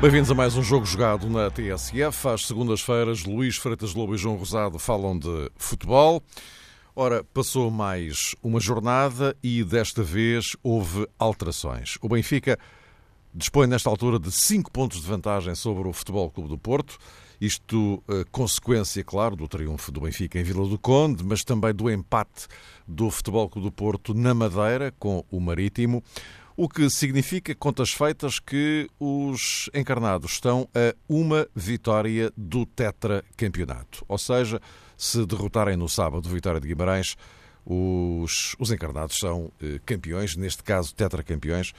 Bem-vindos 0.00 0.30
a 0.30 0.34
mais 0.34 0.56
um 0.56 0.62
jogo 0.62 0.84
jogado 0.84 1.30
na 1.30 1.48
TSF. 1.50 2.28
Às 2.28 2.46
segundas-feiras, 2.46 3.24
Luís 3.24 3.56
Freitas 3.56 3.94
Lobo 3.94 4.14
e 4.14 4.18
João 4.18 4.36
Rosado 4.36 4.78
falam 4.78 5.18
de 5.18 5.50
futebol. 5.56 6.22
Ora, 6.94 7.24
passou 7.24 7.70
mais 7.70 8.34
uma 8.42 8.60
jornada 8.60 9.34
e 9.42 9.64
desta 9.64 10.02
vez 10.02 10.54
houve 10.62 11.08
alterações. 11.18 11.96
O 12.02 12.08
Benfica 12.08 12.58
dispõe 13.34 13.66
nesta 13.66 13.88
altura 13.88 14.18
de 14.18 14.30
5 14.30 14.70
pontos 14.70 15.00
de 15.00 15.06
vantagem 15.06 15.54
sobre 15.54 15.88
o 15.88 15.92
Futebol 15.92 16.30
Clube 16.30 16.48
do 16.48 16.58
Porto. 16.58 16.98
Isto 17.40 18.02
eh, 18.08 18.24
consequência, 18.30 19.02
claro, 19.02 19.34
do 19.34 19.48
triunfo 19.48 19.90
do 19.90 20.00
Benfica 20.00 20.38
em 20.38 20.44
Vila 20.44 20.68
do 20.68 20.78
Conde, 20.78 21.24
mas 21.24 21.42
também 21.42 21.74
do 21.74 21.90
empate 21.90 22.46
do 22.86 23.10
Futebol 23.10 23.48
Clube 23.48 23.68
do 23.68 23.72
Porto 23.72 24.14
na 24.14 24.32
Madeira 24.32 24.94
com 24.98 25.24
o 25.30 25.40
Marítimo 25.40 26.02
o 26.56 26.68
que 26.68 26.88
significa, 26.90 27.54
contas 27.54 27.92
feitas, 27.92 28.38
que 28.38 28.88
os 29.00 29.70
encarnados 29.74 30.32
estão 30.32 30.68
a 30.74 30.94
uma 31.08 31.46
vitória 31.54 32.32
do 32.36 32.66
tetracampeonato. 32.66 34.04
Ou 34.06 34.18
seja, 34.18 34.60
se 34.96 35.24
derrotarem 35.26 35.76
no 35.76 35.88
sábado 35.88 36.28
Vitória 36.28 36.60
de 36.60 36.68
Guimarães, 36.68 37.16
os, 37.64 38.54
os 38.58 38.70
encarnados 38.70 39.18
são 39.18 39.50
eh, 39.62 39.80
campeões, 39.86 40.36
neste 40.36 40.62
caso 40.62 40.94
tetracampeões, 40.94 41.72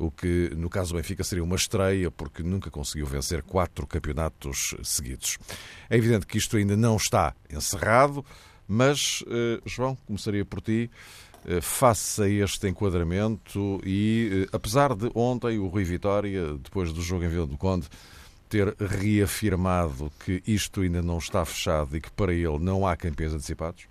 o 0.00 0.10
que 0.10 0.50
no 0.56 0.70
caso 0.70 0.92
do 0.92 0.96
Benfica 0.96 1.22
seria 1.22 1.44
uma 1.44 1.56
estreia, 1.56 2.10
porque 2.10 2.42
nunca 2.42 2.70
conseguiu 2.70 3.06
vencer 3.06 3.42
quatro 3.42 3.86
campeonatos 3.86 4.74
seguidos. 4.82 5.38
É 5.88 5.96
evidente 5.96 6.26
que 6.26 6.38
isto 6.38 6.56
ainda 6.56 6.76
não 6.76 6.96
está 6.96 7.34
encerrado, 7.50 8.24
mas, 8.66 9.22
eh, 9.28 9.60
João, 9.66 9.96
começaria 10.06 10.44
por 10.44 10.60
ti. 10.60 10.90
Eh, 11.46 11.60
face 11.60 12.22
a 12.22 12.28
este 12.28 12.68
enquadramento 12.68 13.80
e, 13.84 14.44
eh, 14.44 14.48
apesar 14.52 14.94
de 14.94 15.10
ontem 15.14 15.58
o 15.58 15.68
Rui 15.68 15.84
Vitória, 15.84 16.54
depois 16.58 16.92
do 16.92 17.00
jogo 17.00 17.24
em 17.24 17.28
Vila 17.28 17.46
do 17.46 17.56
Conde, 17.56 17.88
ter 18.48 18.74
reafirmado 18.78 20.12
que 20.24 20.42
isto 20.46 20.82
ainda 20.82 21.00
não 21.00 21.18
está 21.18 21.44
fechado 21.44 21.96
e 21.96 22.00
que 22.00 22.10
para 22.10 22.34
ele 22.34 22.58
não 22.58 22.86
há 22.86 22.94
campeões 22.96 23.32
antecipados, 23.32 23.86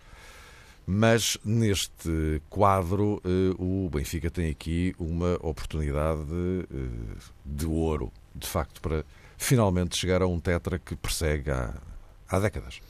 mas 0.91 1.37
neste 1.45 2.41
quadro 2.49 3.21
eh, 3.23 3.53
o 3.59 3.87
Benfica 3.93 4.31
tem 4.31 4.49
aqui 4.49 4.95
uma 4.97 5.35
oportunidade 5.35 6.25
de 7.45 7.67
ouro, 7.67 8.11
de 8.33 8.47
facto, 8.47 8.81
para 8.81 9.05
finalmente 9.37 9.95
chegar 9.95 10.23
a 10.23 10.27
um 10.27 10.39
tetra 10.39 10.79
que 10.79 10.95
persegue 10.95 11.51
há, 11.51 11.75
há 12.27 12.39
décadas. 12.39 12.81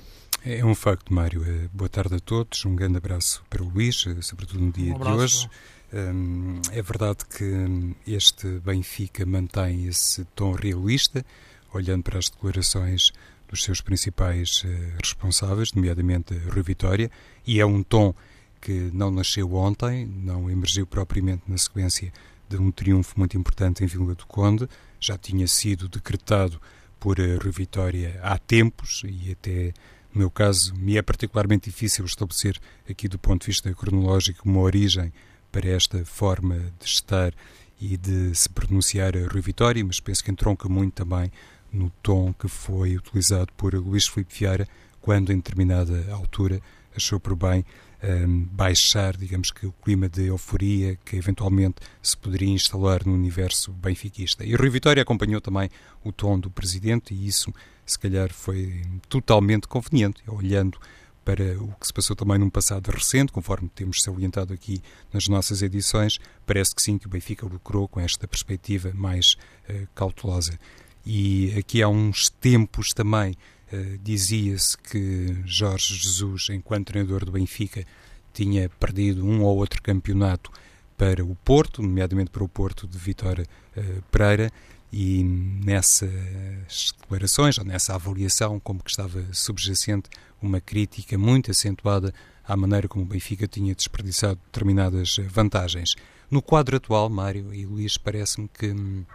É 0.45 0.63
um 0.63 0.73
facto, 0.73 1.13
Mário. 1.13 1.43
Eh, 1.43 1.67
boa 1.73 1.89
tarde 1.89 2.15
a 2.15 2.19
todos. 2.21 2.63
Um 2.63 2.73
grande 2.73 2.95
abraço 2.95 3.43
para 3.49 3.61
o 3.61 3.67
Luís, 3.67 4.05
eh, 4.07 4.21
sobretudo 4.21 4.61
no 4.61 4.71
dia 4.71 4.95
um 4.95 4.97
de 4.97 5.09
hoje. 5.09 5.49
Hum, 5.93 6.61
é 6.71 6.81
verdade 6.81 7.25
que 7.25 7.43
hum, 7.43 7.93
este 8.07 8.47
Benfica 8.59 9.25
mantém 9.25 9.87
esse 9.87 10.23
tom 10.35 10.53
realista, 10.53 11.25
olhando 11.73 12.03
para 12.03 12.17
as 12.17 12.29
declarações 12.29 13.11
dos 13.49 13.63
seus 13.63 13.81
principais 13.81 14.63
eh, 14.65 14.93
responsáveis, 15.03 15.73
nomeadamente 15.73 16.33
Rui 16.53 16.63
Vitória, 16.63 17.11
e 17.45 17.59
é 17.59 17.65
um 17.65 17.83
tom 17.83 18.13
que 18.61 18.91
não 18.93 19.09
nasceu 19.11 19.53
ontem, 19.53 20.05
não 20.05 20.49
emergiu 20.49 20.85
propriamente 20.85 21.43
na 21.47 21.57
sequência 21.57 22.13
de 22.47 22.57
um 22.57 22.71
triunfo 22.71 23.15
muito 23.17 23.37
importante 23.37 23.83
em 23.83 23.87
Vila 23.87 24.15
do 24.15 24.25
Conde, 24.25 24.67
já 24.99 25.17
tinha 25.17 25.47
sido 25.47 25.87
decretado 25.87 26.61
por 26.99 27.17
Rui 27.17 27.51
Vitória 27.51 28.19
há 28.21 28.37
tempos 28.37 29.03
e 29.05 29.31
até 29.31 29.73
no 30.13 30.21
meu 30.21 30.31
caso, 30.31 30.73
me 30.75 30.97
é 30.97 31.01
particularmente 31.01 31.69
difícil 31.69 32.03
estabelecer 32.03 32.59
aqui 32.89 33.07
do 33.07 33.19
ponto 33.19 33.41
de 33.41 33.47
vista 33.47 33.71
cronológico 33.73 34.49
uma 34.49 34.59
origem 34.59 35.13
para 35.51 35.69
esta 35.69 36.03
forma 36.03 36.57
de 36.79 36.85
estar 36.85 37.33
e 37.79 37.95
de 37.95 38.33
se 38.35 38.49
pronunciar 38.49 39.15
a 39.15 39.27
Rui 39.27 39.41
Vitória, 39.41 39.83
mas 39.85 39.99
penso 39.99 40.23
que 40.23 40.31
entronca 40.31 40.67
muito 40.67 40.93
também 40.93 41.31
no 41.71 41.89
tom 42.01 42.33
que 42.33 42.47
foi 42.47 42.97
utilizado 42.97 43.51
por 43.55 43.73
Luís 43.73 44.07
Filipe 44.07 44.33
Vieira 44.39 44.67
quando, 45.01 45.31
em 45.31 45.37
determinada 45.37 46.11
altura, 46.11 46.61
achou 46.95 47.19
por 47.19 47.35
bem 47.35 47.65
um, 48.03 48.45
baixar, 48.45 49.15
digamos 49.15 49.51
que, 49.51 49.65
o 49.65 49.71
clima 49.71 50.09
de 50.09 50.27
euforia 50.27 50.97
que 51.05 51.15
eventualmente 51.15 51.77
se 52.01 52.17
poderia 52.17 52.49
instalar 52.49 53.05
no 53.05 53.13
universo 53.13 53.71
benfiquista. 53.71 54.43
E 54.43 54.55
Rui 54.55 54.69
Vitória 54.69 55.01
acompanhou 55.01 55.41
também 55.41 55.69
o 56.03 56.11
tom 56.11 56.39
do 56.39 56.49
presidente 56.49 57.13
e 57.13 57.27
isso 57.27 57.53
se 57.85 57.97
calhar 57.97 58.31
foi 58.31 58.81
totalmente 59.07 59.67
conveniente, 59.67 60.21
olhando 60.27 60.79
para 61.25 61.61
o 61.61 61.75
que 61.79 61.85
se 61.85 61.93
passou 61.93 62.15
também 62.15 62.39
num 62.39 62.49
passado 62.49 62.89
recente, 62.89 63.31
conforme 63.31 63.69
temos 63.69 64.01
salientado 64.01 64.53
aqui 64.53 64.81
nas 65.13 65.27
nossas 65.27 65.61
edições, 65.61 66.17
parece 66.45 66.73
que 66.73 66.81
sim, 66.81 66.97
que 66.97 67.05
o 67.05 67.09
Benfica 67.09 67.45
lucrou 67.45 67.87
com 67.87 67.99
esta 67.99 68.27
perspectiva 68.27 68.91
mais 68.95 69.35
uh, 69.69 69.87
cautelosa. 69.93 70.57
E 71.05 71.53
aqui 71.57 71.81
há 71.81 71.87
uns 71.87 72.29
tempos 72.29 72.89
também 72.89 73.33
uh, 73.71 73.97
dizia-se 74.03 74.77
que 74.77 75.37
Jorge 75.45 75.95
Jesus, 75.95 76.47
enquanto 76.49 76.87
treinador 76.87 77.25
do 77.25 77.31
Benfica, 77.31 77.85
tinha 78.33 78.69
perdido 78.69 79.25
um 79.25 79.41
ou 79.43 79.57
outro 79.57 79.81
campeonato 79.81 80.51
para 80.97 81.23
o 81.23 81.35
Porto, 81.35 81.81
nomeadamente 81.81 82.29
para 82.29 82.43
o 82.43 82.49
Porto 82.49 82.87
de 82.87 82.97
Vitória 82.97 83.45
uh, 83.75 84.01
Pereira, 84.11 84.51
e 84.91 85.23
nessas 85.23 86.93
declarações, 86.99 87.57
ou 87.57 87.63
nessa 87.63 87.93
avaliação, 87.93 88.59
como 88.59 88.83
que 88.83 88.89
estava 88.89 89.23
subjacente 89.31 90.09
uma 90.41 90.59
crítica 90.59 91.17
muito 91.17 91.51
acentuada 91.51 92.13
à 92.47 92.57
maneira 92.57 92.87
como 92.87 93.05
o 93.05 93.07
Benfica 93.07 93.47
tinha 93.47 93.75
desperdiçado 93.75 94.39
determinadas 94.45 95.17
vantagens. 95.29 95.95
No 96.31 96.41
quadro 96.41 96.77
atual, 96.77 97.09
Mário 97.09 97.53
e 97.53 97.65
Luís, 97.65 97.97
parece-me 97.97 98.47
que 98.47 98.71
hum, 98.71 99.05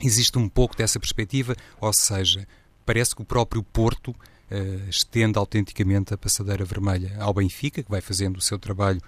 existe 0.00 0.38
um 0.38 0.48
pouco 0.48 0.76
dessa 0.76 0.98
perspectiva, 0.98 1.56
ou 1.80 1.92
seja, 1.92 2.46
parece 2.84 3.14
que 3.14 3.22
o 3.22 3.24
próprio 3.24 3.62
Porto 3.62 4.10
uh, 4.10 4.88
estende 4.88 5.38
autenticamente 5.38 6.12
a 6.12 6.18
passadeira 6.18 6.64
vermelha 6.64 7.16
ao 7.18 7.32
Benfica, 7.32 7.82
que 7.82 7.90
vai 7.90 8.00
fazendo 8.00 8.36
o 8.36 8.40
seu 8.40 8.58
trabalho 8.58 9.00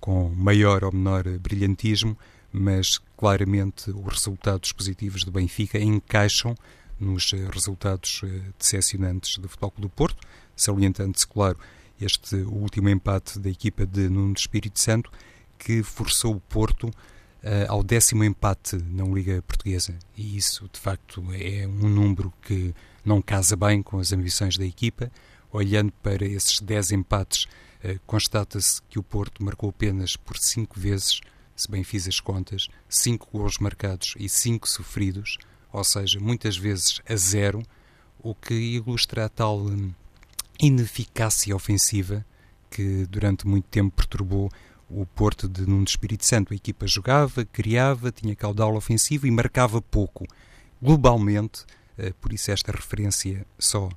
com 0.00 0.30
maior 0.30 0.84
ou 0.84 0.92
menor 0.92 1.24
brilhantismo, 1.38 2.18
mas 2.52 2.98
claramente 3.16 3.90
os 3.90 4.12
resultados 4.12 4.72
positivos 4.72 5.24
do 5.24 5.30
Benfica 5.30 5.78
encaixam 5.78 6.54
nos 7.00 7.32
eh, 7.32 7.48
resultados 7.50 8.20
eh, 8.24 8.42
decepcionantes 8.58 9.38
do 9.38 9.48
Futebol 9.48 9.70
Clube 9.70 9.88
do 9.88 9.90
Porto, 9.90 10.26
salientando-se, 10.54 11.26
claro, 11.26 11.58
este 12.00 12.36
último 12.36 12.88
empate 12.88 13.38
da 13.38 13.48
equipa 13.48 13.86
de 13.86 14.08
Nuno 14.08 14.34
Espírito 14.36 14.78
Santo, 14.78 15.10
que 15.58 15.82
forçou 15.82 16.34
o 16.34 16.40
Porto 16.40 16.90
ao 17.68 17.82
décimo 17.82 18.24
empate 18.24 18.76
na 18.76 19.04
Liga 19.04 19.42
Portuguesa. 19.42 19.98
E 20.16 20.36
isso, 20.36 20.68
de 20.72 20.78
facto, 20.78 21.24
é 21.32 21.66
um 21.66 21.88
número 21.88 22.32
que 22.42 22.74
não 23.04 23.20
casa 23.20 23.56
bem 23.56 23.82
com 23.82 23.98
as 23.98 24.12
ambições 24.12 24.56
da 24.56 24.64
equipa. 24.64 25.10
Olhando 25.50 25.92
para 26.02 26.24
esses 26.24 26.60
dez 26.60 26.92
empates, 26.92 27.44
uh, 27.84 28.00
constata-se 28.06 28.80
que 28.88 28.98
o 28.98 29.02
Porto 29.02 29.44
marcou 29.44 29.68
apenas 29.68 30.16
por 30.16 30.38
cinco 30.38 30.80
vezes 30.80 31.20
se 31.56 31.70
bem 31.70 31.84
fiz 31.84 32.08
as 32.08 32.20
contas, 32.20 32.68
5 32.88 33.28
gols 33.32 33.58
marcados 33.58 34.14
e 34.18 34.28
5 34.28 34.68
sofridos, 34.68 35.38
ou 35.72 35.84
seja, 35.84 36.18
muitas 36.18 36.56
vezes 36.56 37.00
a 37.08 37.16
zero, 37.16 37.62
o 38.18 38.34
que 38.34 38.54
ilustra 38.54 39.26
a 39.26 39.28
tal 39.28 39.60
hum, 39.60 39.92
ineficácia 40.60 41.54
ofensiva 41.54 42.24
que 42.70 43.06
durante 43.06 43.46
muito 43.46 43.66
tempo 43.66 43.94
perturbou 43.94 44.50
o 44.94 45.06
Porto 45.06 45.48
de 45.48 45.66
Nuno 45.66 45.84
Espírito 45.84 46.26
Santo. 46.26 46.52
A 46.52 46.56
equipa 46.56 46.86
jogava, 46.86 47.44
criava, 47.44 48.12
tinha 48.12 48.34
caudal 48.36 48.74
ofensivo 48.74 49.26
e 49.26 49.30
marcava 49.30 49.80
pouco. 49.80 50.26
Globalmente, 50.80 51.64
eh, 51.96 52.12
por 52.20 52.32
isso 52.32 52.50
esta 52.50 52.72
referência 52.72 53.46
só 53.58 53.88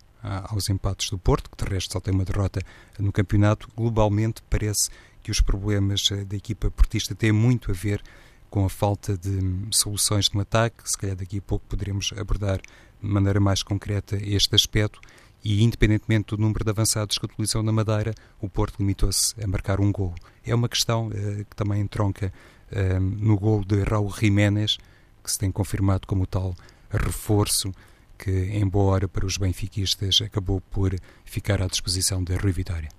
aos 0.50 0.70
empates 0.70 1.10
do 1.10 1.20
Porto, 1.20 1.50
que 1.50 1.64
de 1.64 1.72
resto 1.72 1.94
só 1.94 2.00
tem 2.00 2.14
uma 2.14 2.26
derrota 2.26 2.60
no 2.98 3.12
campeonato, 3.12 3.70
globalmente 3.76 4.42
parece 4.50 4.90
que 5.22 5.32
os 5.32 5.40
problemas 5.40 6.10
eh, 6.12 6.24
da 6.24 6.36
equipa 6.36 6.70
portista 6.72 7.14
têm 7.14 7.32
muito 7.32 7.72
a 7.72 7.74
ver 7.74 8.02
com 8.50 8.66
a 8.66 8.70
falta 8.70 9.18
de 9.18 9.30
hum, 9.30 9.68
soluções 9.72 10.30
um 10.34 10.40
ataque. 10.40 10.78
Se 10.90 10.98
calhar 10.98 11.16
daqui 11.16 11.40
a 11.40 11.42
pouco 11.42 11.66
poderemos 11.68 12.14
abordar 12.18 12.62
de 13.02 13.10
maneira 13.10 13.40
mais 13.40 13.62
concreta 13.62 14.18
este 14.22 14.56
aspecto. 14.56 15.00
E, 15.46 15.64
independentemente 15.64 16.36
do 16.36 16.42
número 16.42 16.66
de 16.66 16.72
avançados 16.72 17.20
que 17.20 17.26
utilizam 17.26 17.62
na 17.62 17.72
Madeira, 17.72 18.16
o 18.42 18.50
Porto 18.50 18.80
limitou-se 18.80 19.36
a 19.40 19.46
marcar 19.46 19.80
um 19.80 19.92
gol. 19.92 20.16
É 20.44 20.56
uma 20.56 20.68
questão 20.68 21.10
uh, 21.10 21.12
que 21.12 21.56
também 21.56 21.82
entronca 21.82 22.34
uh, 22.72 23.00
no 23.00 23.38
gol 23.38 23.64
de 23.64 23.84
Raul 23.84 24.12
Jiménez, 24.12 24.80
que 25.24 25.32
se 25.32 25.38
tem 25.38 25.52
confirmado 25.52 26.08
como 26.08 26.26
tal 26.26 26.56
reforço 26.90 27.72
que, 28.18 28.32
em 28.32 28.68
boa 28.68 28.94
hora 28.94 29.08
para 29.08 29.24
os 29.24 29.38
benfiquistas, 29.38 30.20
acabou 30.20 30.60
por 30.60 30.96
ficar 31.24 31.62
à 31.62 31.68
disposição 31.68 32.24
da 32.24 32.36
Rui 32.38 32.52
Vitória. 32.52 32.90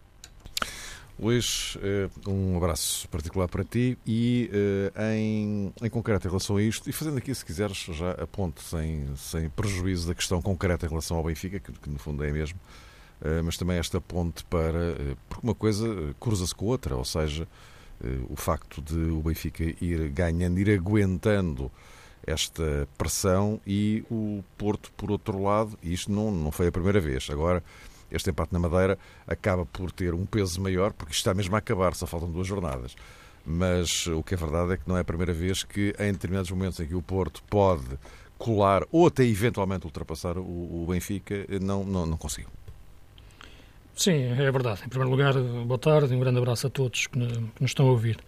Luís, 1.19 1.79
eh, 1.83 2.11
um 2.27 2.59
abraço 2.59 3.09
particular 3.09 3.49
para 3.49 3.65
ti 3.65 3.97
e 4.07 4.51
eh, 4.53 5.15
em, 5.17 5.73
em 5.83 5.89
concreto 5.89 6.27
em 6.27 6.31
relação 6.31 6.57
a 6.57 6.63
isto, 6.63 6.91
e 6.91 6.93
fazendo 6.93 7.17
aqui, 7.17 7.35
se 7.35 7.43
quiseres, 7.43 7.79
já 7.79 8.11
a 8.11 8.27
ponte, 8.27 8.63
sem, 8.63 9.07
sem 9.17 9.49
prejuízo 9.49 10.09
da 10.09 10.15
questão 10.15 10.43
concreta 10.43 10.85
em 10.85 10.89
relação 10.91 11.17
ao 11.17 11.25
Benfica, 11.25 11.59
que, 11.59 11.73
que 11.73 11.89
no 11.89 11.99
fundo 11.99 12.23
é 12.23 12.31
mesmo, 12.31 12.61
eh, 13.25 13.41
mas 13.41 13.57
também 13.57 13.79
esta 13.79 13.99
ponte 13.99 14.45
para. 14.45 14.95
Porque 15.27 15.47
uma 15.47 15.55
coisa 15.55 15.87
cruza-se 16.21 16.55
com 16.55 16.67
outra, 16.67 16.95
ou 16.95 17.05
seja, 17.05 17.49
o 18.29 18.37
facto 18.37 18.83
de 18.83 19.11
o 19.11 19.23
Benfica 19.23 19.65
ir 19.83 20.11
ganhando, 20.11 20.59
ir 20.59 20.71
aguentando 20.71 21.73
esta 22.27 22.87
pressão 22.99 23.59
e 23.67 24.05
o 24.11 24.45
Porto, 24.59 24.93
por 24.95 25.11
outro 25.11 25.43
lado, 25.43 25.79
e 25.83 25.95
isto 25.95 26.13
não, 26.13 26.31
não 26.31 26.53
foi 26.53 26.67
a 26.67 26.73
primeira 26.73 27.01
vez, 27.01 27.29
agora 27.31 27.65
este 28.17 28.31
empate 28.31 28.53
na 28.53 28.59
Madeira 28.59 28.99
acaba 29.27 29.65
por 29.67 29.91
ter 29.93 30.15
um 30.15 30.27
peso 30.27 30.61
maior, 30.61 30.93
porque 30.93 31.13
está 31.13 31.35
mesmo 31.35 31.55
a 31.55 31.59
acabar, 31.59 31.95
só 31.95 32.07
faltam 32.07 32.31
duas 32.31 32.47
jornadas. 32.47 32.97
Mas 33.45 34.07
o 34.09 34.23
que 34.23 34.35
é 34.35 34.37
verdade 34.37 34.73
é 34.73 34.77
que 34.77 34.89
não 34.89 34.97
é 34.97 35.01
a 35.01 35.05
primeira 35.05 35.33
vez 35.33 35.63
que, 35.63 35.95
em 35.99 36.13
determinados 36.13 36.51
momentos 36.51 36.81
em 36.81 36.87
que 36.87 36.95
o 36.95 37.03
Porto 37.03 37.43
pode 37.49 37.99
colar 38.37 38.83
ou 38.91 39.07
até 39.07 39.25
eventualmente 39.25 39.87
ultrapassar 39.87 40.37
o, 40.37 40.43
o 40.43 40.87
Benfica, 40.89 41.47
não, 41.61 41.85
não, 41.85 42.05
não 42.07 42.17
conseguiu. 42.17 42.49
Sim, 43.95 44.25
é 44.25 44.51
verdade. 44.51 44.83
Em 44.85 44.89
primeiro 44.89 45.11
lugar, 45.11 45.33
boa 45.65 45.79
tarde 45.79 46.13
e 46.13 46.17
um 46.17 46.21
grande 46.21 46.39
abraço 46.39 46.67
a 46.67 46.71
todos 46.71 47.07
que 47.07 47.19
nos 47.19 47.71
estão 47.71 47.87
a 47.87 47.91
ouvir. 47.91 48.19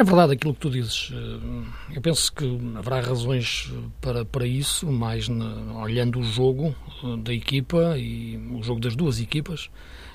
É 0.00 0.04
verdade 0.04 0.34
aquilo 0.34 0.54
que 0.54 0.60
tu 0.60 0.70
dizes. 0.70 1.10
Eh, 1.12 1.96
eu 1.96 2.00
penso 2.00 2.32
que 2.32 2.44
haverá 2.76 3.00
razões 3.00 3.68
para, 4.00 4.24
para 4.24 4.46
isso, 4.46 4.86
mais 4.86 5.28
olhando 5.74 6.20
o 6.20 6.22
jogo 6.22 6.72
eh, 7.02 7.16
da 7.16 7.34
equipa 7.34 7.98
e 7.98 8.36
o 8.36 8.62
jogo 8.62 8.80
das 8.80 8.94
duas 8.94 9.20
equipas 9.20 9.68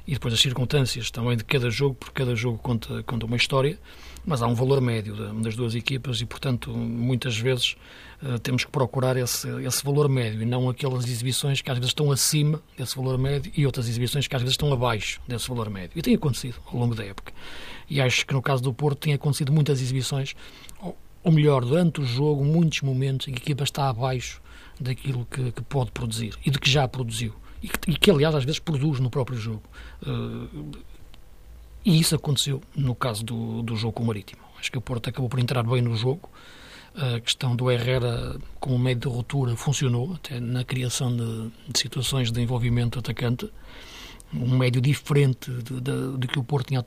e 0.05 0.13
depois 0.13 0.33
as 0.33 0.39
circunstâncias 0.39 1.09
também 1.09 1.37
de 1.37 1.43
cada 1.43 1.69
jogo, 1.69 1.95
porque 1.95 2.13
cada 2.13 2.35
jogo 2.35 2.57
conta, 2.57 3.01
conta 3.03 3.25
uma 3.25 3.37
história, 3.37 3.79
mas 4.25 4.41
há 4.41 4.47
um 4.47 4.53
valor 4.53 4.81
médio 4.81 5.15
das 5.41 5.55
duas 5.55 5.75
equipas 5.75 6.21
e, 6.21 6.25
portanto, 6.25 6.71
muitas 6.71 7.37
vezes 7.37 7.75
uh, 8.21 8.39
temos 8.39 8.63
que 8.63 8.71
procurar 8.71 9.17
esse, 9.17 9.47
esse 9.65 9.83
valor 9.83 10.09
médio 10.09 10.41
e 10.41 10.45
não 10.45 10.69
aquelas 10.69 11.05
exibições 11.05 11.61
que 11.61 11.69
às 11.69 11.77
vezes 11.77 11.91
estão 11.91 12.11
acima 12.11 12.61
desse 12.77 12.95
valor 12.95 13.17
médio 13.17 13.51
e 13.55 13.65
outras 13.65 13.87
exibições 13.87 14.27
que 14.27 14.35
às 14.35 14.41
vezes 14.41 14.53
estão 14.53 14.71
abaixo 14.71 15.21
desse 15.27 15.47
valor 15.47 15.69
médio. 15.69 15.91
E 15.97 16.01
tem 16.01 16.15
acontecido 16.15 16.55
ao 16.65 16.77
longo 16.77 16.95
da 16.95 17.03
época. 17.03 17.33
E 17.89 18.01
acho 18.01 18.25
que 18.25 18.33
no 18.33 18.41
caso 18.41 18.63
do 18.63 18.73
Porto 18.73 18.99
tem 18.99 19.13
acontecido 19.13 19.51
muitas 19.51 19.81
exibições, 19.81 20.35
ou 21.23 21.31
melhor, 21.31 21.63
durante 21.63 22.01
o 22.01 22.05
jogo, 22.05 22.43
muitos 22.43 22.81
momentos 22.81 23.27
em 23.27 23.33
que 23.33 23.41
a 23.41 23.43
equipa 23.43 23.63
está 23.63 23.89
abaixo 23.89 24.41
daquilo 24.79 25.25
que, 25.25 25.51
que 25.51 25.61
pode 25.63 25.91
produzir 25.91 26.37
e 26.45 26.51
de 26.51 26.59
que 26.59 26.69
já 26.69 26.87
produziu. 26.87 27.33
E 27.63 27.67
que, 27.69 27.91
e 27.91 27.95
que, 27.95 28.11
aliás, 28.11 28.35
às 28.35 28.43
vezes 28.43 28.59
produz 28.59 28.99
no 28.99 29.09
próprio 29.09 29.37
jogo. 29.37 29.63
Uh, 30.05 30.71
e 31.85 31.99
isso 31.99 32.15
aconteceu 32.15 32.61
no 32.75 32.93
caso 32.93 33.23
do, 33.23 33.63
do 33.63 33.75
jogo 33.75 33.93
com 33.93 34.03
o 34.03 34.07
Marítimo. 34.07 34.41
Acho 34.59 34.71
que 34.71 34.77
o 34.77 34.81
Porto 34.81 35.09
acabou 35.09 35.29
por 35.29 35.39
entrar 35.39 35.63
bem 35.63 35.81
no 35.81 35.95
jogo. 35.95 36.29
A 36.95 37.19
questão 37.19 37.55
do 37.55 37.71
Herrera 37.71 38.37
como 38.59 38.77
médio 38.77 39.09
de 39.09 39.15
ruptura 39.15 39.55
funcionou, 39.55 40.13
até 40.13 40.39
na 40.39 40.63
criação 40.63 41.15
de, 41.15 41.51
de 41.67 41.79
situações 41.79 42.31
de 42.31 42.39
envolvimento 42.39 42.99
atacante 42.99 43.49
um 44.33 44.57
médio 44.57 44.81
diferente 44.81 45.51
de 45.51 46.27
que 46.27 46.39
o 46.39 46.43
Porto 46.43 46.67
tinha 46.67 46.85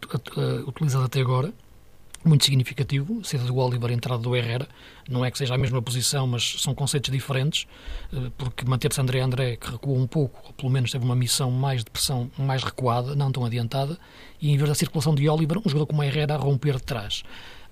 utilizado 0.67 1.05
até 1.05 1.20
agora, 1.20 1.52
muito 2.28 2.44
significativo, 2.44 3.25
saída 3.25 3.46
do 3.46 3.56
Oliver, 3.56 3.90
entrada 3.90 4.23
do 4.23 4.34
Herrera, 4.34 4.69
não 5.08 5.25
é 5.25 5.31
que 5.31 5.38
seja 5.38 5.55
a 5.55 5.58
mesma 5.58 5.81
posição, 5.81 6.26
mas 6.26 6.61
são 6.61 6.75
conceitos 6.75 7.11
diferentes, 7.11 7.67
eh, 8.12 8.31
porque 8.37 8.64
manter-se 8.64 9.00
André 9.00 9.20
André, 9.20 9.56
que 9.56 9.70
recuou 9.70 9.96
um 9.96 10.06
pouco, 10.06 10.40
ou 10.46 10.52
pelo 10.52 10.70
menos 10.70 10.90
teve 10.90 11.05
uma 11.05 11.17
missão 11.17 11.50
mais 11.50 11.84
de 11.84 11.90
pressão 11.90 12.31
mais 12.38 12.62
recuada, 12.62 13.14
não 13.14 13.31
tão 13.31 13.44
adiantada, 13.44 13.99
e 14.40 14.50
em 14.50 14.56
vez 14.56 14.69
da 14.69 14.75
circulação 14.75 15.14
de 15.14 15.28
Oliver, 15.28 15.58
um 15.58 15.69
jogador 15.69 15.87
como 15.87 16.02
Herrera 16.02 16.34
a 16.34 16.38
romper 16.38 16.76
de 16.76 16.82
trás, 16.82 17.23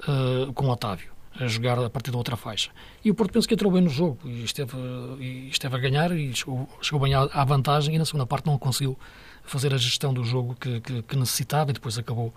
uh, 0.09 0.53
com 0.53 0.69
Otávio 0.69 1.15
a 1.39 1.47
jogar 1.49 1.79
a 1.79 1.91
partir 1.91 2.11
da 2.11 2.19
outra 2.19 2.37
faixa. 2.37 2.71
E 3.05 3.11
o 3.11 3.15
Porto 3.15 3.33
penso 3.33 3.49
que 3.49 3.55
entrou 3.55 3.73
bem 3.73 3.83
no 3.83 3.91
jogo 3.91 4.19
e 4.25 4.45
esteve, 4.45 4.77
e 5.19 5.49
esteve 5.49 5.75
a 5.75 5.79
ganhar 5.79 6.13
e 6.13 6.33
chegou, 6.35 6.69
chegou 6.81 7.01
bem 7.01 7.15
à, 7.15 7.23
à, 7.23 7.45
vantagem 7.45 7.95
e 7.95 7.99
na 7.99 8.05
segunda 8.05 8.27
parte 8.27 8.47
não 8.47 8.57
conseguiu 8.57 8.97
fazer 9.43 9.75
a 9.75 9.77
gestão 9.77 10.15
do 10.15 10.23
jogo 10.23 10.55
que, 10.55 10.81
que, 10.81 11.03
que 11.03 11.17
necessitava 11.17 11.71
e 11.71 11.75
depois 11.75 11.99
acabou 11.99 12.33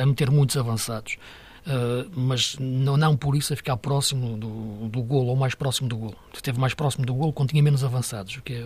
a 0.00 0.06
meter 0.06 0.30
muitos 0.30 0.56
avançados. 0.56 1.18
Uh, 1.66 2.08
mas 2.14 2.56
não, 2.60 2.96
não 2.96 3.16
por 3.16 3.34
isso 3.34 3.52
a 3.52 3.56
ficar 3.56 3.76
próximo 3.76 4.36
do, 4.36 4.88
do 4.88 5.02
golo 5.02 5.30
ou 5.30 5.36
mais 5.36 5.54
próximo 5.54 5.88
do 5.88 5.96
golo. 5.96 6.16
Esteve 6.32 6.60
mais 6.60 6.74
próximo 6.74 7.04
do 7.04 7.12
golo 7.12 7.32
quando 7.32 7.50
tinha 7.50 7.62
menos 7.62 7.82
avançados, 7.82 8.36
o 8.36 8.42
que 8.42 8.54
é, 8.54 8.64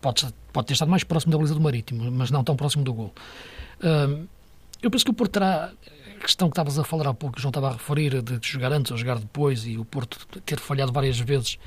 pode, 0.00 0.26
pode 0.52 0.66
ter 0.66 0.72
estado 0.72 0.90
mais 0.90 1.04
próximo 1.04 1.30
da 1.30 1.38
baliza 1.38 1.54
do 1.54 1.60
Marítimo, 1.60 2.10
mas 2.10 2.32
não 2.32 2.42
tão 2.42 2.56
próximo 2.56 2.82
do 2.82 2.92
golo. 2.92 3.12
Uh, 3.80 4.26
eu 4.82 4.90
penso 4.90 5.04
que 5.04 5.10
o 5.12 5.14
Porto 5.14 5.32
terá 5.32 5.72
a 6.16 6.20
questão 6.20 6.48
que 6.48 6.54
estavas 6.54 6.78
a 6.80 6.82
falar 6.82 7.08
há 7.08 7.14
pouco, 7.14 7.38
o 7.38 7.40
João 7.40 7.50
estava 7.50 7.68
a 7.68 7.72
referir, 7.74 8.20
de, 8.20 8.38
jogar 8.42 8.72
antes 8.72 8.90
ou 8.90 8.98
jogar 8.98 9.20
depois, 9.20 9.64
e 9.64 9.78
o 9.78 9.84
Porto 9.84 10.26
ter 10.40 10.58
falhado 10.58 10.92
várias 10.92 11.20
vezes 11.20 11.58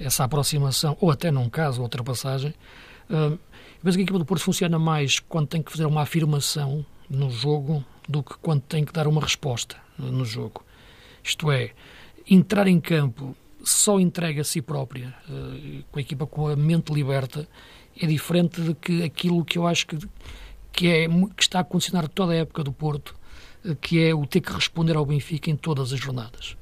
essa 0.00 0.24
aproximação, 0.24 0.96
ou 1.00 1.12
até 1.12 1.30
num 1.30 1.48
caso, 1.48 1.80
ultrapassagem. 1.80 2.52
Uh, 3.08 3.38
eu 3.78 3.84
penso 3.84 3.96
que 3.96 4.02
a 4.02 4.04
equipa 4.04 4.18
do 4.18 4.24
Porto 4.24 4.42
funciona 4.42 4.80
mais 4.80 5.20
quando 5.20 5.46
tem 5.46 5.62
que 5.62 5.70
fazer 5.70 5.86
uma 5.86 6.02
afirmação 6.02 6.84
no 7.08 7.30
jogo 7.30 7.84
do 8.08 8.22
que 8.22 8.34
quando 8.38 8.62
tem 8.62 8.84
que 8.84 8.92
dar 8.92 9.06
uma 9.06 9.20
resposta 9.20 9.76
no 9.98 10.24
jogo. 10.24 10.64
Isto 11.22 11.50
é, 11.50 11.72
entrar 12.28 12.66
em 12.66 12.80
campo 12.80 13.36
só 13.62 14.00
entrega 14.00 14.40
a 14.40 14.44
si 14.44 14.62
própria, 14.62 15.14
uh, 15.28 15.84
com 15.90 15.98
a 15.98 16.02
equipa 16.02 16.26
com 16.26 16.48
a 16.48 16.56
mente 16.56 16.92
liberta, 16.92 17.46
é 18.00 18.06
diferente 18.06 18.62
de 18.62 18.74
que 18.74 19.02
aquilo 19.02 19.44
que 19.44 19.58
eu 19.58 19.66
acho 19.66 19.86
que, 19.86 19.98
que, 20.72 20.88
é, 20.88 21.08
que 21.08 21.42
está 21.42 21.60
a 21.60 21.64
condicionar 21.64 22.08
toda 22.08 22.32
a 22.32 22.36
época 22.36 22.64
do 22.64 22.72
Porto, 22.72 23.14
que 23.80 24.02
é 24.02 24.14
o 24.14 24.26
ter 24.26 24.40
que 24.40 24.52
responder 24.52 24.96
ao 24.96 25.04
Benfica 25.04 25.50
em 25.50 25.56
todas 25.56 25.92
as 25.92 25.98
jornadas. 25.98 26.56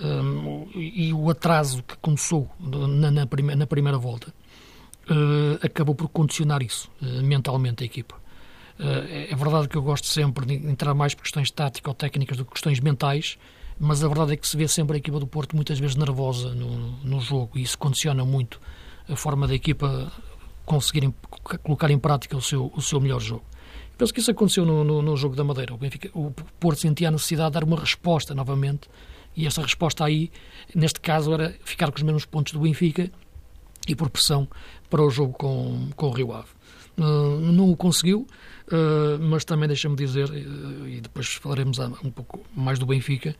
Um, 0.00 0.68
e 0.74 1.12
o 1.12 1.28
atraso 1.28 1.82
que 1.82 1.96
começou 1.98 2.48
na, 2.60 3.10
na, 3.10 3.26
prime, 3.26 3.56
na 3.56 3.66
primeira 3.66 3.98
volta 3.98 4.32
uh, 5.10 5.58
acabou 5.60 5.92
por 5.92 6.08
condicionar 6.08 6.62
isso 6.62 6.88
uh, 7.02 7.22
mentalmente 7.22 7.82
a 7.82 7.86
equipa. 7.86 8.14
Uh, 8.78 9.30
é 9.30 9.34
verdade 9.34 9.68
que 9.68 9.76
eu 9.76 9.82
gosto 9.82 10.06
sempre 10.06 10.46
de 10.46 10.54
entrar 10.54 10.94
mais 10.94 11.14
por 11.14 11.22
questões 11.22 11.50
tático-técnicas 11.50 12.36
do 12.36 12.44
que 12.44 12.52
questões 12.52 12.78
mentais, 12.80 13.36
mas 13.78 14.04
a 14.04 14.08
verdade 14.08 14.34
é 14.34 14.36
que 14.36 14.46
se 14.46 14.56
vê 14.56 14.68
sempre 14.68 14.96
a 14.96 14.98
equipa 14.98 15.18
do 15.18 15.26
Porto 15.26 15.56
muitas 15.56 15.78
vezes 15.78 15.96
nervosa 15.96 16.54
no, 16.54 16.92
no 17.04 17.20
jogo 17.20 17.58
e 17.58 17.62
isso 17.62 17.76
condiciona 17.76 18.24
muito 18.24 18.60
a 19.08 19.16
forma 19.16 19.48
da 19.48 19.54
equipa 19.54 20.12
conseguir 20.64 21.12
colocar 21.62 21.90
em 21.90 21.98
prática 21.98 22.36
o 22.36 22.42
seu, 22.42 22.70
o 22.74 22.82
seu 22.82 23.00
melhor 23.00 23.20
jogo. 23.20 23.44
Penso 23.96 24.14
que 24.14 24.20
isso 24.20 24.30
aconteceu 24.30 24.64
no, 24.64 24.84
no, 24.84 25.02
no 25.02 25.16
jogo 25.16 25.34
da 25.34 25.42
Madeira. 25.42 25.74
O, 25.74 25.76
Benfica, 25.76 26.10
o 26.14 26.30
Porto 26.60 26.80
sentia 26.80 27.08
a 27.08 27.10
necessidade 27.10 27.50
de 27.50 27.54
dar 27.54 27.64
uma 27.64 27.80
resposta 27.80 28.34
novamente 28.34 28.88
e 29.36 29.46
essa 29.46 29.62
resposta 29.62 30.04
aí, 30.04 30.30
neste 30.74 31.00
caso, 31.00 31.32
era 31.32 31.54
ficar 31.64 31.90
com 31.90 31.96
os 31.96 32.02
mesmos 32.02 32.24
pontos 32.24 32.52
do 32.52 32.60
Benfica 32.60 33.10
e 33.86 33.94
por 33.94 34.10
pressão 34.10 34.48
para 34.90 35.02
o 35.02 35.10
jogo 35.10 35.32
com, 35.32 35.88
com 35.96 36.06
o 36.06 36.10
Rio 36.10 36.32
Ave. 36.32 36.48
Uh, 36.98 37.40
não 37.40 37.70
o 37.70 37.76
conseguiu, 37.76 38.26
uh, 38.72 39.18
mas 39.20 39.44
também 39.44 39.66
deixa-me 39.66 39.96
dizer, 39.96 40.28
uh, 40.30 40.88
e 40.88 41.00
depois 41.00 41.34
falaremos 41.34 41.78
um 41.78 42.10
pouco 42.10 42.44
mais 42.54 42.78
do 42.78 42.86
Benfica, 42.86 43.34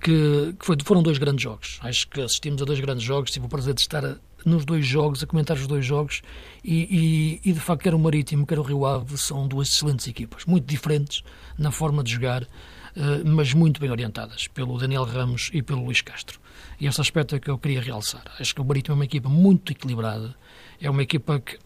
que, 0.00 0.54
que 0.58 0.64
foi, 0.64 0.76
foram 0.84 1.02
dois 1.02 1.18
grandes 1.18 1.42
jogos. 1.42 1.78
Acho 1.82 2.08
que 2.08 2.20
assistimos 2.20 2.60
a 2.62 2.64
dois 2.64 2.80
grandes 2.80 3.04
jogos, 3.04 3.30
tive 3.30 3.46
o 3.46 3.48
prazer 3.48 3.74
de 3.74 3.80
estar 3.80 4.04
a, 4.04 4.16
nos 4.44 4.64
dois 4.64 4.86
jogos, 4.86 5.22
a 5.22 5.26
comentar 5.26 5.56
os 5.56 5.66
dois 5.66 5.84
jogos, 5.84 6.22
e, 6.64 7.40
e, 7.44 7.50
e, 7.50 7.52
de 7.52 7.60
facto, 7.60 7.82
quer 7.82 7.94
o 7.94 7.98
Marítimo, 7.98 8.46
quer 8.46 8.58
o 8.58 8.62
Rio 8.62 8.84
Ave, 8.84 9.16
são 9.16 9.46
duas 9.46 9.68
excelentes 9.68 10.06
equipas, 10.06 10.44
muito 10.44 10.66
diferentes 10.66 11.22
na 11.58 11.70
forma 11.70 12.02
de 12.02 12.12
jogar, 12.12 12.42
uh, 12.42 12.48
mas 13.24 13.54
muito 13.54 13.80
bem 13.80 13.90
orientadas 13.90 14.48
pelo 14.48 14.78
Daniel 14.78 15.04
Ramos 15.04 15.50
e 15.52 15.62
pelo 15.62 15.84
Luís 15.84 16.00
Castro. 16.00 16.40
E 16.80 16.86
esse 16.86 17.00
aspecto 17.00 17.36
é 17.36 17.40
que 17.40 17.50
eu 17.50 17.58
queria 17.58 17.80
realçar. 17.80 18.24
Acho 18.38 18.54
que 18.54 18.60
o 18.60 18.64
Marítimo 18.64 18.94
é 18.94 18.96
uma 18.96 19.04
equipa 19.04 19.28
muito 19.28 19.72
equilibrada, 19.72 20.34
é 20.80 20.90
uma 20.90 21.02
equipa 21.02 21.38
que 21.38 21.58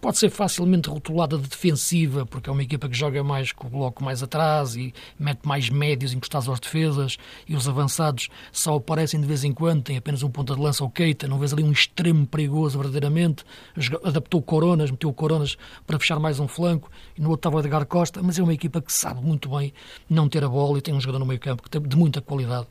pode 0.00 0.18
ser 0.18 0.30
facilmente 0.30 0.88
rotulada 0.88 1.36
de 1.36 1.48
defensiva, 1.48 2.24
porque 2.24 2.48
é 2.48 2.52
uma 2.52 2.62
equipa 2.62 2.88
que 2.88 2.96
joga 2.96 3.22
mais 3.24 3.52
com 3.52 3.66
o 3.66 3.70
bloco 3.70 4.02
mais 4.04 4.22
atrás 4.22 4.76
e 4.76 4.94
mete 5.18 5.46
mais 5.46 5.68
médios 5.68 6.12
encostados 6.12 6.48
às 6.48 6.60
defesas 6.60 7.16
e 7.48 7.54
os 7.56 7.68
avançados 7.68 8.28
só 8.52 8.76
aparecem 8.76 9.20
de 9.20 9.26
vez 9.26 9.44
em 9.44 9.52
quando, 9.52 9.82
tem 9.82 9.96
apenas 9.96 10.22
um 10.22 10.30
ponta 10.30 10.54
de 10.54 10.60
lança 10.60 10.84
ou 10.84 10.90
Keita, 10.90 11.26
não 11.26 11.38
vês 11.38 11.52
ali 11.52 11.64
um 11.64 11.72
extremo 11.72 12.26
perigoso 12.26 12.78
verdadeiramente, 12.78 13.44
adaptou 14.04 14.40
Coronas, 14.40 14.90
meteu 14.90 15.12
Coronas 15.12 15.56
para 15.86 15.98
fechar 15.98 16.20
mais 16.20 16.38
um 16.38 16.46
flanco 16.46 16.90
e 17.16 17.20
no 17.20 17.30
outro 17.30 17.48
estava 17.48 17.56
o 17.56 17.60
Edgar 17.60 17.86
Costa, 17.86 18.22
mas 18.22 18.38
é 18.38 18.42
uma 18.42 18.54
equipa 18.54 18.80
que 18.80 18.92
sabe 18.92 19.20
muito 19.20 19.48
bem 19.48 19.72
não 20.08 20.28
ter 20.28 20.44
a 20.44 20.48
bola 20.48 20.78
e 20.78 20.80
tem 20.80 20.94
um 20.94 21.00
jogador 21.00 21.18
no 21.18 21.26
meio 21.26 21.40
campo 21.40 21.62
que 21.62 21.70
tem 21.70 21.82
de 21.82 21.96
muita 21.96 22.20
qualidade 22.20 22.66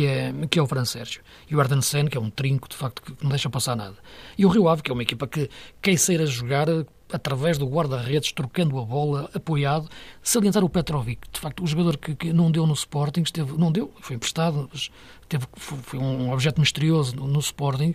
que 0.00 0.06
é, 0.06 0.32
que 0.48 0.58
é 0.58 0.62
o 0.62 0.66
Fran 0.66 0.86
Sérgio. 0.86 1.22
E 1.50 1.54
o 1.54 1.60
Arden 1.60 1.82
Sen, 1.82 2.06
que 2.06 2.16
é 2.16 2.20
um 2.20 2.30
trinco, 2.30 2.68
de 2.68 2.74
facto, 2.74 3.02
que 3.02 3.22
não 3.22 3.28
deixa 3.28 3.50
passar 3.50 3.76
nada. 3.76 3.96
E 4.38 4.46
o 4.46 4.48
Rio 4.48 4.66
Ave, 4.66 4.82
que 4.82 4.90
é 4.90 4.94
uma 4.94 5.02
equipa 5.02 5.26
que 5.26 5.50
quer 5.82 5.98
sair 5.98 6.22
a 6.22 6.26
jogar 6.26 6.68
através 7.12 7.58
do 7.58 7.66
guarda-redes, 7.66 8.32
trocando 8.32 8.78
a 8.78 8.84
bola, 8.84 9.28
apoiado, 9.34 9.90
salientar 10.22 10.64
o 10.64 10.70
Petrovic. 10.70 11.28
De 11.30 11.38
facto, 11.38 11.62
o 11.62 11.66
jogador 11.66 11.98
que, 11.98 12.14
que 12.14 12.32
não 12.32 12.50
deu 12.50 12.66
no 12.66 12.72
Sporting, 12.72 13.22
esteve, 13.22 13.58
não 13.58 13.70
deu, 13.70 13.92
foi 14.00 14.16
emprestado, 14.16 14.70
mas 14.72 14.90
teve, 15.30 15.46
foi 15.56 15.98
um 15.98 16.32
objeto 16.32 16.60
misterioso 16.60 17.14
no, 17.16 17.26
no 17.26 17.38
Sporting 17.38 17.94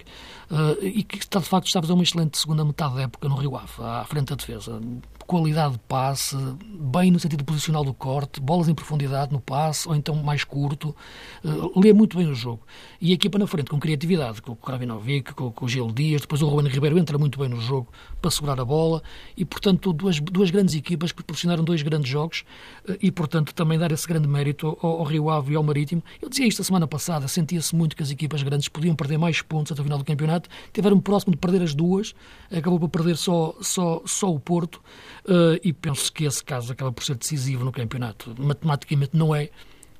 uh, 0.50 0.82
e 0.82 1.04
que 1.04 1.18
está, 1.18 1.39
de 1.39 1.46
facto 1.46 1.68
está 1.68 1.80
a 1.80 1.82
fazer 1.82 1.94
uma 1.94 2.04
excelente 2.04 2.38
segunda 2.38 2.63
metade 2.63 2.96
da 2.96 3.01
época 3.04 3.27
no 3.27 3.36
Rio 3.36 3.56
Ave, 3.58 3.74
à 3.80 4.06
frente 4.06 4.30
da 4.30 4.36
defesa 4.36 4.82
qualidade 5.25 5.74
de 5.74 5.80
passe, 5.80 6.36
bem 6.63 7.10
no 7.10 7.20
sentido 7.20 7.44
posicional 7.44 7.84
do 7.84 7.94
corte, 7.94 8.39
bolas 8.39 8.70
em 8.70 8.75
profundidade 8.75 9.32
no 9.32 9.39
passe, 9.39 9.88
ou 9.88 9.96
então 9.96 10.15
mais 10.15 10.44
curto, 10.44 10.96
uh, 11.44 11.80
lê 11.80 11.94
muito 11.94 12.18
bem 12.18 12.27
o 12.27 12.36
jogo. 12.36 12.62
E 13.01 13.12
a 13.12 13.15
equipa 13.15 13.38
na 13.38 13.48
frente, 13.48 13.70
com 13.70 13.80
criatividade, 13.80 14.42
com 14.42 14.51
o 14.51 14.56
Kravinovic, 14.56 15.34
com, 15.34 15.51
com 15.51 15.65
o 15.65 15.68
Gil 15.68 15.88
Dias, 15.88 16.22
depois 16.22 16.42
o 16.42 16.48
Ruben 16.48 16.72
Ribeiro 16.72 16.98
entra 16.98 17.18
muito 17.18 17.39
bem 17.39 17.50
no 17.50 17.60
jogo 17.60 17.88
para 18.22 18.30
segurar 18.30 18.60
a 18.60 18.65
bola, 18.65 19.01
e 19.36 19.44
portanto 19.44 19.92
duas, 19.92 20.20
duas 20.20 20.51
grandes 20.51 20.75
equipas 20.75 21.12
que 21.12 21.18
proporcionaram 21.18 21.63
dois 21.63 21.82
grandes 21.82 22.10
jogos, 22.10 22.44
uh, 22.88 22.96
e 23.01 23.12
portanto 23.12 23.54
também 23.54 23.80
dar 23.80 23.92
esse 23.92 24.08
grande 24.08 24.27
mérito 24.27 24.77
ao, 24.82 25.00
ao, 25.00 25.04
Rio 25.04 25.30
Ave 25.30 25.54
e 25.54 25.56
ao 25.56 25.63
Marítimo. 25.63 26.04
Eu 26.22 26.30
dizia 26.30 26.48
isto 26.48 26.62
a 26.62 26.65
semana 26.65 26.88
passada, 26.88 27.25
sentia-se 27.27 27.75
muito 27.75 27.96
que 27.96 28.03
as 28.03 28.12
equipas 28.12 28.44
grandes 28.44 28.67
podiam 28.67 28.96
perder 28.96 29.17
mais 29.17 29.41
pontos 29.41 29.72
até 29.72 29.82
o 29.82 29.84
final 29.84 29.98
do 29.98 30.05
campeonato, 30.05 30.50
tiveram 30.74 31.00
próximo 31.00 31.32
de 31.32 31.38
perder 31.38 31.62
as 31.62 31.74
duas, 31.74 32.13
acabou 32.51 32.79
por 32.79 32.89
perder 32.89 33.17
só, 33.17 33.55
só, 33.62 34.01
só 34.05 34.34
o 34.34 34.39
Porto, 34.39 34.82
Uh, 35.25 35.58
e 35.63 35.74
penso 35.74 36.13
que 36.13 36.24
esse 36.24 36.44
caso 36.44 36.72
acaba 36.72 36.91
por 36.91 37.03
ser 37.03 37.15
decisivo 37.15 37.65
no 37.65 37.72
campeonato. 37.72 38.36
Matematicamente 38.38 39.17
não 39.17 39.34
é, 39.34 39.50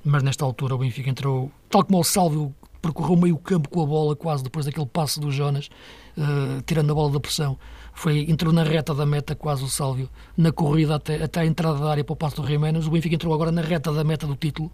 mas 0.04 0.22
nesta 0.22 0.44
altura 0.44 0.76
o 0.76 0.78
Benfica 0.78 1.10
entrou, 1.10 1.50
tal 1.68 1.84
como 1.84 1.98
o 1.98 2.04
Sálvio 2.04 2.54
percorreu 2.80 3.16
meio 3.16 3.36
campo 3.36 3.68
com 3.68 3.82
a 3.82 3.86
bola 3.86 4.14
quase 4.14 4.44
depois 4.44 4.66
daquele 4.66 4.86
passo 4.86 5.18
do 5.18 5.32
Jonas, 5.32 5.68
uh, 6.16 6.62
tirando 6.64 6.92
a 6.92 6.94
bola 6.94 7.10
da 7.10 7.18
pressão. 7.18 7.58
Foi, 7.96 8.26
entrou 8.28 8.52
na 8.52 8.62
reta 8.62 8.94
da 8.94 9.06
meta 9.06 9.34
quase 9.34 9.64
o 9.64 9.68
Sálvio, 9.68 10.06
na 10.36 10.52
corrida 10.52 10.96
até, 10.96 11.22
até 11.22 11.40
a 11.40 11.46
entrada 11.46 11.78
da 11.78 11.90
área 11.90 12.04
para 12.04 12.12
o 12.12 12.16
passo 12.16 12.42
do 12.42 12.46
Jiménez. 12.46 12.86
O 12.86 12.90
Benfica 12.90 13.14
entrou 13.14 13.32
agora 13.32 13.50
na 13.50 13.62
reta 13.62 13.90
da 13.90 14.04
meta 14.04 14.26
do 14.26 14.36
título 14.36 14.70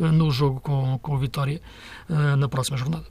uh, 0.00 0.06
no 0.06 0.30
jogo 0.30 0.58
com, 0.58 0.98
com 0.98 1.14
a 1.14 1.18
Vitória 1.18 1.60
na 2.08 2.48
próxima 2.48 2.78
jornada. 2.78 3.04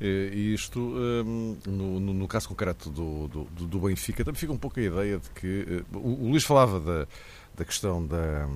E 0.00 0.54
isto, 0.54 0.80
hum, 0.80 1.56
no, 1.66 2.00
no, 2.00 2.26
caso 2.28 2.48
concreto 2.48 2.88
do, 2.88 3.28
do, 3.28 3.66
do, 3.66 3.78
Benfica, 3.80 4.24
também 4.24 4.38
fica 4.38 4.52
um 4.52 4.58
pouco 4.58 4.80
a 4.80 4.82
ideia 4.82 5.18
de 5.18 5.30
que. 5.30 5.66
Eh, 5.68 5.84
o, 5.94 6.24
o 6.24 6.30
Luís 6.30 6.44
falava 6.44 6.80
da, 6.80 7.06
da 7.56 7.64
questão 7.64 8.06
da, 8.06 8.46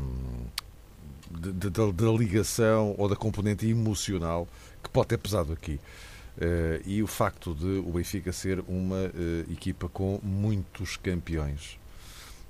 da, 1.31 1.69
da, 1.69 1.93
da, 1.93 2.13
ligação 2.13 2.95
ou 2.99 3.09
da 3.09 3.17
componente 3.17 3.67
emocional 3.67 4.49
que 4.83 4.91
pode 4.91 5.09
ter 5.09 5.19
pesado 5.19 5.53
aqui. 5.53 5.79
Uh, 6.37 6.81
e 6.87 7.03
o 7.03 7.07
facto 7.07 7.55
de 7.55 7.67
o 7.67 7.93
Benfica 7.93 8.33
ser 8.33 8.61
uma 8.67 9.07
uh, 9.07 9.53
equipa 9.53 9.89
com 9.89 10.21
muitos 10.23 10.97
campeões. 10.97 11.79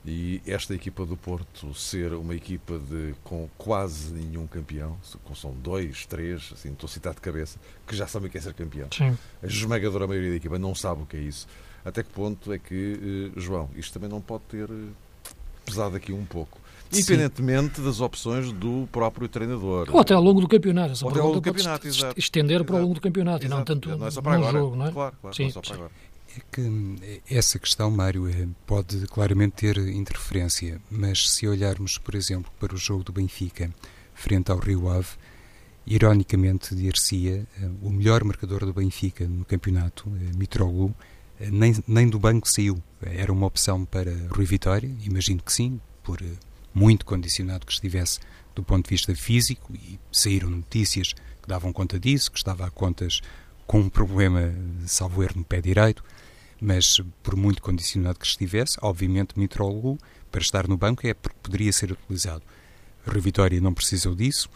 E 0.05 0.41
esta 0.47 0.75
equipa 0.75 1.05
do 1.05 1.17
Porto 1.17 1.75
ser 1.75 2.15
uma 2.15 2.35
equipa 2.35 2.79
de, 2.79 3.15
com 3.23 3.49
quase 3.59 4.15
nenhum 4.15 4.47
campeão, 4.47 4.99
são 5.35 5.53
dois, 5.53 6.07
três, 6.07 6.51
assim, 6.55 6.73
estou 6.73 6.87
a 6.87 6.91
citar 6.91 7.15
de 7.15 7.21
cabeça, 7.21 7.59
que 7.87 7.95
já 7.95 8.07
sabem 8.07 8.29
o 8.29 8.31
que 8.31 8.39
é 8.39 8.41
ser 8.41 8.55
campeão. 8.55 8.89
Sim. 8.91 9.17
A 9.43 9.47
esmagadora 9.47 10.07
maioria 10.07 10.31
da 10.31 10.37
equipa 10.37 10.59
não 10.59 10.75
sabe 10.75 11.03
o 11.03 11.07
que 11.07 11.19
é 11.19 11.21
isso. 11.21 11.47
Até 11.85 12.03
que 12.03 12.11
ponto 12.11 12.53
é 12.53 12.59
que, 12.59 13.33
eh, 13.37 13.41
João, 13.41 13.69
isto 13.75 13.93
também 13.93 14.09
não 14.09 14.21
pode 14.21 14.45
ter 14.45 14.71
eh, 14.71 15.33
pesado 15.67 15.97
aqui 15.97 16.13
um 16.13 16.25
pouco? 16.25 16.59
Independentemente 16.93 17.77
Sim. 17.77 17.85
das 17.85 18.01
opções 18.01 18.53
do 18.53 18.89
próprio 18.91 19.29
treinador. 19.29 19.89
Ou 19.93 20.01
até 20.01 20.15
ao 20.15 20.23
longo 20.23 20.41
do 20.41 20.49
campeonato. 20.49 21.05
Ou 21.05 21.11
até 21.11 21.21
ao 21.21 21.27
longo 21.27 21.41
do 21.41 21.43
campeonato, 21.43 21.87
exato. 21.87 22.19
Estender 22.19 22.57
exato. 22.57 22.65
para 22.67 22.77
o 22.77 22.83
longo 22.83 22.95
do 22.95 23.01
campeonato 23.01 23.45
exato. 23.45 23.55
e 23.55 23.59
não 23.59 23.65
tanto 23.65 23.97
não 23.97 24.07
é 24.07 24.11
só 24.11 24.21
para 24.21 24.35
agora. 24.35 24.59
jogo, 24.59 24.77
não 24.77 24.87
é? 24.87 24.93
Claro, 24.93 25.17
claro, 25.21 25.37
Sim. 25.37 25.43
não 25.43 25.49
é 25.49 25.53
só 25.53 25.61
para 25.61 25.75
agora. 25.75 25.91
É 26.37 26.41
que 26.53 27.23
essa 27.29 27.59
questão, 27.59 27.91
Mário, 27.91 28.29
é, 28.29 28.47
pode 28.67 29.07
claramente 29.09 29.53
ter 29.53 29.79
interferência, 29.79 30.81
mas 30.91 31.29
se 31.29 31.47
olharmos, 31.47 31.99
por 31.99 32.15
exemplo, 32.15 32.51
para 32.61 32.75
o 32.75 32.77
jogo 32.77 33.03
do 33.03 33.13
Benfica 33.13 33.71
frente 34.15 34.51
ao 34.51 34.59
Rio 34.59 34.89
Ave, 34.89 35.09
ironicamente, 35.87 36.75
dir-se-ia, 36.75 37.47
eh, 37.61 37.71
o 37.83 37.91
melhor 37.91 38.23
marcador 38.23 38.65
do 38.65 38.73
Benfica 38.73 39.27
no 39.27 39.45
campeonato, 39.45 40.09
eh, 40.17 40.37
Mitroglou, 40.37 40.95
eh, 41.41 41.51
nem, 41.51 41.75
nem 41.89 42.09
do 42.09 42.19
banco 42.19 42.49
saiu. 42.49 42.81
Era 43.03 43.33
uma 43.33 43.47
opção 43.47 43.85
para 43.85 44.13
Rui 44.31 44.45
Vitória, 44.45 44.91
imagino 45.05 45.43
que 45.43 45.53
sim, 45.53 45.81
por 46.03 46.21
muito 46.75 47.05
condicionado 47.05 47.67
que 47.67 47.73
estivesse 47.73 48.21
do 48.55 48.63
ponto 48.63 48.85
de 48.85 48.91
vista 48.91 49.15
físico, 49.15 49.73
e 49.75 49.99
saíram 50.11 50.51
notícias 50.51 51.13
que 51.13 51.49
davam 51.49 51.73
conta 51.73 51.99
disso, 51.99 52.31
que 52.31 52.39
estava 52.39 52.67
a 52.67 52.71
contas 52.71 53.21
com 53.67 53.81
um 53.81 53.89
problema, 53.89 54.53
salvo 54.87 55.23
erro, 55.23 55.35
no 55.37 55.45
pé 55.45 55.61
direito 55.61 56.03
mas 56.61 57.01
por 57.23 57.35
muito 57.35 57.63
condicionado 57.63 58.19
que 58.19 58.27
estivesse, 58.27 58.77
obviamente 58.83 59.39
Mitroglou, 59.39 59.99
para 60.31 60.43
estar 60.43 60.69
no 60.69 60.77
banco, 60.77 61.07
é 61.07 61.15
porque 61.15 61.39
poderia 61.43 61.73
ser 61.73 61.91
utilizado. 61.93 62.43
Rui 63.07 63.21
Vitória 63.21 63.61
não 63.61 63.73
precisou 63.73 64.15
disso, 64.15 64.49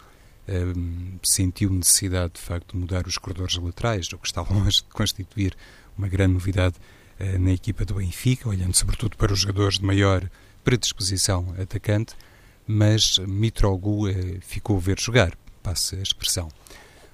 um, 0.47 1.19
sentiu 1.23 1.71
necessidade, 1.71 2.35
de 2.35 2.41
facto, 2.41 2.73
de 2.73 2.79
mudar 2.79 3.07
os 3.07 3.17
corredores 3.17 3.57
laterais, 3.57 4.13
o 4.13 4.19
que 4.19 4.27
está 4.27 4.43
longe 4.49 4.83
de 4.83 4.89
constituir 4.93 5.57
uma 5.97 6.07
grande 6.07 6.35
novidade 6.35 6.77
uh, 7.19 7.39
na 7.39 7.53
equipa 7.53 7.85
do 7.85 7.95
Benfica, 7.95 8.49
olhando 8.49 8.75
sobretudo 8.75 9.17
para 9.17 9.33
os 9.33 9.41
jogadores 9.41 9.79
de 9.79 9.85
maior 9.85 10.29
predisposição 10.65 11.55
atacante, 11.61 12.15
mas 12.67 13.19
Mitroglou 13.19 14.09
uh, 14.09 14.41
ficou 14.41 14.79
a 14.79 14.81
ver 14.81 14.99
jogar, 14.99 15.37
passa 15.63 15.97
a 15.97 16.03
expressão. 16.03 16.49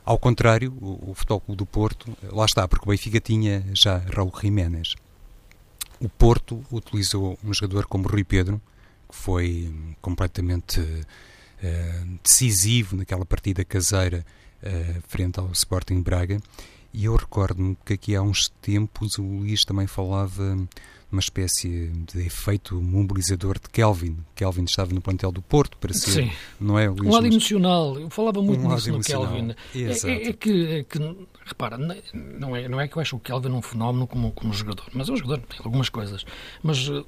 Ao 0.05 0.19
contrário, 0.19 0.73
o, 0.81 1.11
o 1.11 1.15
Futebol 1.15 1.41
Clube 1.41 1.59
do 1.59 1.67
Porto, 1.67 2.17
lá 2.33 2.45
está, 2.45 2.67
porque 2.67 2.87
o 2.87 2.91
Benfica 2.91 3.21
tinha 3.21 3.65
já 3.73 3.99
Raul 3.99 4.33
Jiménez. 4.41 4.95
O 6.01 6.09
Porto 6.09 6.65
utilizou 6.73 7.39
um 7.45 7.53
jogador 7.53 7.87
como 7.87 8.09
Rui 8.09 8.25
Pedro, 8.25 8.61
que 9.09 9.15
foi 9.15 9.73
completamente 10.01 10.81
uh, 10.81 12.19
decisivo 12.23 12.97
naquela 12.97 13.27
partida 13.27 13.65
caseira 13.65 14.25
uh, 14.63 15.03
frente 15.07 15.39
ao 15.39 15.53
Sporting 15.53 16.01
Braga. 16.01 16.41
E 16.93 17.05
eu 17.05 17.15
recordo-me 17.15 17.77
que 17.85 17.93
aqui 17.93 18.17
há 18.17 18.23
uns 18.23 18.49
tempos 18.61 19.19
o 19.19 19.23
Luís 19.23 19.65
também 19.65 19.87
falava 19.87 20.57
uma 21.11 21.21
espécie 21.21 21.89
de 21.89 22.25
efeito 22.25 22.81
mobilizador 22.81 23.59
de 23.59 23.69
Kelvin. 23.69 24.19
Kelvin 24.35 24.65
estava 24.65 24.93
no 24.93 25.01
plantel 25.01 25.33
do 25.33 25.43
Porto 25.43 25.77
para 25.77 25.93
ser, 25.93 26.25
Sim. 26.25 26.33
não 26.61 26.79
é? 26.79 26.89
Luís, 26.89 27.03
um 27.03 27.11
lado 27.11 27.27
emocional. 27.27 27.99
Eu 27.99 28.11
falava 28.11 28.41
muito 28.41 28.65
um 28.65 28.73
nisso 28.73 28.93
no 28.93 29.01
Kelvin. 29.01 29.55
É, 29.75 29.81
é, 29.81 30.29
é, 30.29 30.33
que, 30.33 30.67
é, 30.67 30.85
que, 30.85 30.99
repara, 31.45 31.77
não 31.79 32.55
é, 32.55 32.69
não 32.69 32.81
é 32.81 32.87
que 32.87 32.97
eu 32.97 33.03
acho 33.03 33.17
o 33.17 33.21
Kelvin 33.21 33.51
um 33.51 33.63
fenómeno 33.63 34.07
como, 34.07 34.31
como 34.33 34.53
jogador, 34.53 34.87
mas 34.93 35.09
é 35.09 35.13
um 35.13 35.17
jogador, 35.17 35.45
tem 35.47 35.59
algumas 35.65 35.89
coisas. 35.89 36.25
Mas 36.63 36.89
eh, 36.89 37.05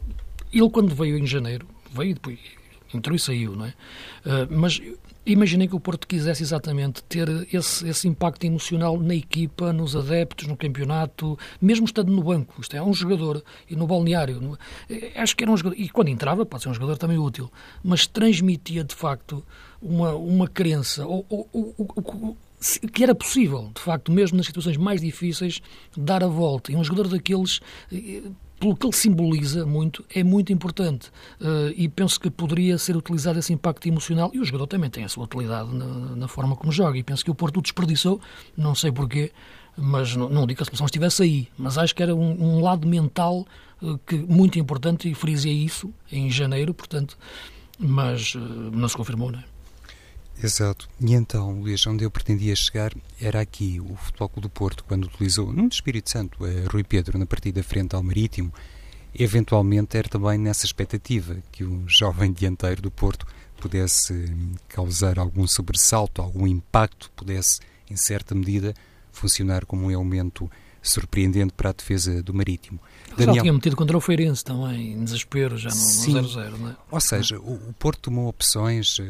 ele, 0.53 0.71
quando 0.71 0.95
veio 0.95 1.17
em 1.17 1.27
janeiro, 1.27 1.67
veio 1.93 2.15
depois, 2.15 2.39
entrou 2.93 3.15
e 3.15 3.19
saiu, 3.19 3.55
não 3.55 3.67
é? 3.67 3.75
Uh, 4.25 4.49
mas 4.51 4.81
Imaginei 5.25 5.69
que 5.69 5.77
o 5.77 5.81
Porto 5.81 6.07
quisesse 6.07 6.43
exatamente 6.43 7.03
ter 7.05 7.29
esse, 7.53 7.89
esse 7.89 8.09
impacto 8.09 8.45
emocional 8.45 8.99
na 8.99 9.15
equipa, 9.15 9.73
nos 9.73 9.95
adeptos, 9.95 10.49
no 10.49 10.57
campeonato, 10.57 11.39
mesmo 11.61 11.87
estando 11.87 12.11
no 12.11 12.25
banco. 12.25 12.61
Isto 12.61 12.77
é, 12.77 12.83
um 12.83 12.93
jogador 12.93 13.43
e 13.71 13.77
no 13.77 13.87
balneário. 13.87 14.41
No, 14.41 14.59
eh, 14.91 15.13
acho 15.15 15.37
que 15.37 15.45
era 15.45 15.53
um 15.53 15.57
jogador, 15.57 15.79
e 15.79 15.89
quando 15.89 16.09
entrava, 16.09 16.45
pode 16.45 16.65
ser 16.65 16.71
um 16.71 16.75
jogador 16.75 16.99
também 16.99 17.19
útil, 17.19 17.51
mas 17.85 18.05
transmitia 18.05 18.83
de 18.83 18.97
facto 18.97 19.45
uma, 19.81 20.13
uma 20.15 20.49
crença, 20.49 21.07
ou, 21.07 21.25
ou, 21.29 21.49
ou, 21.53 22.37
que 22.93 23.03
era 23.03 23.15
possível, 23.15 23.71
de 23.75 23.81
facto, 23.81 24.11
mesmo 24.11 24.37
nas 24.37 24.47
situações 24.47 24.77
mais 24.77 25.01
difíceis, 25.01 25.61
dar 25.97 26.25
a 26.25 26.29
volta. 26.29 26.73
E 26.73 26.77
um 26.77 26.83
jogador 26.83 27.09
daqueles 27.09 27.61
eh, 27.93 28.23
pelo 28.63 28.77
que 28.77 28.87
ele 28.87 28.95
simboliza 28.95 29.67
muito, 29.67 30.05
é 30.15 30.23
muito 30.23 30.53
importante. 30.53 31.09
Uh, 31.41 31.75
e 31.77 31.89
penso 31.89 32.21
que 32.21 32.31
poderia 32.31 32.79
ser 32.79 32.97
utilizado 32.97 33.37
esse 33.37 33.53
impacto 33.53 33.89
emocional. 33.89 34.31
E 34.33 34.39
o 34.39 34.45
jogador 34.45 34.69
também 34.69 34.89
tem 34.89 35.03
a 35.03 35.09
sua 35.09 35.25
utilidade 35.25 35.75
na, 35.75 35.85
na 36.15 36.29
forma 36.29 36.55
como 36.55 36.71
joga. 36.71 36.97
E 36.97 37.03
penso 37.03 37.25
que 37.25 37.31
o 37.31 37.35
Porto 37.35 37.57
o 37.57 37.61
desperdiçou, 37.61 38.21
não 38.57 38.73
sei 38.73 38.93
porquê, 38.93 39.33
mas 39.77 40.15
não, 40.15 40.29
não 40.29 40.47
digo 40.47 40.59
que 40.59 40.63
a 40.63 40.67
solução 40.67 40.87
estivesse 40.87 41.25
aí. 41.25 41.49
Mas 41.59 41.77
acho 41.77 41.93
que 41.93 42.05
era 42.05 42.15
um, 42.15 42.41
um 42.41 42.63
lado 42.63 42.87
mental 42.87 43.45
uh, 43.83 43.99
que, 44.07 44.15
muito 44.17 44.61
importante 44.61 45.11
e 45.11 45.15
frisei 45.15 45.55
isso 45.55 45.93
em 46.13 46.31
janeiro, 46.31 46.73
portanto, 46.73 47.19
mas 47.77 48.37
uh, 48.37 48.39
não 48.39 48.89
se 48.89 48.97
confirmou, 48.97 49.33
não 49.33 49.41
é? 49.41 49.45
Exato. 50.41 50.89
E 51.01 51.15
então, 51.15 51.61
Luís, 51.61 51.87
onde 51.87 52.05
eu 52.05 52.11
pretendia 52.11 52.55
chegar 52.55 52.93
era 53.21 53.41
aqui, 53.41 53.81
o 53.81 53.97
Futebol 53.97 54.29
Clube 54.29 54.49
do 54.49 54.51
Porto, 54.51 54.85
quando 54.85 55.05
utilizou, 55.05 55.53
num 55.53 55.69
Espírito 55.69 56.11
Santo, 56.11 56.45
a 56.45 56.71
Rui 56.71 56.85
Pedro 56.85 57.19
na 57.19 57.27
partida 57.27 57.63
frente 57.63 57.95
ao 57.95 58.03
Marítimo, 58.03 58.53
eventualmente 59.15 59.97
era 59.97 60.09
também 60.09 60.39
nessa 60.39 60.65
expectativa 60.65 61.37
que 61.53 61.65
o 61.65 61.85
jovem 61.87 62.33
dianteiro 62.33 62.83
do 62.83 62.91
Porto 62.91 63.27
pudesse 63.61 64.13
hum, 64.13 64.55
causar 64.69 65.19
algum 65.19 65.47
sobressalto, 65.47 66.21
algum 66.21 66.47
impacto, 66.47 67.11
pudesse, 67.15 67.61
em 67.89 67.97
certa 67.97 68.35
medida, 68.35 68.75
funcionar 69.13 69.65
como 69.65 69.87
um 69.87 69.91
elemento 69.91 70.51
surpreendente 70.83 71.53
para 71.53 71.71
a 71.71 71.73
defesa 71.73 72.23
do 72.23 72.35
Marítimo. 72.35 72.81
Daniel... 73.17 73.37
Já 73.37 73.41
tinha 73.43 73.53
metido 73.53 73.77
contra 73.77 73.97
o 73.97 74.01
Feirense 74.01 74.45
também, 74.45 74.93
em 74.93 75.05
desespero, 75.05 75.57
já 75.57 75.71
no 75.71 75.77
0-0, 75.77 76.59
não 76.59 76.71
é? 76.71 76.77
Ou 76.91 77.01
seja, 77.01 77.39
o, 77.39 77.55
o 77.55 77.73
Porto 77.79 78.01
tomou 78.01 78.29
opções, 78.29 78.99
uh, 78.99 79.05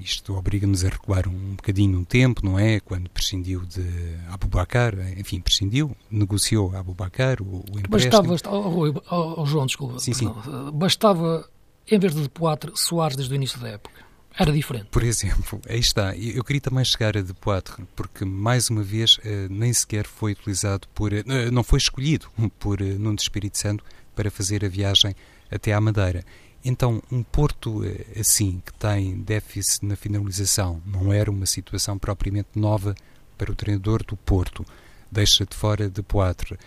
isto 0.00 0.34
obriga-nos 0.34 0.84
a 0.84 0.88
recuar 0.88 1.28
um 1.28 1.54
bocadinho 1.54 1.98
no 1.98 2.06
tempo, 2.06 2.44
não 2.44 2.58
é? 2.58 2.80
Quando 2.80 3.10
prescindiu 3.10 3.66
de 3.66 3.84
Abubacar, 4.30 4.94
enfim, 5.18 5.40
prescindiu, 5.40 5.96
negociou 6.10 6.74
Abubacar, 6.74 7.42
o, 7.42 7.64
o 7.72 7.78
empréstimo. 7.78 8.22
Bastava, 8.28 8.60
oh, 8.60 9.46
João, 9.46 9.66
desculpa, 9.66 9.98
sim, 9.98 10.14
sim. 10.14 10.32
bastava, 10.72 11.48
em 11.90 11.98
vez 11.98 12.14
de 12.14 12.28
Poitre, 12.28 12.72
Soares 12.74 13.16
desde 13.16 13.34
o 13.34 13.36
início 13.36 13.60
da 13.60 13.68
época. 13.68 14.03
Era 14.36 14.52
diferente. 14.52 14.86
Por 14.90 15.04
exemplo, 15.04 15.60
aí 15.68 15.78
está. 15.78 16.16
Eu 16.16 16.42
queria 16.42 16.60
também 16.60 16.84
chegar 16.84 17.16
a 17.16 17.22
De 17.22 17.32
Poitre, 17.32 17.86
porque 17.94 18.24
mais 18.24 18.68
uma 18.68 18.82
vez 18.82 19.18
eh, 19.24 19.46
nem 19.48 19.72
sequer 19.72 20.06
foi 20.06 20.32
utilizado 20.32 20.88
por, 20.88 21.12
eh, 21.12 21.22
não 21.52 21.62
foi 21.62 21.78
escolhido 21.78 22.28
por 22.58 22.80
eh, 22.80 22.84
Nuno 22.84 23.14
de 23.14 23.22
Espírito 23.22 23.58
Santo 23.58 23.84
para 24.14 24.30
fazer 24.30 24.64
a 24.64 24.68
viagem 24.68 25.14
até 25.50 25.72
à 25.72 25.80
Madeira. 25.80 26.24
Então, 26.64 27.00
um 27.12 27.22
Porto 27.22 27.82
assim, 28.18 28.62
que 28.64 28.72
tem 28.72 29.20
déficit 29.20 29.84
na 29.84 29.96
finalização, 29.96 30.82
não 30.86 31.12
era 31.12 31.30
uma 31.30 31.44
situação 31.44 31.98
propriamente 31.98 32.48
nova 32.56 32.94
para 33.36 33.52
o 33.52 33.54
treinador 33.54 34.02
do 34.02 34.16
Porto. 34.16 34.64
Deixa 35.12 35.44
de 35.44 35.54
fora 35.54 35.90
De 35.90 36.02
Poitre, 36.02 36.58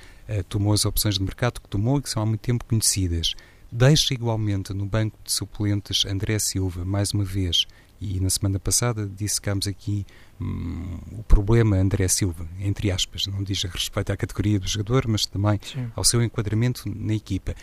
tomou 0.48 0.72
as 0.72 0.86
opções 0.86 1.16
de 1.16 1.24
mercado 1.24 1.60
que 1.60 1.68
tomou 1.68 1.98
e 1.98 2.04
que 2.04 2.12
são 2.12 2.22
há 2.22 2.26
muito 2.28 2.42
tempo 2.42 2.64
conhecidas. 2.66 3.34
Deixa 3.72 4.14
igualmente 4.14 4.74
no 4.74 4.86
banco 4.86 5.18
de 5.24 5.32
suplentes 5.32 6.06
André 6.06 6.40
Silva, 6.40 6.86
mais 6.86 7.12
uma 7.12 7.26
vez, 7.26 7.66
e 8.00 8.20
na 8.20 8.30
semana 8.30 8.60
passada 8.60 9.06
dissecamos 9.06 9.68
aqui 9.68 10.06
hum, 10.40 10.98
o 11.12 11.24
problema 11.24 11.76
André 11.76 12.08
Silva, 12.08 12.48
entre 12.60 12.92
aspas, 12.92 13.26
não 13.28 13.44
diz 13.44 13.64
respeito 13.64 14.12
à 14.12 14.18
categoria 14.18 14.58
do 14.60 14.68
jogador, 14.68 15.06
mas 15.08 15.26
também 15.26 15.60
Sim. 15.62 15.92
ao 15.96 16.04
seu 16.04 16.24
enquadramento 16.24 16.84
na 16.88 17.14
equipa. 17.14 17.56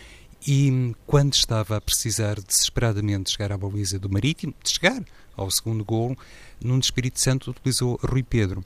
E 0.45 0.69
hum, 0.69 0.93
quando 1.07 1.33
estava 1.33 1.77
a 1.77 1.81
precisar 1.81 2.39
desesperadamente 2.39 3.31
chegar 3.31 3.51
à 3.51 3.57
baliza 3.57 3.97
do 3.97 4.09
Marítimo, 4.09 4.53
de 4.63 4.69
chegar 4.69 5.03
ao 5.35 5.49
segundo 5.49 5.83
golo, 5.83 6.15
num 6.61 6.77
Espírito 6.77 7.19
Santo 7.19 7.49
utilizou 7.49 7.99
Rui 8.03 8.21
Pedro. 8.21 8.63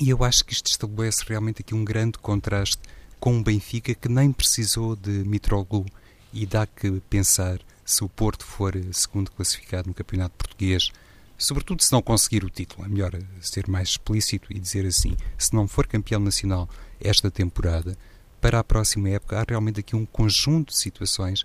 E 0.00 0.10
eu 0.10 0.22
acho 0.22 0.44
que 0.44 0.52
isto 0.52 0.68
estabelece 0.68 1.24
realmente 1.26 1.60
aqui 1.60 1.74
um 1.74 1.84
grande 1.84 2.18
contraste 2.18 2.80
com 3.18 3.38
o 3.38 3.42
Benfica 3.42 3.94
que 3.94 4.08
nem 4.08 4.32
precisou 4.32 4.94
de 4.94 5.10
Mitroglou 5.10 5.84
e 6.32 6.46
dá 6.46 6.66
que 6.66 7.00
pensar 7.08 7.58
se 7.84 8.02
o 8.04 8.08
Porto 8.08 8.44
for 8.44 8.74
segundo 8.92 9.30
classificado 9.30 9.88
no 9.88 9.94
Campeonato 9.94 10.34
Português, 10.36 10.90
sobretudo 11.36 11.82
se 11.82 11.92
não 11.92 12.00
conseguir 12.00 12.44
o 12.44 12.50
título, 12.50 12.84
é 12.84 12.88
melhor 12.88 13.12
ser 13.40 13.68
mais 13.68 13.90
explícito 13.90 14.52
e 14.52 14.58
dizer 14.58 14.86
assim, 14.86 15.16
se 15.36 15.52
não 15.54 15.66
for 15.68 15.86
campeão 15.86 16.20
nacional 16.20 16.68
esta 17.00 17.30
temporada, 17.30 17.96
para 18.40 18.58
a 18.58 18.64
próxima 18.64 19.10
época 19.10 19.38
há 19.38 19.44
realmente 19.46 19.80
aqui 19.80 19.94
um 19.94 20.06
conjunto 20.06 20.72
de 20.72 20.78
situações 20.78 21.44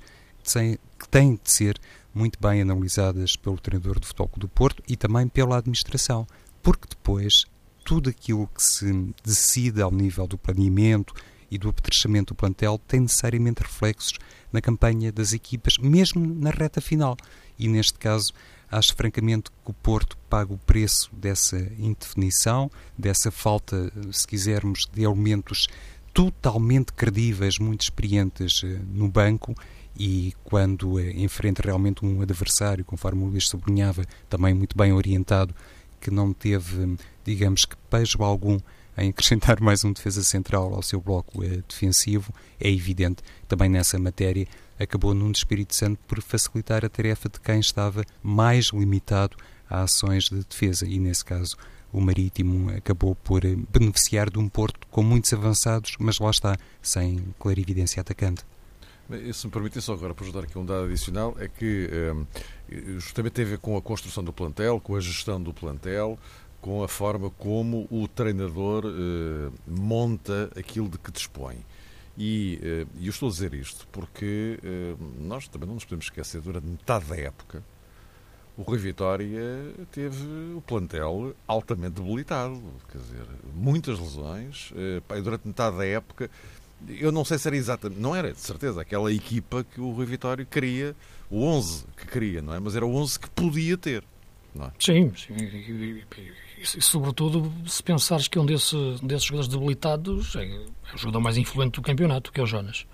que 0.97 1.09
têm 1.09 1.39
de 1.43 1.51
ser 1.51 1.79
muito 2.13 2.39
bem 2.39 2.61
analisadas 2.61 3.35
pelo 3.35 3.59
treinador 3.59 3.99
de 3.99 4.07
futebol 4.07 4.31
do 4.37 4.47
Porto 4.47 4.81
e 4.87 4.95
também 4.95 5.27
pela 5.27 5.57
administração, 5.57 6.25
porque 6.63 6.87
depois 6.89 7.45
tudo 7.83 8.09
aquilo 8.09 8.47
que 8.47 8.63
se 8.63 9.13
decide 9.23 9.81
ao 9.81 9.91
nível 9.91 10.25
do 10.25 10.37
planeamento 10.37 11.13
e 11.49 11.57
do 11.57 11.69
apetrechamento 11.69 12.33
do 12.33 12.37
plantel 12.37 12.79
tem 12.87 13.01
necessariamente 13.01 13.61
reflexos 13.61 14.13
na 14.51 14.61
campanha 14.61 15.11
das 15.11 15.33
equipas, 15.33 15.77
mesmo 15.77 16.35
na 16.35 16.49
reta 16.49 16.81
final. 16.81 17.15
E 17.57 17.67
neste 17.67 17.97
caso, 17.97 18.33
acho 18.71 18.95
francamente 18.95 19.49
que 19.49 19.71
o 19.71 19.73
Porto 19.73 20.17
paga 20.29 20.53
o 20.53 20.57
preço 20.57 21.09
dessa 21.13 21.57
indefinição, 21.77 22.69
dessa 22.97 23.31
falta, 23.31 23.91
se 24.11 24.27
quisermos, 24.27 24.87
de 24.93 25.03
elementos 25.03 25.67
totalmente 26.13 26.93
credíveis, 26.93 27.59
muito 27.59 27.81
experientes 27.81 28.61
eh, 28.63 28.79
no 28.91 29.07
banco 29.07 29.53
e 29.95 30.33
quando 30.43 30.99
eh, 30.99 31.11
enfrenta 31.11 31.61
realmente 31.63 32.03
um 32.03 32.21
adversário, 32.21 32.83
conforme 32.83 33.23
o 33.23 33.27
Luís 33.27 33.47
sublinhava, 33.47 34.03
também 34.27 34.51
muito 34.53 34.75
bem 34.75 34.91
orientado, 34.93 35.53
que 36.01 36.09
não 36.09 36.33
teve, 36.33 36.97
digamos 37.23 37.65
que 37.65 37.75
pejo 37.89 38.23
algum 38.23 38.59
em 38.97 39.09
acrescentar 39.09 39.61
mais 39.61 39.83
um 39.83 39.93
defesa 39.93 40.23
central 40.23 40.73
ao 40.73 40.81
seu 40.81 40.99
bloco 40.99 41.43
eh, 41.43 41.61
defensivo, 41.67 42.33
é 42.59 42.69
evidente 42.69 43.21
também 43.47 43.69
nessa 43.69 43.99
matéria 43.99 44.47
acabou 44.79 45.13
num 45.13 45.31
Espírito 45.31 45.75
Santo 45.75 45.99
por 46.07 46.21
facilitar 46.21 46.85
a 46.85 46.89
tarefa 46.89 47.29
de 47.29 47.39
quem 47.39 47.59
estava 47.59 48.03
mais 48.21 48.67
limitado 48.67 49.37
a 49.69 49.83
ações 49.83 50.25
de 50.25 50.43
defesa 50.43 50.85
e 50.85 50.99
nesse 50.99 51.25
caso 51.25 51.57
o 51.91 52.01
Marítimo 52.01 52.69
acabou 52.71 53.15
por 53.15 53.45
eh, 53.45 53.55
beneficiar 53.71 54.29
de 54.29 54.39
um 54.39 54.49
Porto 54.49 54.87
com 54.91 55.01
muitos 55.01 55.31
avançados, 55.33 55.95
mas 55.99 56.19
lá 56.19 56.29
está, 56.29 56.57
sem 56.81 57.23
clarividência 57.39 58.01
atacante. 58.01 58.43
Se 59.33 59.47
me 59.47 59.53
permitem 59.53 59.81
só 59.81 59.93
agora 59.93 60.13
para 60.13 60.25
ajudar 60.25 60.41
aqui 60.41 60.57
um 60.57 60.65
dado 60.65 60.83
adicional, 60.83 61.33
é 61.39 61.47
que 61.47 61.89
eh, 61.89 62.13
justamente 62.97 63.33
tem 63.33 63.45
a 63.45 63.47
ver 63.47 63.57
com 63.57 63.77
a 63.77 63.81
construção 63.81 64.21
do 64.21 64.33
plantel, 64.33 64.81
com 64.81 64.95
a 64.95 64.99
gestão 64.99 65.41
do 65.41 65.53
plantel, 65.53 66.19
com 66.67 66.83
a 66.83 66.87
forma 66.89 67.29
como 67.29 67.87
o 67.89 68.09
treinador 68.09 68.83
eh, 68.85 69.49
monta 69.65 70.51
aquilo 70.53 70.89
de 70.89 70.97
que 70.97 71.09
dispõe. 71.09 71.55
E 72.17 72.59
eh, 72.61 72.85
eu 72.99 73.09
estou 73.09 73.29
a 73.29 73.31
dizer 73.31 73.53
isto 73.53 73.87
porque 73.89 74.59
eh, 74.61 74.95
nós 75.17 75.47
também 75.47 75.65
não 75.65 75.75
nos 75.75 75.85
podemos 75.85 76.07
esquecer, 76.07 76.41
durante 76.41 76.67
metade 76.67 77.05
da 77.05 77.15
época, 77.15 77.63
o 78.57 78.63
Rui 78.63 78.77
Vitória 78.79 79.73
teve 79.93 80.25
o 80.57 80.61
plantel 80.67 81.33
altamente 81.47 82.01
debilitado. 82.01 82.61
Quer 82.91 82.97
dizer, 82.97 83.25
muitas 83.55 83.97
lesões. 83.97 84.73
Eh, 84.75 85.21
durante 85.21 85.47
metade 85.47 85.77
da 85.77 85.85
época, 85.85 86.29
eu 86.89 87.13
não 87.13 87.23
sei 87.23 87.37
se 87.37 87.47
era 87.47 87.55
exatamente, 87.55 88.01
não 88.01 88.13
era 88.13 88.33
de 88.33 88.41
certeza 88.41 88.81
aquela 88.81 89.09
equipa 89.13 89.63
que 89.63 89.79
o 89.79 89.91
Rui 89.91 90.05
Vitória 90.05 90.43
queria, 90.43 90.93
o 91.31 91.45
11 91.45 91.85
que 91.95 92.07
queria, 92.07 92.41
não 92.41 92.53
é? 92.53 92.59
Mas 92.59 92.75
era 92.75 92.85
o 92.85 92.93
11 92.93 93.17
que 93.21 93.29
podia 93.29 93.77
ter. 93.77 94.03
É? 94.65 94.71
Sim, 94.79 95.11
sim. 95.15 95.33
E, 96.57 96.81
sobretudo, 96.81 97.53
se 97.67 97.83
pensares 97.83 98.27
que 98.27 98.39
um 98.39 98.45
desse, 98.45 98.75
desses 99.03 99.25
jogadores 99.25 99.47
debilitados 99.47 100.35
é, 100.35 100.43
é, 100.43 100.95
o 100.95 100.97
jogador 100.97 101.19
mais 101.19 101.37
influente 101.37 101.75
do 101.75 101.81
campeonato, 101.81 102.31
que 102.31 102.39
é 102.39 102.43
o 102.43 102.47
Jonas. 102.47 102.85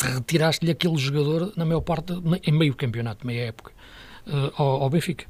Retiraste-lhe 0.00 0.70
aquele 0.70 0.96
jogador, 0.96 1.52
na 1.56 1.64
maior 1.64 1.80
parte, 1.80 2.12
em 2.44 2.52
meio 2.52 2.74
campeonato, 2.74 3.26
meia 3.26 3.46
época, 3.46 3.72
uh, 4.26 4.52
ao, 4.56 4.82
ao, 4.82 4.90
Benfica. 4.90 5.26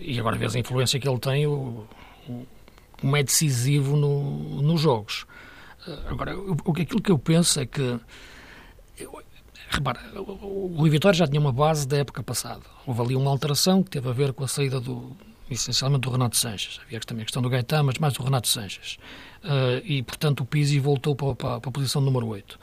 E 0.00 0.18
agora 0.18 0.36
vês 0.36 0.56
a 0.56 0.58
influência 0.58 0.98
que 0.98 1.08
ele 1.08 1.18
tem, 1.18 1.46
o, 1.46 1.86
o, 2.28 2.46
como 3.00 3.16
é 3.16 3.22
decisivo 3.22 3.96
no, 3.96 4.62
nos 4.62 4.80
jogos. 4.80 5.26
Uh, 5.86 6.08
agora, 6.08 6.36
o, 6.36 6.56
aquilo 6.70 7.00
que 7.00 7.12
eu 7.12 7.18
penso 7.18 7.60
é 7.60 7.66
que. 7.66 8.00
Eu, 8.98 9.22
Repara, 9.68 10.00
o 10.14 10.74
Rui 10.76 10.90
Vitória 10.90 11.16
já 11.16 11.26
tinha 11.26 11.40
uma 11.40 11.52
base 11.52 11.86
da 11.86 11.98
época 11.98 12.22
passada. 12.22 12.62
Houve 12.86 13.02
ali 13.02 13.16
uma 13.16 13.30
alteração 13.30 13.82
que 13.82 13.90
teve 13.90 14.08
a 14.08 14.12
ver 14.12 14.32
com 14.32 14.44
a 14.44 14.48
saída 14.48 14.80
do, 14.80 15.16
essencialmente 15.50 16.02
do 16.02 16.10
Renato 16.10 16.36
Sanches. 16.36 16.80
Havia 16.84 17.00
também 17.00 17.22
a 17.22 17.24
questão 17.24 17.42
do 17.42 17.48
Gaetan, 17.48 17.82
mas 17.82 17.98
mais 17.98 18.14
do 18.14 18.22
Renato 18.22 18.48
Sanches. 18.48 18.98
Uh, 19.44 19.82
e, 19.84 20.02
portanto, 20.02 20.40
o 20.40 20.46
Pizzi 20.46 20.78
voltou 20.78 21.14
para, 21.14 21.34
para, 21.34 21.60
para 21.60 21.68
a 21.68 21.72
posição 21.72 22.00
número 22.00 22.26
8. 22.26 22.52
Uh, 22.52 22.58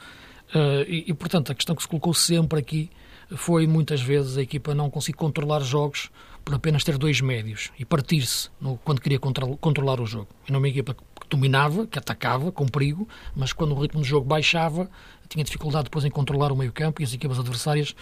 e, 0.86 1.04
e, 1.08 1.14
portanto, 1.14 1.52
a 1.52 1.54
questão 1.54 1.74
que 1.74 1.82
se 1.82 1.88
colocou 1.88 2.14
sempre 2.14 2.58
aqui 2.58 2.90
foi, 3.36 3.66
muitas 3.66 4.00
vezes, 4.00 4.36
a 4.36 4.42
equipa 4.42 4.74
não 4.74 4.90
conseguir 4.90 5.16
controlar 5.16 5.60
jogos 5.60 6.10
por 6.44 6.54
apenas 6.54 6.84
ter 6.84 6.98
dois 6.98 7.22
médios 7.22 7.70
e 7.78 7.84
partir-se 7.86 8.50
quando 8.84 9.00
queria 9.00 9.18
controlar 9.18 9.98
o 9.98 10.06
jogo. 10.06 10.28
Não 10.48 10.58
uma 10.58 10.68
equipa 10.68 10.94
que 10.94 11.28
dominava, 11.30 11.86
que 11.86 11.98
atacava 11.98 12.52
com 12.52 12.66
perigo, 12.66 13.08
mas 13.34 13.52
quando 13.52 13.74
o 13.74 13.80
ritmo 13.80 14.00
do 14.00 14.06
jogo 14.06 14.26
baixava, 14.26 14.90
tinha 15.34 15.44
dificuldade 15.44 15.84
depois 15.84 16.04
em 16.04 16.10
controlar 16.10 16.52
o 16.52 16.56
meio-campo 16.56 17.02
e 17.02 17.04
as 17.04 17.12
equipas 17.12 17.40
adversárias 17.40 17.94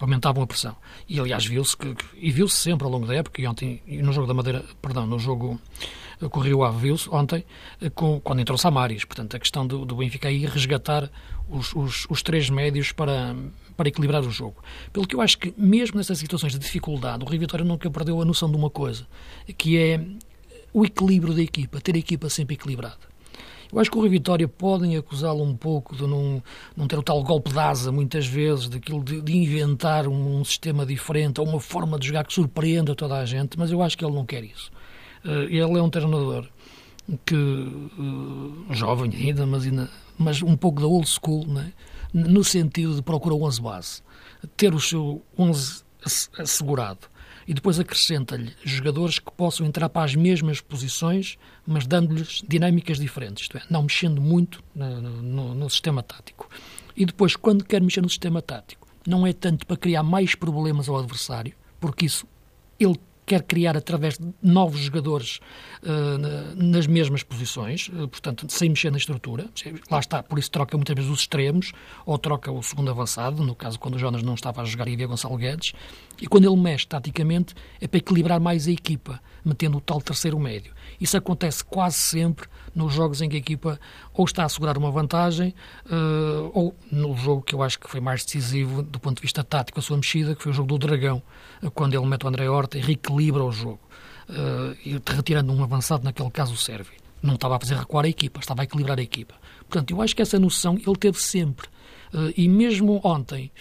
aumentavam 0.00 0.42
a 0.42 0.46
pressão. 0.46 0.76
E 1.08 1.20
aliás 1.20 1.46
viu-se 1.46 1.76
que, 1.76 1.94
e 2.16 2.30
viu-se 2.32 2.56
sempre 2.56 2.84
ao 2.84 2.90
longo 2.90 3.06
da 3.06 3.14
época 3.14 3.40
e 3.40 3.46
ontem 3.46 3.80
no 3.86 4.12
jogo 4.12 4.26
da 4.26 4.34
Madeira, 4.34 4.64
perdão, 4.82 5.06
no 5.06 5.18
jogo 5.18 5.60
que 6.18 6.38
o 6.38 6.40
Rio 6.40 6.64
Ave 6.64 6.78
viu-se 6.80 7.08
ontem 7.10 7.44
com, 7.94 8.20
quando 8.20 8.40
entrou 8.40 8.58
Samaris. 8.58 9.04
Portanto, 9.04 9.36
a 9.36 9.38
questão 9.38 9.64
do, 9.64 9.84
do 9.84 9.94
Benfica 9.94 10.28
aí 10.28 10.44
resgatar 10.46 11.08
os, 11.48 11.72
os, 11.74 12.06
os, 12.10 12.22
três 12.22 12.50
médios 12.50 12.90
para, 12.90 13.36
para 13.76 13.88
equilibrar 13.88 14.22
o 14.22 14.30
jogo. 14.30 14.62
Pelo 14.92 15.06
que 15.06 15.14
eu 15.14 15.20
acho 15.20 15.38
que 15.38 15.54
mesmo 15.56 15.96
nessas 15.96 16.18
situações 16.18 16.52
de 16.52 16.58
dificuldade, 16.58 17.24
o 17.24 17.28
Rio 17.28 17.40
Vitória 17.40 17.64
nunca 17.64 17.88
perdeu 17.88 18.20
a 18.20 18.24
noção 18.24 18.50
de 18.50 18.56
uma 18.56 18.68
coisa, 18.68 19.06
que 19.56 19.78
é 19.78 20.04
o 20.72 20.84
equilíbrio 20.84 21.34
da 21.34 21.42
equipa, 21.42 21.80
ter 21.80 21.94
a 21.94 21.98
equipa 21.98 22.28
sempre 22.28 22.54
equilibrada. 22.54 23.09
Eu 23.72 23.78
acho 23.78 23.90
que 23.90 23.96
o 23.96 24.00
Rio 24.00 24.10
Vitória 24.10 24.48
podem 24.48 24.96
acusá-lo 24.96 25.42
um 25.42 25.56
pouco 25.56 25.94
de 25.94 26.06
não, 26.06 26.42
não 26.76 26.86
ter 26.86 26.98
o 26.98 27.02
tal 27.02 27.22
golpe 27.22 27.52
de 27.52 27.58
asa, 27.58 27.92
muitas 27.92 28.26
vezes, 28.26 28.68
daquilo 28.68 29.02
de, 29.02 29.20
de 29.20 29.36
inventar 29.36 30.08
um, 30.08 30.40
um, 30.40 30.44
sistema 30.44 30.84
diferente 30.84 31.40
ou 31.40 31.46
uma 31.46 31.60
forma 31.60 31.98
de 31.98 32.08
jogar 32.08 32.24
que 32.24 32.32
surpreenda 32.32 32.94
toda 32.94 33.16
a 33.16 33.24
gente, 33.24 33.58
mas 33.58 33.70
eu 33.70 33.80
acho 33.82 33.96
que 33.96 34.04
ele 34.04 34.14
não 34.14 34.26
quer 34.26 34.42
isso. 34.42 34.70
Uh, 35.24 35.44
ele 35.44 35.78
é 35.78 35.82
um 35.82 35.90
treinador 35.90 36.46
que, 37.24 37.34
uh, 37.34 38.66
jovem 38.70 39.12
ainda, 39.14 39.46
mas, 39.46 39.64
ainda, 39.64 39.90
mas 40.18 40.42
um 40.42 40.56
pouco 40.56 40.80
da 40.80 40.86
old 40.86 41.08
school, 41.08 41.46
né? 41.46 41.72
no 42.12 42.42
sentido 42.42 42.96
de 42.96 43.02
procurar 43.02 43.36
o 43.36 43.44
11 43.44 43.62
base, 43.62 44.02
ter 44.56 44.74
o 44.74 44.80
seu 44.80 45.22
11 45.38 45.84
assegurado 46.38 47.08
e 47.50 47.54
depois 47.54 47.80
acrescenta-lhe 47.80 48.52
jogadores 48.64 49.18
que 49.18 49.28
possam 49.32 49.66
entrar 49.66 49.88
para 49.88 50.04
as 50.04 50.14
mesmas 50.14 50.60
posições, 50.60 51.36
mas 51.66 51.84
dando-lhes 51.84 52.44
dinâmicas 52.48 52.96
diferentes, 52.96 53.42
isto 53.42 53.58
é, 53.58 53.62
não 53.68 53.82
mexendo 53.82 54.20
muito 54.20 54.62
no, 54.72 55.00
no, 55.00 55.54
no 55.56 55.68
sistema 55.68 56.00
tático. 56.00 56.48
E 56.96 57.04
depois, 57.04 57.34
quando 57.34 57.64
quer 57.64 57.82
mexer 57.82 58.02
no 58.02 58.08
sistema 58.08 58.40
tático, 58.40 58.86
não 59.04 59.26
é 59.26 59.32
tanto 59.32 59.66
para 59.66 59.76
criar 59.76 60.04
mais 60.04 60.36
problemas 60.36 60.88
ao 60.88 60.96
adversário, 60.96 61.52
porque 61.80 62.06
isso 62.06 62.24
ele 62.78 63.00
quer 63.26 63.42
criar 63.42 63.76
através 63.76 64.18
de 64.18 64.26
novos 64.42 64.80
jogadores 64.80 65.40
uh, 65.82 66.56
nas 66.56 66.86
mesmas 66.86 67.22
posições, 67.22 67.88
uh, 67.88 68.08
portanto, 68.08 68.46
sem 68.48 68.68
mexer 68.70 68.90
na 68.90 68.98
estrutura. 68.98 69.48
Lá 69.90 70.00
está, 70.00 70.22
por 70.22 70.38
isso 70.38 70.50
troca 70.50 70.76
muitas 70.76 70.94
vezes 70.94 71.10
os 71.10 71.20
extremos, 71.20 71.72
ou 72.04 72.18
troca 72.18 72.50
o 72.50 72.62
segundo 72.62 72.90
avançado, 72.90 73.44
no 73.44 73.54
caso 73.54 73.78
quando 73.78 73.94
o 73.94 73.98
Jonas 73.98 74.22
não 74.22 74.34
estava 74.34 74.62
a 74.62 74.64
jogar 74.64 74.88
e 74.88 74.94
havia 74.94 75.06
Gonçalo 75.06 75.36
Guedes, 75.36 75.72
e 76.20 76.26
quando 76.26 76.44
ele 76.44 76.60
mexe 76.60 76.86
taticamente 76.86 77.54
é 77.80 77.86
para 77.86 77.98
equilibrar 77.98 78.40
mais 78.40 78.66
a 78.66 78.70
equipa, 78.70 79.20
metendo 79.44 79.78
o 79.78 79.80
tal 79.80 80.00
terceiro 80.00 80.38
médio. 80.38 80.72
Isso 81.00 81.16
acontece 81.16 81.64
quase 81.64 81.96
sempre 81.96 82.48
nos 82.74 82.92
jogos 82.92 83.20
em 83.20 83.28
que 83.28 83.36
a 83.36 83.38
equipa 83.38 83.80
ou 84.12 84.24
está 84.24 84.42
a 84.42 84.46
assegurar 84.46 84.76
uma 84.78 84.90
vantagem, 84.90 85.54
uh, 85.86 86.50
ou 86.52 86.74
no 86.90 87.16
jogo 87.16 87.42
que 87.42 87.54
eu 87.54 87.62
acho 87.62 87.78
que 87.78 87.88
foi 87.88 88.00
mais 88.00 88.24
decisivo 88.24 88.82
do 88.82 88.98
ponto 88.98 89.16
de 89.16 89.22
vista 89.22 89.42
tático, 89.42 89.78
a 89.78 89.82
sua 89.82 89.96
mexida, 89.96 90.34
que 90.34 90.42
foi 90.42 90.52
o 90.52 90.54
jogo 90.54 90.68
do 90.68 90.78
Dragão, 90.78 91.22
quando 91.74 91.94
ele 91.94 92.06
mete 92.06 92.24
o 92.24 92.28
André 92.28 92.48
Horta 92.48 92.78
e 92.78 92.80
reequilibra 92.80 93.44
o 93.44 93.52
jogo, 93.52 93.80
uh, 94.28 95.02
retirando 95.06 95.52
um 95.52 95.62
avançado, 95.62 96.04
naquele 96.04 96.30
caso 96.30 96.54
o 96.54 96.56
Sérvio. 96.56 96.92
Não 97.22 97.34
estava 97.34 97.56
a 97.56 97.60
fazer 97.60 97.74
recuar 97.74 98.04
a 98.04 98.08
equipa, 98.08 98.40
estava 98.40 98.62
a 98.62 98.64
equilibrar 98.64 98.98
a 98.98 99.02
equipa. 99.02 99.34
Portanto, 99.68 99.90
eu 99.90 100.00
acho 100.00 100.16
que 100.16 100.22
essa 100.22 100.38
noção 100.38 100.76
ele 100.76 100.96
teve 100.96 101.18
sempre. 101.20 101.68
Uh, 102.12 102.32
e 102.36 102.48
mesmo 102.48 103.00
ontem, 103.04 103.52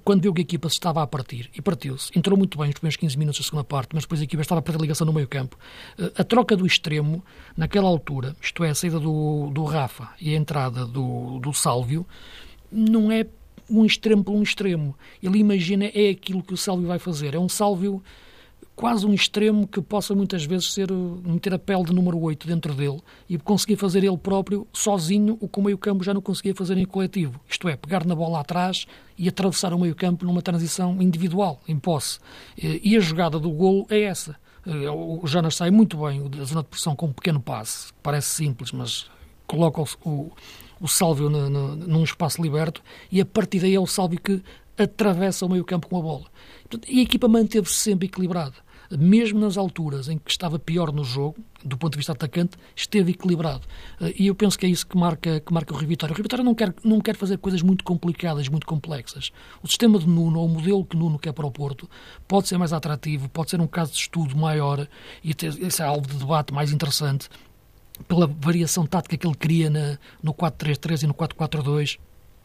quando 0.00 0.22
viu 0.22 0.32
que 0.32 0.40
a 0.40 0.42
equipa 0.42 0.68
se 0.68 0.74
estava 0.74 1.02
a 1.02 1.06
partir, 1.06 1.50
e 1.54 1.60
partiu-se, 1.60 2.10
entrou 2.16 2.36
muito 2.36 2.56
bem 2.58 2.68
nos 2.68 2.74
primeiros 2.74 2.96
15 2.96 3.18
minutos 3.18 3.40
da 3.40 3.44
segunda 3.44 3.64
parte, 3.64 3.90
mas 3.94 4.04
depois 4.04 4.20
a 4.20 4.24
equipa 4.24 4.42
estava 4.42 4.58
a 4.58 4.62
perder 4.62 4.78
a 4.78 4.82
ligação 4.82 5.06
no 5.06 5.12
meio 5.12 5.28
campo. 5.28 5.58
Uh, 5.98 6.12
a 6.16 6.24
troca 6.24 6.56
do 6.56 6.66
extremo, 6.66 7.24
naquela 7.56 7.88
altura, 7.88 8.34
isto 8.40 8.64
é, 8.64 8.70
a 8.70 8.74
saída 8.74 8.98
do, 8.98 9.50
do 9.50 9.64
Rafa 9.64 10.08
e 10.20 10.34
a 10.34 10.36
entrada 10.36 10.86
do, 10.86 11.38
do 11.38 11.52
Sálvio, 11.52 12.06
não 12.70 13.12
é 13.12 13.26
um 13.68 13.84
extremo 13.84 14.24
por 14.24 14.32
um 14.32 14.42
extremo. 14.42 14.96
Ele 15.22 15.38
imagina 15.38 15.86
é 15.86 16.10
aquilo 16.10 16.42
que 16.42 16.54
o 16.54 16.56
Sálvio 16.56 16.88
vai 16.88 16.98
fazer. 16.98 17.34
É 17.34 17.38
um 17.38 17.48
Sálvio 17.48 18.02
quase 18.74 19.06
um 19.06 19.12
extremo 19.12 19.66
que 19.66 19.80
possa 19.80 20.14
muitas 20.14 20.44
vezes 20.44 20.72
ser 20.72 20.90
meter 20.90 21.54
a 21.54 21.58
pele 21.58 21.84
de 21.84 21.92
número 21.92 22.18
8 22.18 22.46
dentro 22.46 22.74
dele 22.74 23.00
e 23.28 23.38
conseguir 23.38 23.76
fazer 23.76 24.02
ele 24.02 24.16
próprio 24.16 24.66
sozinho 24.72 25.36
o 25.40 25.48
que 25.48 25.58
o 25.58 25.62
meio-campo 25.62 26.02
já 26.02 26.14
não 26.14 26.20
conseguia 26.20 26.54
fazer 26.54 26.76
em 26.76 26.84
coletivo. 26.84 27.40
Isto 27.48 27.68
é, 27.68 27.76
pegar 27.76 28.04
na 28.04 28.14
bola 28.14 28.40
atrás 28.40 28.86
e 29.16 29.28
atravessar 29.28 29.72
o 29.72 29.78
meio-campo 29.78 30.24
numa 30.24 30.42
transição 30.42 31.00
individual, 31.00 31.60
em 31.68 31.78
posse. 31.78 32.18
E 32.56 32.96
a 32.96 33.00
jogada 33.00 33.38
do 33.38 33.50
golo 33.50 33.86
é 33.90 34.02
essa. 34.02 34.36
O 34.64 35.26
Jonas 35.26 35.56
sai 35.56 35.70
muito 35.70 35.96
bem 35.96 36.28
da 36.28 36.44
zona 36.44 36.62
de 36.62 36.68
pressão 36.68 36.94
com 36.94 37.06
um 37.06 37.12
pequeno 37.12 37.40
passe, 37.40 37.92
parece 38.02 38.28
simples, 38.28 38.70
mas 38.70 39.10
coloca 39.46 39.82
o, 40.04 40.30
o 40.80 40.88
Sálvio 40.88 41.28
num 41.28 42.02
espaço 42.04 42.40
liberto 42.40 42.82
e 43.10 43.20
a 43.20 43.26
partir 43.26 43.60
daí 43.60 43.74
é 43.74 43.80
o 43.80 43.86
Sálvio 43.86 44.20
que 44.20 44.42
atravessa 44.82 45.46
o 45.46 45.48
meio 45.48 45.64
campo 45.64 45.88
com 45.88 45.98
a 45.98 46.02
bola. 46.02 46.26
E 46.88 47.00
a 47.00 47.02
equipa 47.02 47.28
manteve-se 47.28 47.74
sempre 47.74 48.06
equilibrada. 48.06 48.54
Mesmo 48.98 49.40
nas 49.40 49.56
alturas 49.56 50.08
em 50.08 50.18
que 50.18 50.30
estava 50.30 50.58
pior 50.58 50.92
no 50.92 51.02
jogo, 51.02 51.38
do 51.64 51.78
ponto 51.78 51.92
de 51.92 51.96
vista 51.96 52.12
atacante, 52.12 52.58
esteve 52.76 53.12
equilibrado. 53.12 53.62
Eh, 54.00 54.14
e 54.18 54.26
eu 54.26 54.34
penso 54.34 54.58
que 54.58 54.66
é 54.66 54.68
isso 54.68 54.86
que 54.86 54.98
marca, 54.98 55.40
que 55.40 55.52
marca 55.52 55.72
o 55.72 55.76
Rio 55.76 55.88
Vitória. 55.88 56.12
O 56.12 56.16
Rio 56.16 56.22
Vitória 56.22 56.44
não 56.44 56.54
quer, 56.54 56.74
não 56.84 57.00
quer 57.00 57.16
fazer 57.16 57.38
coisas 57.38 57.62
muito 57.62 57.84
complicadas, 57.84 58.48
muito 58.48 58.66
complexas. 58.66 59.32
O 59.62 59.66
sistema 59.66 59.98
de 59.98 60.06
Nuno, 60.06 60.40
ou 60.40 60.46
o 60.46 60.48
modelo 60.48 60.84
que 60.84 60.94
Nuno 60.94 61.18
quer 61.18 61.32
para 61.32 61.46
o 61.46 61.50
Porto, 61.50 61.88
pode 62.28 62.48
ser 62.48 62.58
mais 62.58 62.72
atrativo, 62.72 63.30
pode 63.30 63.50
ser 63.50 63.60
um 63.62 63.66
caso 63.66 63.92
de 63.92 63.98
estudo 63.98 64.36
maior 64.36 64.86
e 65.24 65.32
ter, 65.32 65.58
esse 65.62 65.80
é 65.80 65.86
alvo 65.86 66.06
de 66.06 66.16
debate 66.16 66.52
mais 66.52 66.70
interessante 66.70 67.30
pela 68.06 68.26
variação 68.26 68.84
tática 68.84 69.16
que 69.16 69.26
ele 69.26 69.36
cria 69.36 69.70
na, 69.70 69.98
no 70.22 70.34
4-3-3 70.34 71.04
e 71.04 71.06
no 71.06 71.14
4-4-2 71.14 71.98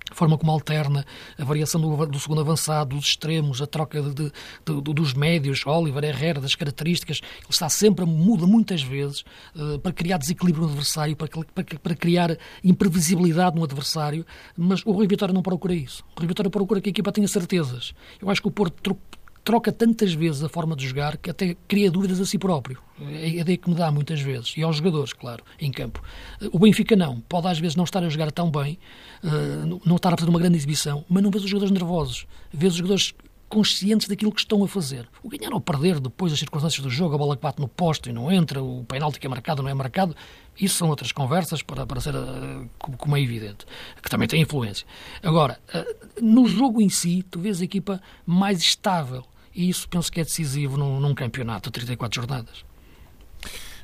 a 0.10 0.16
forma 0.16 0.38
como 0.38 0.52
alterna 0.52 1.06
a 1.38 1.44
variação 1.44 1.80
do, 1.80 2.06
do, 2.06 2.20
segundo 2.20 2.42
avançado, 2.42 2.96
dos 2.96 3.08
extremos, 3.08 3.62
a 3.62 3.68
troca 3.68 4.02
de, 4.02 4.14
de, 4.14 4.32
de, 4.66 4.94
dos 4.94 5.14
médios, 5.14 5.66
Oliver, 5.66 6.04
Herrera, 6.04 6.40
das 6.40 6.56
características. 6.56 7.20
Ele 7.40 7.48
está 7.50 7.70
sempre, 7.70 8.06
muda 8.06 8.46
muitas 8.46 8.82
vezes 8.82 9.24
uh, 9.56 9.80
para 9.80 9.92
criar 9.92 10.18
desequilíbrio 10.18 10.64
no 10.64 10.70
adversário, 10.70 11.16
para, 11.16 11.28
para, 11.28 11.80
para, 11.80 11.96
criar 11.96 12.38
imprevisibilidade 12.64 13.56
no 13.56 13.64
adversário, 13.64 14.26
mas 14.56 14.86
o 14.86 14.92
Rui 14.92 15.08
Vitória 15.08 15.34
não 15.34 15.42
procura 15.42 15.74
isso. 15.74 16.04
O 16.16 16.20
Rui 16.20 16.28
Vitória 16.28 16.50
procura 16.50 16.82
que 16.82 16.90
a 16.90 16.92
equipa 16.92 17.12
tenha 17.12 17.28
certezas. 17.28 17.94
Eu 18.22 18.30
acho 18.30 18.42
que 18.42 18.48
o 18.48 18.52
Porto 18.52 18.98
troca 19.48 19.72
tantas 19.72 20.14
vezes 20.14 20.44
a 20.44 20.50
forma 20.50 20.76
de 20.76 20.86
jogar 20.86 21.16
que 21.16 21.30
até 21.30 21.56
cria 21.70 21.90
dúvidas 21.90 22.20
a 22.20 22.26
si 22.26 22.38
próprio. 22.38 22.80
É 23.00 23.24
a 23.24 23.28
ideia 23.28 23.58
que 23.58 23.70
me 23.70 23.76
dá 23.78 23.90
muitas 23.90 24.20
vezes. 24.20 24.54
E 24.58 24.62
aos 24.62 24.76
jogadores, 24.76 25.14
claro, 25.14 25.42
em 25.58 25.72
campo. 25.72 26.04
O 26.52 26.60
Benfica 26.60 26.98
não. 26.98 27.22
Pode 27.22 27.48
às 27.48 27.58
vezes 27.58 27.78
não 27.78 27.86
estar 27.86 28.04
a 28.04 28.10
jogar 28.10 28.30
tão 28.30 28.52
bem, 28.52 28.78
eh, 29.24 29.80
não 29.86 29.96
estar 29.96 30.14
a 30.14 30.18
fazer 30.18 30.30
uma 30.30 30.38
grande 30.38 30.58
exibição, 30.58 31.06
mas 31.08 31.24
não 31.24 31.32
vês 31.32 31.46
os 31.46 31.50
jogadores 31.50 31.72
nervosos. 31.72 32.28
Vês 32.52 32.74
os 32.74 32.78
jogadores 32.80 33.14
conscientes 33.48 34.10
daquilo 34.10 34.34
que 34.34 34.42
estão 34.42 34.62
a 34.66 34.68
fazer. 34.68 35.08
O 35.24 35.30
ganhar 35.30 35.54
ou 35.54 35.62
perder 35.62 36.02
depois 36.02 36.34
das 36.34 36.40
circunstâncias 36.40 36.84
do 36.84 36.90
jogo, 36.90 37.16
a 37.16 37.18
bola 37.18 37.38
que 37.38 37.42
bate 37.42 37.62
no 37.62 37.70
posto 37.70 38.10
e 38.10 38.12
não 38.12 38.30
entra, 38.30 38.62
o 38.62 38.84
penalti 38.84 39.18
que 39.18 39.28
é 39.28 39.30
marcado 39.30 39.64
não 39.64 39.70
é 39.70 39.74
marcado, 39.74 40.14
isso 40.60 40.76
são 40.76 40.90
outras 40.90 41.14
conversas 41.14 41.62
para, 41.62 41.86
para 41.86 42.02
ser, 42.02 42.16
uh, 42.16 42.70
como 42.98 43.16
é 43.16 43.22
evidente, 43.22 43.66
que 44.04 44.10
também 44.10 44.28
tem 44.28 44.42
influência. 44.42 44.86
Agora, 45.24 45.58
uh, 45.74 46.22
no 46.22 46.46
jogo 46.48 46.82
em 46.82 46.90
si, 46.90 47.24
tu 47.32 47.40
vês 47.40 47.62
a 47.62 47.64
equipa 47.64 48.02
mais 48.26 48.60
estável, 48.60 49.24
e 49.58 49.70
isso 49.70 49.90
penso 49.90 50.12
que 50.12 50.22
é 50.22 50.24
decisivo 50.24 50.78
num, 50.78 51.00
num 51.00 51.16
campeonato 51.16 51.72
de 51.72 51.74
34 51.74 52.22
jornadas. 52.22 52.64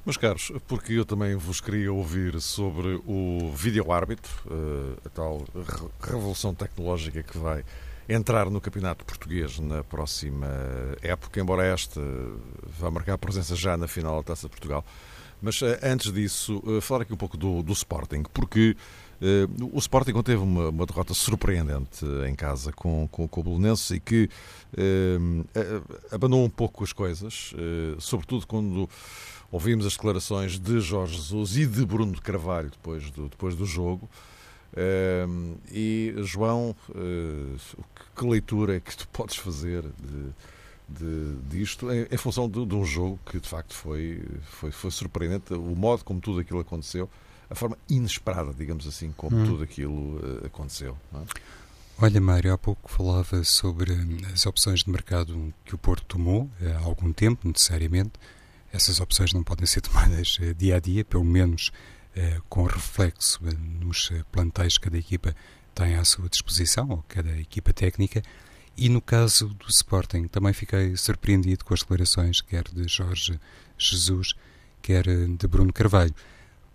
Meus 0.05 0.17
caros, 0.17 0.51
porque 0.67 0.93
eu 0.93 1.05
também 1.05 1.35
vos 1.35 1.59
queria 1.59 1.91
ouvir 1.91 2.39
sobre 2.39 3.01
o 3.07 3.51
vídeo-árbitro, 3.55 4.31
eh, 4.51 4.99
a 5.05 5.09
tal 5.09 5.43
revolução 5.99 6.53
tecnológica 6.53 7.23
que 7.23 7.37
vai 7.37 7.63
entrar 8.07 8.49
no 8.49 8.61
campeonato 8.61 9.03
português 9.05 9.59
na 9.59 9.83
próxima 9.83 10.47
época, 11.01 11.39
embora 11.39 11.65
esta 11.65 12.01
vá 12.77 12.91
marcar 12.91 13.17
presença 13.17 13.55
já 13.55 13.75
na 13.75 13.87
final 13.87 14.17
da 14.17 14.23
Taça 14.23 14.47
de 14.47 14.51
Portugal. 14.51 14.85
Mas 15.41 15.61
eh, 15.61 15.79
antes 15.81 16.11
disso, 16.11 16.61
eh, 16.67 16.81
falar 16.81 17.01
aqui 17.01 17.13
um 17.13 17.17
pouco 17.17 17.35
do, 17.35 17.63
do 17.63 17.73
Sporting, 17.73 18.23
porque 18.31 18.77
o 19.71 19.79
Sporting 19.79 20.21
teve 20.21 20.41
uma, 20.41 20.69
uma, 20.69 20.85
derrota 20.85 21.13
surpreendente 21.13 22.05
em 22.27 22.35
casa 22.35 22.73
com, 22.73 23.07
com, 23.09 23.25
com 23.27 23.39
o 23.39 23.43
Belenense 23.43 23.95
e 23.95 23.99
que 23.99 24.29
uh, 24.73 25.45
abandonou 26.11 26.45
um 26.45 26.49
pouco 26.49 26.83
as 26.83 26.91
coisas, 26.91 27.53
uh, 27.53 28.01
sobretudo 28.01 28.45
quando 28.45 28.89
ouvimos 29.49 29.85
as 29.85 29.93
declarações 29.93 30.59
de 30.59 30.79
Jorge 30.81 31.15
Jesus 31.15 31.55
e 31.55 31.65
de 31.65 31.85
Bruno 31.85 32.19
Carvalho 32.21 32.69
depois 32.69 33.09
do, 33.11 33.29
depois 33.29 33.55
do 33.55 33.65
jogo. 33.65 34.09
e, 35.71 36.13
João, 36.23 36.75
que 38.15 38.25
leitura 38.25 38.75
é 38.75 38.79
que 38.79 38.97
tu 38.97 39.07
podes 39.13 39.35
fazer 39.37 39.83
de, 39.83 40.33
de, 40.89 41.35
disto 41.49 41.89
em, 41.91 42.07
em 42.11 42.17
função 42.17 42.49
de, 42.49 42.65
de, 42.65 42.75
um 42.75 42.83
jogo 42.83 43.19
que 43.25 43.39
de 43.39 43.47
facto 43.47 43.73
foi, 43.73 44.21
foi, 44.41 44.71
foi 44.71 44.91
surpreendente, 44.91 45.53
o 45.53 45.75
modo 45.75 46.03
como 46.03 46.19
tudo 46.19 46.39
aquilo 46.39 46.59
aconteceu 46.59 47.09
a 47.49 47.55
forma 47.55 47.77
inesperada, 47.89 48.53
digamos 48.53 48.87
assim, 48.87 49.11
como 49.15 49.37
hum. 49.37 49.45
tudo 49.45 49.63
aquilo 49.63 50.17
uh, 50.17 50.45
aconteceu. 50.45 50.97
É? 51.13 51.19
Olha, 51.99 52.19
Mário, 52.19 52.53
há 52.53 52.57
pouco 52.57 52.91
falava 52.91 53.43
sobre 53.43 53.93
as 54.33 54.45
opções 54.45 54.83
de 54.83 54.89
mercado 54.89 55.53
que 55.63 55.75
o 55.75 55.77
Porto 55.77 56.03
tomou 56.05 56.49
eh, 56.59 56.71
há 56.71 56.79
algum 56.79 57.13
tempo, 57.13 57.47
necessariamente. 57.47 58.13
Essas 58.71 58.99
opções 58.99 59.31
não 59.31 59.43
podem 59.43 59.67
ser 59.67 59.81
tomadas 59.81 60.37
uh, 60.39 60.53
dia 60.55 60.77
a 60.77 60.79
dia, 60.79 61.05
pelo 61.05 61.23
menos 61.23 61.71
com 62.47 62.61
reflexo 62.65 63.39
nos 63.81 64.11
plantéis 64.31 64.77
que 64.77 64.83
cada 64.83 64.99
equipa 64.99 65.35
tem 65.73 65.95
à 65.95 66.05
sua 66.05 66.29
disposição, 66.29 66.87
ou 66.87 67.03
cada 67.07 67.35
equipa 67.39 67.73
técnica. 67.73 68.21
E 68.77 68.87
no 68.87 69.01
caso 69.01 69.47
do 69.47 69.67
Sporting, 69.67 70.27
também 70.27 70.53
fiquei 70.53 70.95
surpreendido 70.95 71.65
com 71.65 71.73
as 71.73 71.79
declarações, 71.79 72.39
quer 72.39 72.65
de 72.65 72.87
Jorge 72.87 73.39
Jesus, 73.79 74.35
quer 74.79 75.05
de 75.05 75.47
Bruno 75.47 75.73
Carvalho 75.73 76.13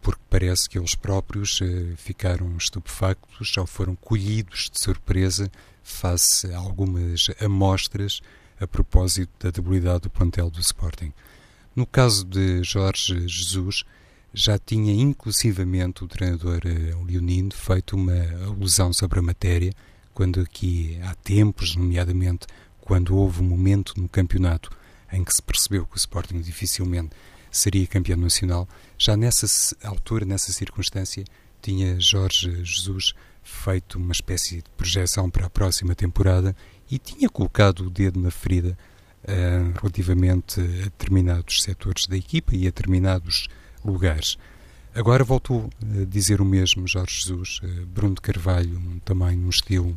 porque 0.09 0.23
parece 0.31 0.71
que 0.71 0.79
eles 0.79 0.94
próprios 0.94 1.61
eh, 1.61 1.92
ficaram 1.99 2.57
estupefactos 2.57 3.55
ou 3.59 3.66
foram 3.66 3.94
colhidos 3.94 4.71
de 4.73 4.81
surpresa 4.81 5.53
face 5.83 6.51
a 6.51 6.57
algumas 6.57 7.31
amostras 7.38 8.23
a 8.59 8.66
propósito 8.66 9.31
da 9.38 9.51
debilidade 9.51 10.05
do 10.05 10.11
plantel 10.11 10.49
do 10.49 10.61
Sporting. 10.61 11.12
No 11.77 11.85
caso 11.85 12.25
de 12.25 12.62
Jorge 12.62 13.29
Jesus, 13.29 13.85
já 14.33 14.59
tinha 14.59 14.94
inclusivamente 14.94 16.03
o 16.03 16.09
treinador 16.09 16.62
eh, 16.64 16.97
leonino 17.07 17.53
feito 17.53 17.94
uma 17.94 18.47
alusão 18.47 18.94
sobre 18.94 19.18
a 19.18 19.23
matéria, 19.23 19.75
quando 20.14 20.40
aqui 20.40 20.99
há 21.03 21.14
tempos, 21.16 21.77
nomeadamente 21.77 22.47
quando 22.81 23.14
houve 23.14 23.42
um 23.42 23.47
momento 23.47 23.92
no 24.01 24.09
campeonato 24.09 24.71
em 25.12 25.23
que 25.23 25.35
se 25.35 25.42
percebeu 25.42 25.85
que 25.85 25.97
o 25.97 25.99
Sporting 25.99 26.40
dificilmente 26.40 27.11
seria 27.51 27.87
campeão 27.87 28.16
nacional. 28.16 28.66
Já 28.99 29.17
nessa 29.17 29.47
altura, 29.85 30.25
nessa 30.25 30.53
circunstância, 30.53 31.25
tinha 31.63 32.01
Jorge 32.01 32.65
Jesus 32.65 33.15
feito 33.45 33.97
uma 33.97 34.13
espécie 34.13 34.57
de 34.57 34.71
projeção 34.77 35.31
para 35.31 35.47
a 35.47 35.51
próxima 35.51 35.95
temporada 35.95 36.55
e 36.91 36.99
tinha 36.99 37.29
colocado 37.29 37.87
o 37.87 37.91
dedo 37.91 38.21
na 38.21 38.31
ferida 38.31 38.77
uh, 39.23 39.79
relativamente 39.81 40.61
a 40.61 40.85
determinados 40.85 41.63
setores 41.63 42.07
da 42.07 42.17
equipa 42.17 42.57
e 42.57 42.63
a 42.63 42.71
determinados 42.71 43.49
lugares. 43.85 44.37
Agora 44.95 45.23
voltou 45.23 45.71
a 45.81 46.05
dizer 46.05 46.41
o 46.41 46.45
mesmo 46.45 46.87
Jorge 46.89 47.21
Jesus, 47.21 47.61
uh, 47.63 47.87
Bruno 47.87 48.17
de 48.17 48.21
Carvalho, 48.21 49.01
também 49.05 49.37
num 49.37 49.49
estilo 49.49 49.97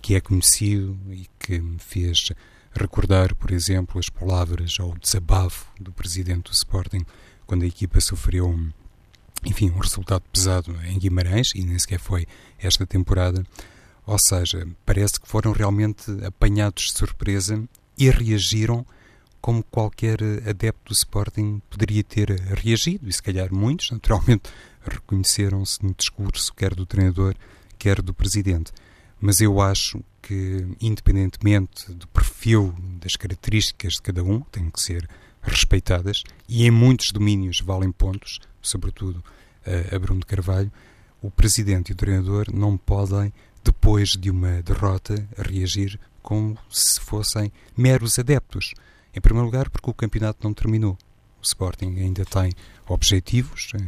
que 0.00 0.16
é 0.16 0.20
conhecido 0.20 0.98
e 1.10 1.28
que 1.38 1.60
me 1.60 1.78
fez 1.78 2.32
recordar, 2.74 3.34
por 3.36 3.52
exemplo, 3.52 4.00
as 4.00 4.08
palavras 4.08 4.78
ou 4.80 4.92
o 4.92 4.98
desabafo 4.98 5.66
do 5.80 5.92
presidente 5.92 6.50
do 6.50 6.54
Sporting 6.54 7.04
quando 7.46 7.62
a 7.62 7.66
equipa 7.66 8.00
sofreu, 8.00 8.58
enfim, 9.44 9.70
um 9.70 9.78
resultado 9.78 10.22
pesado 10.32 10.74
em 10.84 10.98
Guimarães 10.98 11.48
e 11.54 11.62
nem 11.62 11.78
sequer 11.78 11.98
foi 11.98 12.26
esta 12.58 12.86
temporada. 12.86 13.44
Ou 14.06 14.18
seja, 14.18 14.66
parece 14.84 15.20
que 15.20 15.28
foram 15.28 15.52
realmente 15.52 16.10
apanhados 16.24 16.84
de 16.84 16.92
surpresa 16.92 17.62
e 17.96 18.10
reagiram 18.10 18.84
como 19.40 19.62
qualquer 19.64 20.22
adepto 20.48 20.92
do 20.92 20.94
Sporting 20.94 21.60
poderia 21.68 22.04
ter 22.04 22.30
reagido, 22.30 23.08
e 23.08 23.12
se 23.12 23.20
calhar 23.20 23.52
muitos, 23.52 23.90
naturalmente, 23.90 24.48
reconheceram-se 24.80 25.84
no 25.84 25.92
discurso, 25.92 26.54
quer 26.54 26.74
do 26.74 26.86
treinador, 26.86 27.34
quer 27.76 28.00
do 28.00 28.14
presidente. 28.14 28.72
Mas 29.20 29.40
eu 29.40 29.60
acho 29.60 30.00
que, 30.22 30.64
independentemente 30.80 31.92
do 31.92 32.06
perfil, 32.08 32.74
das 33.00 33.16
características 33.16 33.94
de 33.94 34.02
cada 34.02 34.22
um, 34.22 34.40
têm 34.42 34.70
que 34.70 34.80
ser 34.80 35.08
respeitadas, 35.42 36.22
e 36.48 36.66
em 36.66 36.70
muitos 36.70 37.10
domínios 37.10 37.60
valem 37.60 37.90
pontos, 37.90 38.38
sobretudo 38.60 39.22
a 39.92 39.98
Bruno 39.98 40.20
de 40.20 40.26
Carvalho, 40.26 40.72
o 41.20 41.30
presidente 41.30 41.90
e 41.90 41.92
o 41.92 41.96
treinador 41.96 42.46
não 42.52 42.76
podem, 42.76 43.32
depois 43.62 44.10
de 44.10 44.30
uma 44.30 44.62
derrota, 44.62 45.14
reagir 45.36 45.98
como 46.20 46.58
se 46.70 47.00
fossem 47.00 47.52
meros 47.76 48.18
adeptos. 48.18 48.72
Em 49.14 49.20
primeiro 49.20 49.46
lugar, 49.46 49.70
porque 49.70 49.90
o 49.90 49.94
campeonato 49.94 50.38
não 50.42 50.54
terminou. 50.54 50.96
O 51.40 51.44
Sporting 51.44 51.96
ainda 51.98 52.24
tem 52.24 52.52
objetivos, 52.88 53.70
eh, 53.74 53.78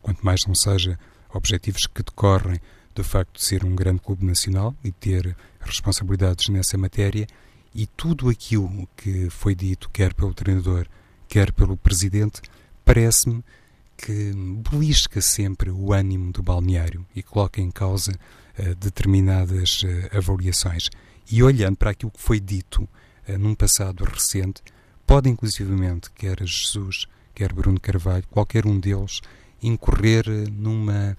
quanto 0.00 0.24
mais 0.24 0.46
não 0.46 0.54
seja 0.54 0.98
objetivos 1.32 1.86
que 1.86 2.02
decorrem 2.02 2.60
do 2.94 3.02
facto 3.02 3.38
de 3.38 3.44
ser 3.44 3.64
um 3.64 3.74
grande 3.74 4.00
clube 4.00 4.24
nacional 4.24 4.74
e 4.84 4.92
ter 4.92 5.36
responsabilidades 5.60 6.48
nessa 6.48 6.76
matéria, 6.76 7.26
e 7.74 7.86
tudo 7.86 8.28
aquilo 8.28 8.88
que 8.96 9.30
foi 9.30 9.54
dito, 9.54 9.88
quer 9.90 10.12
pelo 10.14 10.34
treinador, 10.34 10.86
quer 11.28 11.52
pelo 11.52 11.76
presidente, 11.76 12.42
parece-me 12.84 13.42
que 13.96 14.32
belisca 14.70 15.20
sempre 15.20 15.70
o 15.70 15.92
ânimo 15.92 16.32
do 16.32 16.42
balneário 16.42 17.06
e 17.14 17.22
coloca 17.22 17.60
em 17.60 17.70
causa 17.70 18.12
uh, 18.12 18.74
determinadas 18.74 19.82
uh, 19.82 20.16
avaliações. 20.16 20.90
E 21.30 21.42
olhando 21.42 21.76
para 21.76 21.90
aquilo 21.90 22.10
que 22.10 22.20
foi 22.20 22.40
dito 22.40 22.82
uh, 22.82 23.38
num 23.38 23.54
passado 23.54 24.04
recente, 24.04 24.60
pode 25.06 25.30
inclusivamente, 25.30 26.10
quer 26.10 26.38
Jesus, 26.44 27.06
quer 27.34 27.52
Bruno 27.52 27.80
Carvalho, 27.80 28.24
qualquer 28.30 28.66
um 28.66 28.78
deles, 28.78 29.20
incorrer 29.62 30.24
numa 30.50 31.16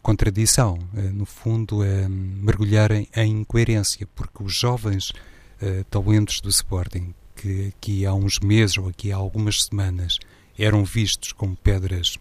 contradição, 0.00 0.78
no 1.12 1.26
fundo, 1.26 1.80
mergulhar 2.08 2.90
em, 2.92 3.06
em 3.14 3.40
incoerência, 3.40 4.08
porque 4.14 4.42
os 4.42 4.54
jovens 4.54 5.12
talentos 5.90 6.40
do 6.40 6.48
Sporting, 6.48 7.14
que 7.34 7.68
aqui 7.68 8.06
há 8.06 8.14
uns 8.14 8.38
meses 8.38 8.78
ou 8.78 8.88
aqui 8.88 9.12
há 9.12 9.16
algumas 9.16 9.64
semanas 9.64 10.18
eram 10.58 10.84
vistos 10.84 11.32
como 11.32 11.56
pedras, 11.56 12.18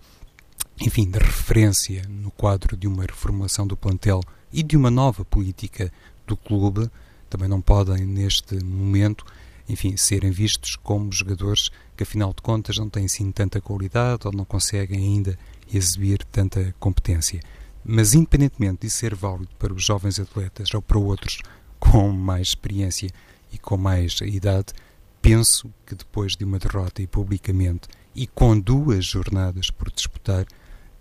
enfim, 0.79 1.09
de 1.09 1.19
referência 1.19 2.03
no 2.09 2.31
quadro 2.31 2.75
de 2.75 2.87
uma 2.87 3.03
reformulação 3.03 3.65
do 3.65 3.77
plantel 3.77 4.21
e 4.51 4.61
de 4.61 4.75
uma 4.75 4.91
nova 4.91 5.23
política 5.23 5.91
do 6.27 6.35
clube, 6.35 6.89
também 7.29 7.47
não 7.47 7.61
podem, 7.61 8.05
neste 8.05 8.55
momento, 8.63 9.25
enfim, 9.67 9.97
serem 9.97 10.31
vistos 10.31 10.75
como 10.75 11.11
jogadores 11.11 11.69
que, 11.95 12.03
afinal 12.03 12.33
de 12.33 12.41
contas, 12.41 12.77
não 12.77 12.89
têm 12.89 13.05
assim 13.05 13.31
tanta 13.31 13.61
qualidade 13.61 14.27
ou 14.27 14.33
não 14.33 14.45
conseguem 14.45 14.99
ainda 14.99 15.37
exibir 15.73 16.23
tanta 16.25 16.73
competência. 16.79 17.39
Mas, 17.83 18.13
independentemente 18.13 18.81
de 18.81 18.89
ser 18.89 19.15
válido 19.15 19.49
para 19.57 19.73
os 19.73 19.83
jovens 19.83 20.19
atletas 20.19 20.73
ou 20.73 20.81
para 20.81 20.97
outros 20.97 21.39
com 21.79 22.11
mais 22.11 22.49
experiência 22.49 23.09
e 23.51 23.57
com 23.57 23.77
mais 23.77 24.19
idade, 24.21 24.73
penso 25.21 25.73
que 25.85 25.95
depois 25.95 26.35
de 26.35 26.43
uma 26.43 26.59
derrota 26.59 27.01
e 27.01 27.07
publicamente 27.07 27.87
e 28.13 28.27
com 28.27 28.59
duas 28.59 29.05
jornadas 29.05 29.69
por 29.69 29.91
disputar, 29.91 30.45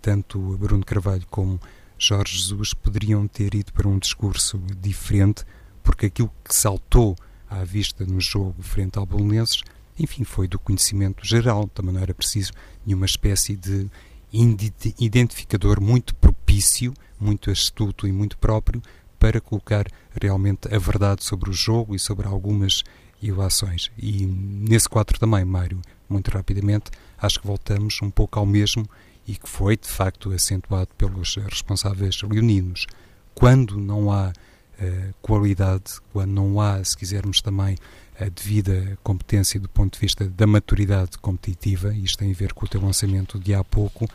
tanto 0.01 0.39
Bruno 0.57 0.83
Carvalho 0.83 1.25
como 1.29 1.59
Jorge 1.97 2.37
Jesus 2.37 2.73
poderiam 2.73 3.27
ter 3.27 3.53
ido 3.55 3.71
para 3.71 3.87
um 3.87 3.97
discurso 3.97 4.61
diferente, 4.81 5.43
porque 5.83 6.07
aquilo 6.07 6.31
que 6.43 6.55
saltou 6.55 7.15
à 7.49 7.63
vista 7.63 8.05
no 8.05 8.19
jogo 8.19 8.61
frente 8.61 8.97
ao 8.97 9.05
Bolonenses, 9.05 9.63
enfim, 9.97 10.23
foi 10.23 10.47
do 10.47 10.59
conhecimento 10.59 11.25
geral, 11.25 11.67
também 11.67 11.93
não 11.93 12.01
era 12.01 12.13
preciso 12.13 12.51
nenhuma 12.85 13.05
espécie 13.05 13.55
de 13.55 13.89
identificador 14.99 15.79
muito 15.79 16.13
propício, 16.15 16.93
muito 17.17 17.49
astuto 17.49 18.05
e 18.05 18.11
muito 18.11 18.37
próprio 18.37 18.81
para 19.25 19.41
colocar 19.41 19.87
realmente 20.21 20.71
a 20.71 20.77
verdade 20.77 21.23
sobre 21.23 21.49
o 21.49 21.53
jogo 21.53 21.95
e 21.95 21.99
sobre 21.99 22.27
algumas 22.27 22.83
ilações. 23.19 23.89
E 23.97 24.23
nesse 24.23 24.87
quadro 24.87 25.19
também, 25.19 25.43
Mário, 25.43 25.81
muito 26.07 26.29
rapidamente, 26.29 26.91
acho 27.17 27.41
que 27.41 27.47
voltamos 27.47 27.99
um 28.03 28.11
pouco 28.11 28.37
ao 28.37 28.45
mesmo 28.45 28.87
e 29.27 29.35
que 29.35 29.49
foi, 29.49 29.77
de 29.77 29.87
facto, 29.87 30.31
acentuado 30.31 30.89
pelos 30.95 31.37
responsáveis 31.37 32.21
leoninos. 32.21 32.85
Quando 33.33 33.79
não 33.79 34.11
há 34.11 34.29
uh, 34.29 35.13
qualidade, 35.23 35.99
quando 36.13 36.29
não 36.29 36.61
há, 36.61 36.83
se 36.83 36.95
quisermos 36.95 37.41
também, 37.41 37.77
a 38.19 38.25
devida 38.25 38.95
competência 39.01 39.59
do 39.59 39.67
ponto 39.67 39.95
de 39.95 39.99
vista 40.01 40.29
da 40.29 40.45
maturidade 40.45 41.17
competitiva, 41.17 41.95
isto 41.95 42.19
tem 42.19 42.29
a 42.29 42.35
ver 42.35 42.53
com 42.53 42.63
o 42.63 42.69
teu 42.69 42.79
lançamento 42.79 43.39
de 43.39 43.55
há 43.55 43.63
pouco, 43.63 44.07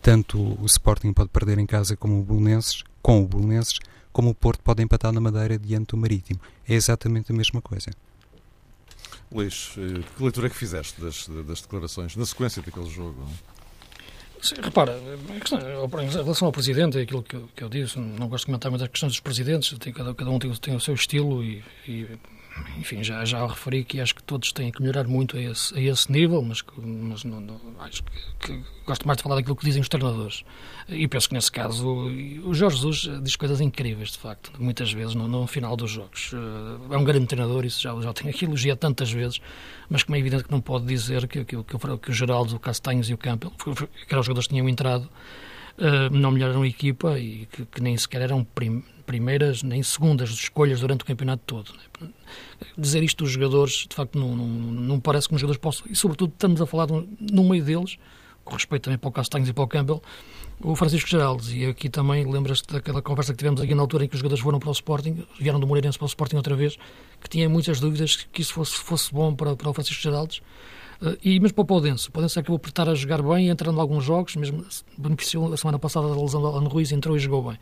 tanto 0.00 0.38
o 0.38 0.64
Sporting 0.64 1.12
pode 1.12 1.28
perder 1.28 1.58
em 1.58 1.66
casa 1.66 1.94
como 1.94 2.18
o 2.18 2.22
Bolonenses, 2.22 2.82
com 3.02 3.22
o 3.22 3.26
Bolonenses, 3.28 3.80
como 4.16 4.30
o 4.30 4.34
Porto 4.34 4.62
pode 4.62 4.82
empatar 4.82 5.12
na 5.12 5.20
Madeira 5.20 5.58
diante 5.58 5.88
do 5.88 5.98
Marítimo. 5.98 6.40
É 6.66 6.72
exatamente 6.72 7.32
a 7.32 7.34
mesma 7.34 7.60
coisa. 7.60 7.90
Luís, 9.30 9.74
eh, 9.76 10.02
que 10.16 10.22
leitura 10.22 10.46
é 10.46 10.50
que 10.50 10.56
fizeste 10.56 10.98
das, 10.98 11.28
das 11.46 11.60
declarações 11.60 12.16
na 12.16 12.24
sequência 12.24 12.62
daquele 12.62 12.88
jogo? 12.88 13.28
Sim, 14.40 14.54
repara, 14.62 14.98
questão, 15.38 15.58
em 15.60 16.08
relação 16.08 16.46
ao 16.46 16.52
Presidente, 16.52 16.96
é 16.96 17.02
aquilo 17.02 17.22
que 17.22 17.36
eu, 17.36 17.46
que 17.54 17.62
eu, 17.62 17.68
disse, 17.68 17.98
não 17.98 18.26
gosto 18.26 18.44
de 18.44 18.46
comentar 18.46 18.70
muito 18.70 18.84
as 18.84 18.88
questões 18.88 19.12
dos 19.12 19.20
Presidentes, 19.20 19.78
tem, 19.78 19.92
cada, 19.92 20.14
cada 20.14 20.30
um 20.30 20.38
tem, 20.38 20.50
tem, 20.54 20.74
o 20.74 20.80
seu 20.80 20.94
estilo 20.94 21.44
e, 21.44 21.62
e 21.86 22.08
enfim, 22.78 23.02
já, 23.02 23.24
já 23.24 23.46
referi 23.46 23.84
que 23.84 24.00
acho 24.00 24.14
que 24.14 24.22
todos 24.22 24.52
têm 24.52 24.70
que 24.70 24.80
melhorar 24.80 25.04
muito 25.04 25.36
a 25.36 25.40
esse, 25.40 25.76
a 25.76 25.80
esse 25.80 26.10
nível, 26.10 26.42
mas, 26.42 26.62
mas 26.76 27.24
não, 27.24 27.40
não, 27.40 27.60
acho 27.80 28.02
que, 28.02 28.20
que, 28.40 28.62
gosto 28.86 29.06
mais 29.06 29.16
de 29.16 29.22
falar 29.22 29.36
daquilo 29.36 29.56
que 29.56 29.64
dizem 29.64 29.80
os 29.80 29.88
treinadores. 29.88 30.44
E 30.88 31.08
penso 31.08 31.28
que 31.28 31.34
nesse 31.34 31.50
caso 31.50 31.88
o 32.44 32.54
Jorge 32.54 32.76
Jesus 32.76 33.22
diz 33.22 33.36
coisas 33.36 33.60
incríveis, 33.60 34.10
de 34.10 34.18
facto, 34.18 34.52
muitas 34.58 34.92
vezes 34.92 35.14
no, 35.14 35.26
no 35.26 35.46
final 35.46 35.76
dos 35.76 35.90
jogos. 35.90 36.32
Eh, 36.32 36.94
é 36.94 36.98
um 36.98 37.04
grande 37.04 37.26
treinador, 37.26 37.64
isso 37.64 37.80
já, 37.80 37.98
já 38.00 38.12
tenho 38.12 38.30
aqui 38.30 38.44
elogiado 38.44 38.78
tantas 38.78 39.10
vezes, 39.10 39.40
mas 39.88 40.02
como 40.02 40.16
é 40.16 40.18
evidente 40.18 40.44
que 40.44 40.50
não 40.50 40.60
pode 40.60 40.86
dizer 40.86 41.26
que, 41.26 41.44
que, 41.44 41.56
que, 41.62 41.98
que 41.98 42.10
o 42.10 42.14
Geraldo, 42.14 42.54
o 42.56 42.60
Castanhos 42.60 43.10
e 43.10 43.14
o 43.14 43.18
Campbell, 43.18 43.50
que 43.50 43.70
eram 44.08 44.20
os 44.20 44.26
jogadores 44.26 44.46
que 44.46 44.54
tinham 44.54 44.68
entrado, 44.68 45.08
uh, 45.78 46.10
não 46.10 46.30
melhoraram 46.30 46.62
a 46.62 46.66
equipa 46.68 47.18
e 47.18 47.46
que, 47.46 47.66
que 47.66 47.82
nem 47.82 47.96
sequer 47.96 48.22
eram 48.22 48.44
prim, 48.44 48.82
primeiras 49.06 49.62
nem 49.62 49.82
segundas 49.82 50.30
escolhas 50.30 50.80
durante 50.80 51.02
o 51.02 51.06
campeonato 51.06 51.42
todo. 51.46 51.72
Né? 52.00 52.08
Dizer 52.76 53.02
isto 53.02 53.24
dos 53.24 53.32
jogadores, 53.32 53.86
de 53.88 53.94
facto, 53.94 54.18
não, 54.18 54.36
não, 54.36 54.46
não 54.46 55.00
parece 55.00 55.28
que 55.28 55.34
os 55.34 55.40
jogadores 55.40 55.60
possam. 55.60 55.86
E, 55.88 55.94
sobretudo, 55.94 56.32
estamos 56.32 56.60
a 56.60 56.66
falar 56.66 56.86
de, 56.86 57.06
no 57.32 57.44
meio 57.44 57.64
deles, 57.64 57.96
com 58.44 58.54
respeito 58.54 58.84
também 58.84 58.98
para 58.98 59.08
o 59.08 59.12
Castanhos 59.12 59.48
e 59.48 59.52
para 59.52 59.64
o 59.64 59.68
Campbell, 59.68 60.02
o 60.60 60.74
Francisco 60.74 61.08
Geraldes. 61.08 61.52
E 61.52 61.66
aqui 61.66 61.88
também 61.88 62.30
lembras-te 62.30 62.72
daquela 62.72 63.00
conversa 63.02 63.32
que 63.32 63.38
tivemos 63.38 63.60
aqui 63.60 63.74
na 63.74 63.82
altura 63.82 64.04
em 64.04 64.08
que 64.08 64.14
os 64.14 64.20
jogadores 64.20 64.42
foram 64.42 64.58
para 64.58 64.68
o 64.68 64.72
Sporting, 64.72 65.24
vieram 65.38 65.60
do 65.60 65.66
Moreirense 65.66 65.98
para 65.98 66.04
o 66.04 66.08
Sporting 66.08 66.36
outra 66.36 66.54
vez, 66.54 66.76
que 67.20 67.28
tinha 67.28 67.48
muitas 67.48 67.80
dúvidas 67.80 68.26
que 68.32 68.42
isso 68.42 68.52
fosse, 68.54 68.76
fosse 68.76 69.12
bom 69.12 69.34
para, 69.34 69.56
para 69.56 69.68
o 69.68 69.72
Francisco 69.72 70.02
Geraldes. 70.02 70.40
Uh, 71.00 71.16
e 71.22 71.38
mesmo 71.38 71.54
para 71.54 71.62
o 71.62 71.66
Paudense. 71.66 72.08
O 72.08 72.12
Paudense 72.12 72.38
acabou 72.38 72.58
por 72.58 72.68
estar 72.68 72.88
a 72.88 72.94
jogar 72.94 73.20
bem, 73.20 73.48
entrando 73.48 73.76
em 73.76 73.80
alguns 73.80 74.04
jogos, 74.04 74.34
mesmo 74.36 74.64
beneficiou 74.96 75.52
a 75.52 75.56
semana 75.56 75.78
passada 75.78 76.08
da 76.08 76.18
lesão 76.18 76.40
do 76.40 76.46
Alan 76.46 76.66
Ruiz, 76.68 76.90
entrou 76.90 77.16
e 77.16 77.20
jogou 77.20 77.50
bem. 77.50 77.58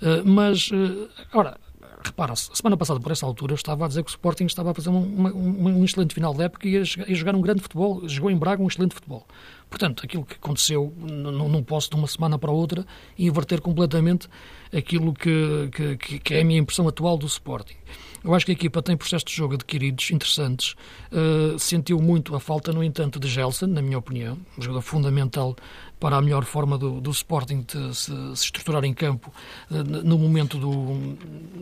Uh, 0.00 0.24
mas, 0.24 0.70
uh, 0.70 1.08
ora, 1.32 1.58
repara-se, 2.04 2.50
semana 2.54 2.76
passada, 2.76 2.98
por 3.00 3.12
essa 3.12 3.26
altura, 3.26 3.54
estava 3.54 3.84
a 3.84 3.88
dizer 3.88 4.02
que 4.02 4.10
o 4.10 4.12
Sporting 4.12 4.46
estava 4.46 4.70
a 4.70 4.74
fazer 4.74 4.88
um, 4.88 4.96
um, 4.96 5.80
um 5.80 5.84
excelente 5.84 6.14
final 6.14 6.34
de 6.34 6.42
época 6.42 6.66
e 6.66 6.72
ia, 6.72 6.84
jogar 6.84 7.34
um 7.34 7.40
grande 7.40 7.60
futebol, 7.60 8.06
jogou 8.08 8.30
em 8.30 8.36
Braga 8.36 8.62
um 8.62 8.66
excelente 8.66 8.94
futebol. 8.94 9.26
Portanto, 9.70 10.04
aquilo 10.04 10.24
que 10.24 10.34
aconteceu, 10.34 10.92
não, 10.98 11.48
não 11.48 11.62
posso 11.62 11.88
de 11.88 11.96
uma 11.96 12.08
semana 12.08 12.36
para 12.36 12.50
outra 12.50 12.84
inverter 13.16 13.60
completamente 13.60 14.28
aquilo 14.74 15.14
que, 15.14 15.96
que, 15.96 16.18
que 16.18 16.34
é 16.34 16.40
a 16.40 16.44
minha 16.44 16.58
impressão 16.58 16.86
atual 16.88 17.16
do 17.16 17.26
Sporting. 17.26 17.76
Eu 18.22 18.34
acho 18.34 18.44
que 18.44 18.52
a 18.52 18.54
equipa 18.54 18.82
tem 18.82 18.96
processos 18.96 19.24
de 19.24 19.34
jogo 19.34 19.54
adquiridos 19.54 20.10
interessantes. 20.10 20.74
Uh, 21.10 21.58
sentiu 21.58 21.98
muito 22.00 22.34
a 22.34 22.40
falta, 22.40 22.70
no 22.72 22.84
entanto, 22.84 23.18
de 23.18 23.26
Gelson, 23.26 23.66
na 23.66 23.80
minha 23.80 23.98
opinião, 23.98 24.36
um 24.58 24.62
jogador 24.62 24.82
fundamental 24.82 25.56
para 25.98 26.16
a 26.16 26.22
melhor 26.22 26.44
forma 26.44 26.78
do, 26.78 27.00
do 27.00 27.10
Sporting 27.10 27.62
de 27.62 27.94
se, 27.94 28.36
se, 28.36 28.44
estruturar 28.44 28.84
em 28.84 28.92
campo 28.92 29.32
uh, 29.70 29.74
no 29.82 30.18
momento 30.18 30.58
do, 30.58 31.16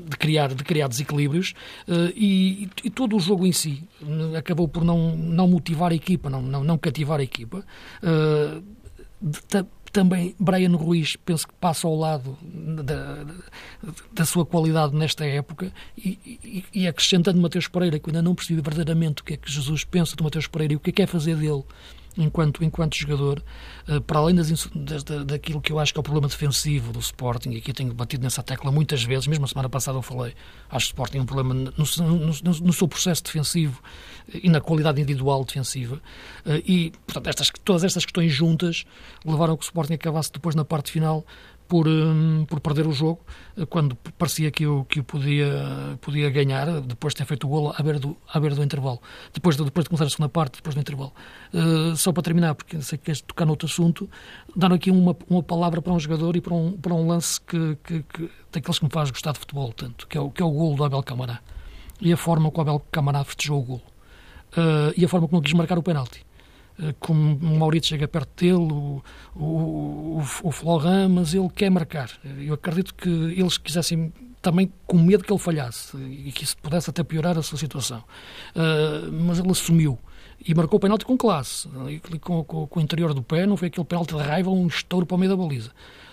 de, 0.09 0.17
criar, 0.17 0.53
de 0.53 0.65
criar 0.65 0.89
desequilíbrios. 0.89 1.55
Uh, 1.87 2.13
e, 2.17 2.69
e, 2.83 2.91
todo 2.91 3.17
o 3.17 3.21
jogo 3.21 3.47
em 3.47 3.53
si 3.53 3.85
acabou 4.37 4.67
por 4.67 4.85
não, 4.85 5.17
não 5.17 5.47
motivar 5.47 5.93
a 5.93 5.95
equipa, 5.95 6.29
não, 6.29 6.43
não, 6.43 6.65
não 6.65 6.77
cativar 6.77 7.21
a 7.21 7.23
equipa. 7.23 7.65
De, 9.21 9.67
também 9.91 10.35
Brian 10.39 10.77
Ruiz 10.77 11.17
penso 11.17 11.49
que 11.49 11.55
passa 11.55 11.87
ao 11.87 11.97
lado 11.97 12.37
da, 12.43 13.25
da 14.13 14.25
sua 14.25 14.45
qualidade 14.45 14.95
nesta 14.95 15.25
época 15.25 15.73
e, 15.97 16.19
e, 16.45 16.65
e 16.83 16.87
acrescentando 16.87 17.41
Mateus 17.41 17.69
Pereira, 17.69 17.99
que 17.99 18.11
ainda 18.11 18.23
não 18.23 18.35
percebi 18.35 18.61
verdadeiramente 18.61 19.23
o 19.23 19.25
que 19.25 19.35
é 19.35 19.37
que 19.37 19.51
Jesus 19.51 19.85
pensa 19.85 20.15
de 20.15 20.23
Mateus 20.23 20.47
Pereira 20.47 20.75
e 20.75 20.77
o 20.77 20.81
que 20.81 20.91
é 20.91 20.93
que 20.93 21.03
é 21.03 21.07
fazer 21.07 21.37
dele 21.37 21.65
enquanto, 22.19 22.65
enquanto 22.65 22.97
jogador, 22.97 23.43
uh, 23.89 24.01
para 24.01 24.19
além 24.19 24.35
das, 24.35 24.69
daquilo 25.25 25.61
que 25.61 25.73
eu 25.73 25.79
acho 25.79 25.93
que 25.93 25.99
é 25.99 26.01
o 26.01 26.03
problema 26.03 26.29
defensivo 26.29 26.93
do 26.93 26.99
Sporting, 26.99 27.51
e 27.53 27.59
aqui 27.59 27.73
tenho 27.73 27.95
batido 27.95 28.23
nessa 28.23 28.43
tecla 28.43 28.71
muitas 28.71 29.03
vezes, 29.03 29.27
mesmo 29.27 29.45
a 29.45 29.49
semana 29.49 29.69
passada 29.69 29.97
eu 29.97 30.03
falei, 30.03 30.35
acho 30.69 30.87
que 30.87 30.93
o 30.93 30.95
Sporting 30.95 31.13
tem 31.13 31.21
um 31.21 31.27
problema 31.27 31.55
no, 31.55 31.73
no, 31.77 32.19
no, 32.19 32.33
no 32.43 32.73
seu 32.73 32.89
processo 32.89 33.23
defensivo 33.23 33.81
e 34.33 34.51
na 34.51 34.61
qualidade 34.61 35.01
individual 35.01 35.45
defensiva, 35.45 35.97
uh, 36.45 36.63
e 36.67 36.93
portanto 37.07 37.29
estas, 37.29 37.51
todas 37.65 37.85
estas 37.85 38.05
questões 38.05 38.33
juntas 38.33 38.85
levaram 39.25 39.55
a 39.55 39.57
que 39.57 39.63
o 39.63 39.65
Sporting 39.65 39.95
acabasse 39.95 40.33
depois 40.33 40.55
na 40.55 40.65
parte 40.65 40.91
final 40.91 41.25
por, 41.69 41.87
um, 41.87 42.47
por 42.47 42.61
perder 42.61 42.87
o 42.87 42.93
jogo, 42.93 43.21
eh, 43.57 43.67
quando 43.67 43.95
parecia 44.17 44.51
que 44.51 44.67
o, 44.67 44.85
que 44.87 45.03
podia, 45.03 45.99
podia 46.01 46.31
ganhar, 46.31 46.81
depois 46.81 47.13
de 47.13 47.19
ter 47.19 47.27
feito 47.27 47.47
o 47.47 47.51
golo 47.51 47.75
à 47.77 47.83
beira 47.83 47.99
do, 47.99 48.17
à 48.33 48.41
beira 48.41 48.57
do 48.57 48.65
intervalo. 48.65 49.01
Depois 49.33 49.55
de, 49.57 49.65
depois 49.65 49.85
de 49.85 49.91
começar 49.91 50.07
a 50.07 50.11
segunda 50.11 50.31
parte, 50.31 50.57
depois 50.57 50.75
do 50.75 50.81
intervalo. 50.81 51.13
Uh, 51.53 51.95
só 51.95 52.11
para 52.11 52.23
terminar, 52.23 52.55
porque 52.55 52.81
sei 52.81 52.97
que 52.97 53.05
queres 53.05 53.21
tocar 53.21 53.45
noutro 53.45 53.69
assunto, 53.69 54.09
dar 54.57 54.73
aqui 54.73 54.91
uma, 54.91 55.15
uma 55.29 55.43
palavra 55.43 55.83
para 55.83 55.93
um 55.93 56.01
jogador 56.01 56.35
e 56.37 56.41
para 56.41 56.55
um, 56.55 56.73
para 56.73 56.95
um 56.95 57.07
lance 57.07 57.39
que, 57.41 57.77
que, 57.85 58.03
que 58.03 58.31
daqueles 58.51 58.79
que 58.79 58.85
me 58.87 58.91
faz 58.91 59.11
gostar 59.11 59.33
de 59.33 59.39
futebol, 59.39 59.71
tanto, 59.73 60.07
que 60.07 60.17
é 60.17 60.21
o, 60.21 60.31
que 60.31 60.43
é 60.43 60.45
o 60.45 60.51
golo 60.51 60.77
do 60.77 60.85
Abel 60.85 61.03
Camará. 61.03 61.41
E 62.01 62.13
a 62.13 62.17
forma 62.17 62.51
como 62.51 62.67
o 62.67 62.71
Abel 62.71 62.87
Camará 62.91 63.23
festejou 63.25 63.61
o 63.61 63.63
golo. 63.63 63.83
Uh, 64.57 64.95
e 64.97 65.05
a 65.05 65.09
forma 65.09 65.29
como 65.29 65.43
quis 65.43 65.53
marcar 65.53 65.77
o 65.77 65.83
penalti. 65.83 66.25
Eh, 66.81 66.95
como 67.01 67.37
o 67.37 67.59
Maurício 67.59 67.89
chega 67.89 68.07
perto 68.07 68.41
dele, 68.41 68.73
o, 68.73 69.03
o, 69.35 70.23
o, 70.43 71.09
mas 71.11 71.35
ele 71.35 71.49
quer 71.49 71.71
marcar. 71.71 72.11
Eu 72.39 72.55
acredito 72.55 72.95
que 72.95 73.09
eles 73.09 73.59
quisessem 73.59 74.13
também 74.41 74.73
com 74.87 74.97
medo 74.97 75.25
que 75.25 75.33
ele 75.33 75.41
falhasse 75.41 75.97
e 75.97 76.31
que 76.31 76.45
isso 76.45 76.57
pudesse 76.59 76.89
até 76.89 77.03
piorar 77.03 77.37
a 77.37 77.43
sua 77.43 77.59
situação. 77.59 78.05
Uh, 78.55 79.11
mas 79.13 79.41
ele 79.41 79.51
assumiu 79.51 79.99
e 80.47 80.55
marcou 80.55 80.77
o 80.77 80.81
penalti 80.81 81.05
com 81.05 81.17
classe, 81.17 81.69
com, 82.21 82.45
com, 82.45 82.67
com, 82.69 82.79
o 82.79 82.83
interior 82.83 83.13
do 83.13 83.23
pé, 83.23 83.45
não 83.45 83.57
foi 83.57 83.67
aquele 83.67 83.85
penalti 83.85 84.15
de 84.15 84.23
raiva, 84.23 84.51
um 84.51 84.69
estouro 84.69 85.05
para 85.05 85.17
o 85.17 85.19
meio 85.19 85.31
da 85.31 85.37
baliza. 85.37 85.71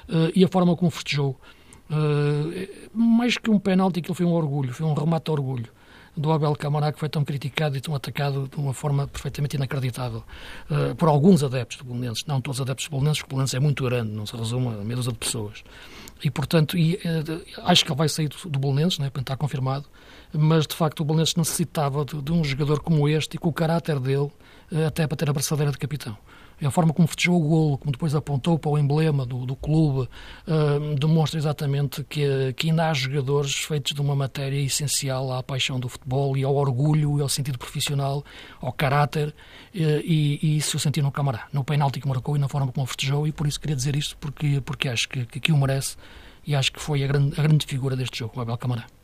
Uh, 0.10 0.32
e 0.36 0.44
a 0.44 0.48
forma 0.48 0.76
como 0.76 0.90
festejou. 0.90 1.40
Uh, 1.88 2.98
mais 2.98 3.38
que 3.38 3.52
um 3.52 3.60
penalti, 3.60 4.00
aquilo 4.00 4.16
foi 4.16 4.26
um 4.26 4.34
orgulho, 4.34 4.74
foi 4.74 4.88
um 4.88 4.96
remate 4.96 5.26
de 5.26 5.32
orgulho 5.32 5.75
do 6.16 6.32
Abel 6.32 6.56
Camará, 6.56 6.92
que 6.92 7.00
foi 7.00 7.10
tão 7.10 7.24
criticado 7.24 7.78
e 7.78 7.82
tão 7.82 7.94
atacado 7.94 8.48
de 8.48 8.58
uma 8.58 8.74
forma 8.74 9.08
perfeitamente 9.08 9.56
inacreditável 9.56 10.24
uh, 10.70 10.96
por 10.96 11.10
alguns 11.10 11.44
adeptos 11.44 11.78
do 11.78 11.84
Belenenses, 11.84 12.26
não 12.26 12.40
todos 12.40 12.60
os 12.60 12.62
adeptos 12.62 12.88
do 12.88 12.92
Belenenses, 12.92 13.22
porque 13.22 13.34
o 13.34 13.36
Belenenses 13.36 13.54
é 13.56 13.60
muito 13.60 13.84
grande, 13.84 14.12
não 14.12 14.26
se 14.26 14.36
resume 14.36 14.68
a 14.68 14.84
meia 14.84 15.02
de 15.02 15.14
pessoas. 15.14 15.64
E, 16.24 16.32
portanto, 16.32 16.78
e, 16.78 16.96
uh, 16.96 17.46
acho 17.64 17.84
que 17.84 17.92
ele 17.92 17.98
vai 17.98 18.10
sair 18.10 18.30
do, 18.30 18.50
do 18.50 18.60
Belenenses, 18.60 19.00
né, 19.00 19.12
está 19.16 19.36
confirmado, 19.36 19.86
mas, 20.32 20.66
de 20.66 20.76
facto, 20.76 21.02
o 21.02 21.06
Belenenses 21.06 21.36
necessitava 21.36 22.06
de, 22.06 22.22
de, 22.22 22.32
um 22.32 22.44
jogador 22.44 22.80
como 22.80 23.08
este 23.08 23.36
e 23.36 23.38
com 23.38 23.50
o 23.50 23.54
caráter 23.54 24.00
dele, 24.00 24.32
uh, 24.72 24.88
até 24.88 25.06
para 25.06 25.18
ter 25.18 25.30
a 25.30 25.34
braçadeira 25.34 25.72
de 25.72 25.78
capitão 25.78 26.18
a 26.64 26.72
forma 26.72 26.94
como 26.94 27.08
festejou 27.08 27.36
o 27.36 27.48
golo, 27.48 27.78
como 27.78 27.92
depois 27.92 28.14
apontou 28.16 28.58
para 28.58 28.72
o 28.72 28.78
emblema 28.78 29.26
do, 29.26 29.46
do 29.46 29.56
clube, 29.56 30.08
uh, 30.48 30.96
demonstra 31.00 31.40
exatamente 31.40 32.04
que, 32.04 32.54
que 32.54 32.70
ainda 32.70 32.90
há 32.90 32.94
jogadores 32.94 33.56
feitos 33.56 33.94
de 33.94 34.02
uma 34.02 34.16
matéria 34.16 34.60
essencial 34.60 35.32
à 35.34 35.44
paixão 35.44 35.80
do 35.80 35.90
futebol 35.90 36.38
e 36.38 36.44
ao 36.44 36.56
orgulho 36.56 37.20
e 37.20 37.22
ao 37.22 37.30
sentido 37.30 37.58
profissional, 37.58 38.24
ao 38.62 38.72
caráter, 38.72 39.30
uh, 39.30 39.34
e, 39.74 40.40
e, 40.42 40.58
isso 40.58 40.76
eu 40.76 40.80
senti 40.80 41.02
no 41.02 41.12
Camará, 41.12 41.48
no 41.52 41.64
penalti 41.64 42.00
que 42.00 42.08
marcou 42.08 42.36
e 42.36 42.40
na 42.40 42.48
forma 42.48 42.72
como 42.72 42.86
festejou, 42.86 43.28
e 43.28 43.32
por 43.32 43.48
isso 43.48 43.60
queria 43.60 43.76
dizer 43.76 43.96
isto, 43.96 44.16
porque, 44.18 44.62
porque 44.62 44.88
acho 44.88 45.10
que, 45.10 45.26
que, 45.26 45.40
que 45.40 45.52
o 45.52 45.58
merece 45.58 45.98
e 46.46 46.56
acho 46.56 46.72
que 46.72 46.80
foi 46.80 47.04
a 47.04 47.08
grande, 47.08 47.40
a 47.40 47.44
grande 47.44 47.66
figura 47.66 47.96
deste 47.96 48.20
jogo, 48.20 48.34
o 48.38 48.42
Abel 48.42 48.58
Camará. 48.58 48.95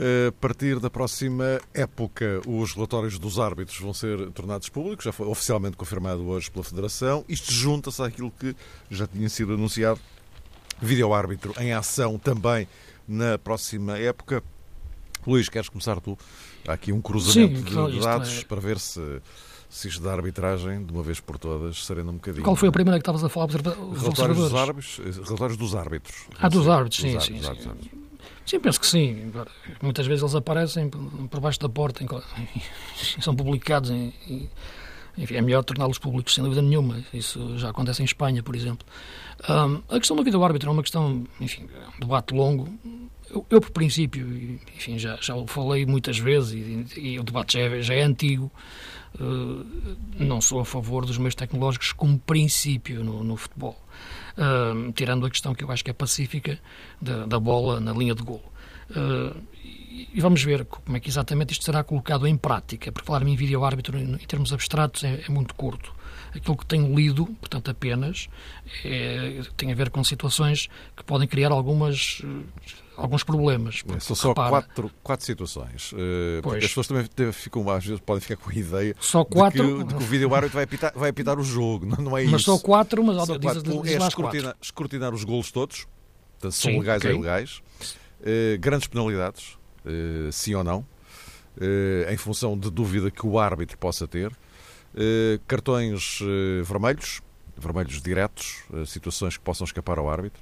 A 0.00 0.32
partir 0.32 0.80
da 0.80 0.88
próxima 0.88 1.60
época, 1.74 2.40
os 2.46 2.72
relatórios 2.72 3.18
dos 3.18 3.38
árbitros 3.38 3.78
vão 3.78 3.92
ser 3.92 4.30
tornados 4.30 4.70
públicos, 4.70 5.04
já 5.04 5.12
foi 5.12 5.26
oficialmente 5.26 5.76
confirmado 5.76 6.26
hoje 6.26 6.50
pela 6.50 6.64
Federação. 6.64 7.22
Isto 7.28 7.52
junta-se 7.52 8.02
àquilo 8.02 8.30
que 8.30 8.56
já 8.90 9.06
tinha 9.06 9.28
sido 9.28 9.52
anunciado. 9.52 10.00
Vídeo-árbitro 10.80 11.52
em 11.58 11.74
ação 11.74 12.18
também 12.18 12.66
na 13.06 13.36
próxima 13.36 13.98
época. 13.98 14.42
Luís, 15.26 15.50
queres 15.50 15.68
começar 15.68 16.00
tu? 16.00 16.16
Há 16.66 16.72
aqui 16.72 16.92
um 16.92 17.02
cruzamento 17.02 17.58
Sim, 17.58 17.64
de, 17.64 17.92
de 17.92 18.00
dados 18.00 18.38
é... 18.38 18.44
para 18.44 18.58
ver 18.58 18.78
se, 18.78 19.20
se 19.68 19.88
isto 19.88 20.02
da 20.02 20.12
arbitragem, 20.12 20.82
de 20.82 20.90
uma 20.94 21.02
vez 21.02 21.20
por 21.20 21.36
todas, 21.36 21.84
serena 21.84 22.10
um 22.10 22.14
bocadinho. 22.14 22.42
Qual 22.42 22.56
foi 22.56 22.70
a 22.70 22.72
primeira 22.72 22.98
que 22.98 23.02
estavas 23.02 23.22
a 23.22 23.28
falar? 23.28 23.48
Relatórios 23.50 24.38
dos 24.38 24.54
árbitros. 24.54 24.98
Relatórios 25.26 25.58
dos 25.58 25.74
árbitros. 25.74 26.16
Ah, 26.38 26.48
dos 26.48 26.66
árbitros, 26.66 27.02
sim, 27.02 27.20
sim, 27.20 27.38
sim. 27.42 27.99
Sim, 28.46 28.60
penso 28.60 28.80
que 28.80 28.86
sim. 28.86 29.32
Muitas 29.82 30.06
vezes 30.06 30.22
eles 30.22 30.34
aparecem 30.34 30.88
por 30.88 31.40
baixo 31.40 31.58
da 31.60 31.68
porta 31.68 32.04
e 32.04 33.20
são 33.22 33.34
publicados. 33.34 33.90
Em, 33.90 34.12
enfim, 35.18 35.34
é 35.34 35.42
melhor 35.42 35.62
torná-los 35.64 35.98
públicos, 35.98 36.34
sem 36.34 36.42
dúvida 36.42 36.62
nenhuma. 36.62 37.02
Isso 37.12 37.58
já 37.58 37.70
acontece 37.70 38.02
em 38.02 38.04
Espanha, 38.04 38.42
por 38.42 38.56
exemplo. 38.56 38.86
Um, 39.48 39.82
a 39.88 39.98
questão 39.98 40.16
do 40.16 40.22
vídeo-árbitro 40.22 40.68
é 40.68 40.72
uma 40.72 40.82
questão, 40.82 41.26
enfim, 41.40 41.66
é 41.74 41.96
um 41.96 42.00
debate 42.00 42.34
longo. 42.34 42.68
Eu, 43.30 43.46
eu, 43.48 43.60
por 43.60 43.70
princípio, 43.70 44.26
enfim, 44.76 44.98
já, 44.98 45.16
já 45.20 45.34
o 45.34 45.46
falei 45.46 45.86
muitas 45.86 46.18
vezes 46.18 46.52
e, 46.96 47.00
e 47.00 47.18
o 47.18 47.22
debate 47.22 47.54
já 47.54 47.60
é, 47.60 47.82
já 47.82 47.94
é 47.94 48.02
antigo. 48.02 48.50
Uh, 49.18 49.66
não 50.18 50.40
sou 50.40 50.60
a 50.60 50.64
favor 50.64 51.04
dos 51.04 51.18
meios 51.18 51.34
tecnológicos 51.34 51.92
como 51.92 52.16
princípio 52.18 53.02
no, 53.02 53.24
no 53.24 53.36
futebol 53.36 53.76
uh, 54.36 54.92
tirando 54.92 55.26
a 55.26 55.30
questão 55.30 55.54
que 55.54 55.64
eu 55.64 55.70
acho 55.70 55.84
que 55.84 55.90
é 55.90 55.94
pacífica 55.94 56.58
da, 57.00 57.26
da 57.26 57.38
bola 57.38 57.80
na 57.80 57.92
linha 57.92 58.14
de 58.14 58.22
golo. 58.22 58.49
Uh, 58.90 59.50
e 60.12 60.20
vamos 60.20 60.42
ver 60.42 60.64
como 60.64 60.96
é 60.96 61.00
que 61.00 61.08
exatamente 61.08 61.52
isto 61.52 61.64
será 61.64 61.84
colocado 61.84 62.26
em 62.26 62.36
prática, 62.36 62.90
porque 62.90 63.06
falar 63.06 63.26
em 63.26 63.36
vídeo-árbitro 63.36 63.98
em 63.98 64.16
termos 64.18 64.52
abstratos 64.52 65.04
é, 65.04 65.22
é, 65.26 65.30
muito 65.30 65.54
curto. 65.54 65.94
Aquilo 66.34 66.56
que 66.56 66.64
tenho 66.64 66.94
lido, 66.94 67.26
portanto, 67.26 67.70
apenas, 67.70 68.28
é, 68.84 69.42
tem 69.56 69.72
a 69.72 69.74
ver 69.74 69.90
com 69.90 70.02
situações 70.04 70.68
que 70.96 71.02
podem 71.04 71.26
criar 71.26 71.50
algumas 71.50 72.22
alguns 73.00 73.24
problemas. 73.24 73.82
É, 73.88 73.98
são 73.98 74.14
só 74.14 74.34
quatro, 74.34 74.90
quatro 75.02 75.26
situações. 75.26 75.92
Uh, 75.92 76.42
porque 76.42 76.58
as 76.58 76.68
pessoas 76.68 76.86
também 76.86 77.32
ficam, 77.32 77.68
às 77.70 77.84
vezes, 77.84 78.00
podem 78.00 78.20
ficar 78.20 78.36
com 78.36 78.50
a 78.50 78.54
ideia 78.54 78.94
só 79.00 79.24
quatro... 79.24 79.66
de, 79.66 79.84
que, 79.84 79.84
de 79.88 79.94
que 79.94 80.02
o 80.02 80.06
vídeo 80.06 80.34
árbitro 80.34 80.54
vai 80.54 80.64
apitar, 80.64 80.92
vai 80.94 81.10
apitar 81.10 81.38
o 81.38 81.42
jogo. 81.42 81.86
Não, 81.86 81.96
não 81.96 82.18
é 82.18 82.24
mas 82.24 82.40
isso. 82.40 82.50
Mas 82.50 82.58
só 82.58 82.58
quatro, 82.58 83.02
mas 83.02 83.16
só 83.26 83.38
quatro. 83.38 83.62
Diz, 83.62 83.82
diz, 83.82 83.92
é 83.92 84.06
escrutinar, 84.06 84.56
escrutinar, 84.60 85.14
os 85.14 85.24
golos 85.24 85.50
todos, 85.50 85.86
se 86.42 86.52
são 86.52 86.78
legais 86.78 87.00
okay. 87.00 87.12
ou 87.12 87.18
ilegais, 87.18 87.62
grandes 88.60 88.88
penalidades, 88.88 89.58
uh, 89.84 90.32
sim 90.32 90.54
ou 90.54 90.64
não, 90.64 90.86
em 92.10 92.16
função 92.16 92.58
de 92.58 92.70
dúvida 92.70 93.10
que 93.10 93.26
o 93.26 93.38
árbitro 93.38 93.76
possa 93.76 94.06
ter, 94.08 94.32
cartões 95.46 96.20
vermelhos, 96.64 97.20
vermelhos 97.56 98.00
diretos, 98.00 98.62
situações 98.86 99.36
que 99.36 99.42
possam 99.42 99.64
escapar 99.64 99.98
ao 99.98 100.08
árbitro 100.08 100.40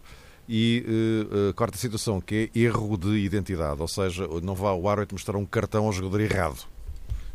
e 0.49 0.85
uh, 1.31 1.51
a 1.51 1.53
quarta 1.53 1.77
situação, 1.77 2.21
que 2.21 2.51
é 2.55 2.59
erro 2.59 2.97
de 2.97 3.19
identidade, 3.19 3.81
ou 3.83 3.88
seja, 3.88 4.27
não 4.43 4.55
vá 4.55 4.73
o 4.73 4.88
árbitro 4.88 5.14
mostrar 5.14 5.37
um 5.37 5.45
cartão 5.45 5.85
ao 5.85 5.93
jogador 5.93 6.21
errado. 6.21 6.64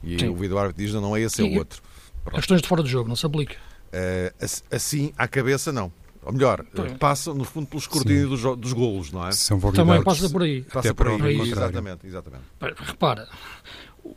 E 0.03 0.19
Sim. 0.19 0.29
o 0.29 0.35
vídeo 0.35 0.57
árbitro 0.57 0.83
diz, 0.83 0.93
não, 0.93 1.15
é 1.15 1.21
esse, 1.21 1.41
é 1.41 1.45
o 1.45 1.57
outro. 1.59 1.81
Pronto. 2.23 2.37
Questões 2.37 2.61
de 2.61 2.67
fora 2.67 2.81
do 2.81 2.89
jogo, 2.89 3.07
não 3.07 3.15
se 3.15 3.25
aplica. 3.25 3.55
Uh, 3.55 4.45
assim, 4.71 5.13
à 5.15 5.27
cabeça, 5.27 5.71
não. 5.71 5.93
Ou 6.25 6.33
melhor, 6.33 6.61
uh, 6.61 6.97
passa, 6.97 7.33
no 7.33 7.43
fundo, 7.43 7.67
pelo 7.67 7.79
escrutínio 7.79 8.29
dos, 8.29 8.41
dos 8.57 8.73
golos, 8.73 9.11
não 9.11 9.27
é? 9.27 9.31
São 9.31 9.59
Também 9.59 10.03
passa 10.03 10.29
por 10.29 10.43
aí. 10.43 10.61
Passa 10.61 10.93
por 10.93 11.07
aí, 11.07 11.17
por 11.17 11.27
aí 11.27 11.41
exatamente, 11.51 12.07
exatamente. 12.07 12.43
Repara, 12.79 13.27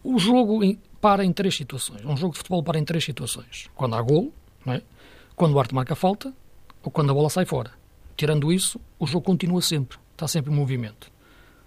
o 0.03 0.19
jogo 0.19 0.61
para 1.01 1.25
em 1.25 1.33
três 1.33 1.55
situações. 1.55 2.05
Um 2.05 2.17
jogo 2.17 2.33
de 2.33 2.39
futebol 2.39 2.63
para 2.63 2.79
em 2.79 2.85
três 2.85 3.05
situações. 3.05 3.69
Quando 3.75 3.95
há 3.95 4.03
golo, 4.03 4.33
não 4.65 4.75
é? 4.75 4.83
quando 5.37 5.55
o 5.55 5.59
árbitro 5.59 5.77
marca 5.77 5.95
falta 5.95 6.33
ou 6.83 6.91
quando 6.91 7.11
a 7.11 7.15
bola 7.15 7.29
sai 7.29 7.45
fora. 7.45 7.71
Tirando 8.17 8.51
isso, 8.51 8.81
o 8.99 9.07
jogo 9.07 9.25
continua 9.25 9.61
sempre, 9.61 9.99
está 10.13 10.27
sempre 10.27 10.51
em 10.51 10.57
movimento. 10.57 11.13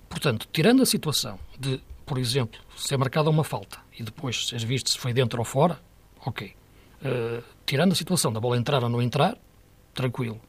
Portanto, 0.10 0.48
tirando 0.52 0.82
a 0.82 0.86
situação 0.86 1.40
de, 1.60 1.80
por 2.06 2.18
exemplo, 2.18 2.60
ser 2.76 2.98
marcada 2.98 3.30
uma 3.30 3.44
falta 3.44 3.78
e 3.98 4.04
depois 4.04 4.48
ser 4.48 4.66
visto 4.66 4.90
se 4.90 4.98
foi 4.98 5.14
dentro 5.14 5.38
ou 5.38 5.46
fora, 5.46 5.80
ok. 6.26 6.54
Uh, 7.02 7.44
tirando 7.66 7.92
a 7.92 7.96
situação 7.96 8.34
da 8.34 8.40
bola 8.40 8.58
entrar 8.58 8.84
ou 8.84 8.90
não 8.90 9.02
entrar, 9.02 9.38
tranquilo. 9.94 10.40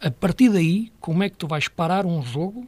A 0.00 0.10
partir 0.10 0.48
daí, 0.48 0.92
como 1.00 1.22
é 1.22 1.30
que 1.30 1.36
tu 1.36 1.46
vais 1.46 1.68
parar 1.68 2.04
um 2.04 2.22
jogo 2.22 2.66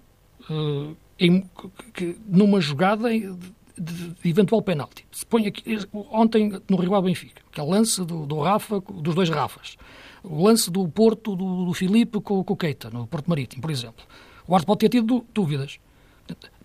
uh, 0.49 0.97
em, 1.19 1.49
que, 1.93 2.17
numa 2.27 2.61
jogada 2.61 3.09
de, 3.11 3.31
de, 3.77 4.29
eventual 4.29 4.63
penalti? 4.63 5.05
Se 5.11 5.27
põe 5.27 5.47
aqui, 5.47 5.79
ontem 6.13 6.61
no 6.69 6.77
Rio 6.77 7.03
Benfica, 7.03 7.43
que 7.51 7.59
é 7.59 7.63
o 7.63 7.69
lance 7.69 8.05
do, 8.05 8.25
do 8.25 8.41
Rafa, 8.41 8.81
dos 8.81 9.15
dois 9.15 9.29
Rafas 9.29 9.77
o 10.25 10.43
lance 10.43 10.71
do 10.71 10.89
Porto, 10.89 11.37
do, 11.37 11.67
do 11.67 11.75
Filipe 11.75 12.21
com, 12.21 12.43
com 12.43 12.55
o 12.55 12.57
Keita, 12.57 12.89
no 12.91 13.07
Porto 13.07 13.29
Marítimo, 13.29 13.61
por 13.61 13.71
exemplo. 13.71 14.05
O 14.49 14.55
Arte 14.55 14.67
pode 14.67 14.81
ter 14.81 14.89
tido 14.89 15.25
dúvidas. 15.33 15.79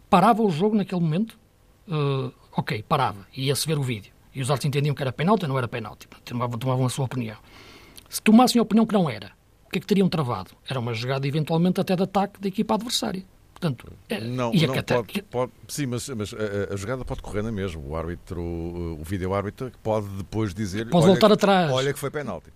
Parava 0.10 0.42
o 0.42 0.50
jogo 0.50 0.76
naquele 0.76 1.02
momento? 1.02 1.38
Uh, 1.88 2.32
ok, 2.56 2.84
parava. 2.84 3.28
Ia-se 3.36 3.68
ver 3.68 3.78
o 3.78 3.84
vídeo. 3.84 4.14
E 4.34 4.42
os 4.42 4.50
árbitros 4.50 4.70
entendiam 4.70 4.96
que 4.96 5.02
era 5.02 5.12
penalti 5.12 5.44
ou 5.44 5.50
não 5.50 5.58
era 5.58 5.68
penalti. 5.68 6.08
Tomavam 6.24 6.86
a 6.86 6.90
sua 6.90 7.06
opinião. 7.06 7.38
Se 8.10 8.22
tomassem 8.22 8.60
a 8.60 8.64
opinião 8.64 8.86
que 8.86 8.94
não 8.94 9.10
era, 9.10 9.32
O 9.68 9.72
que 9.72 9.78
é 9.78 9.82
que 9.82 9.88
teriam 9.88 10.10
travado? 10.10 10.52
Era 10.68 10.80
uma 10.80 10.96
jogada, 10.96 11.28
eventualmente, 11.28 11.80
até 11.80 11.96
de 11.96 12.02
ataque 12.02 12.42
da 12.42 12.48
equipa 12.48 12.74
adversária. 12.74 13.24
Portanto, 13.54 13.92
é, 14.08 14.22
não, 14.22 14.52
não 14.54 14.74
até, 14.74 14.96
pode, 14.96 15.22
pode, 15.24 15.52
sim, 15.68 15.86
mas, 15.86 16.08
mas 16.10 16.34
a, 16.34 16.74
a, 16.74 16.78
jogada 16.78 17.04
pode 17.04 17.22
correr 17.22 17.44
na 17.44 17.52
mesma. 17.52 17.82
O 17.86 17.94
árbitro, 17.94 18.42
o 18.42 19.04
vídeo-árbitro 19.04 19.72
pode 19.84 20.08
depois 20.08 20.54
dizer 20.54 20.90
pode 20.90 21.06
voltar 21.06 21.30
atrás. 21.32 21.70
Olha 21.70 21.92
que 21.92 22.00
foi 22.00 22.10
penalti. 22.10 22.50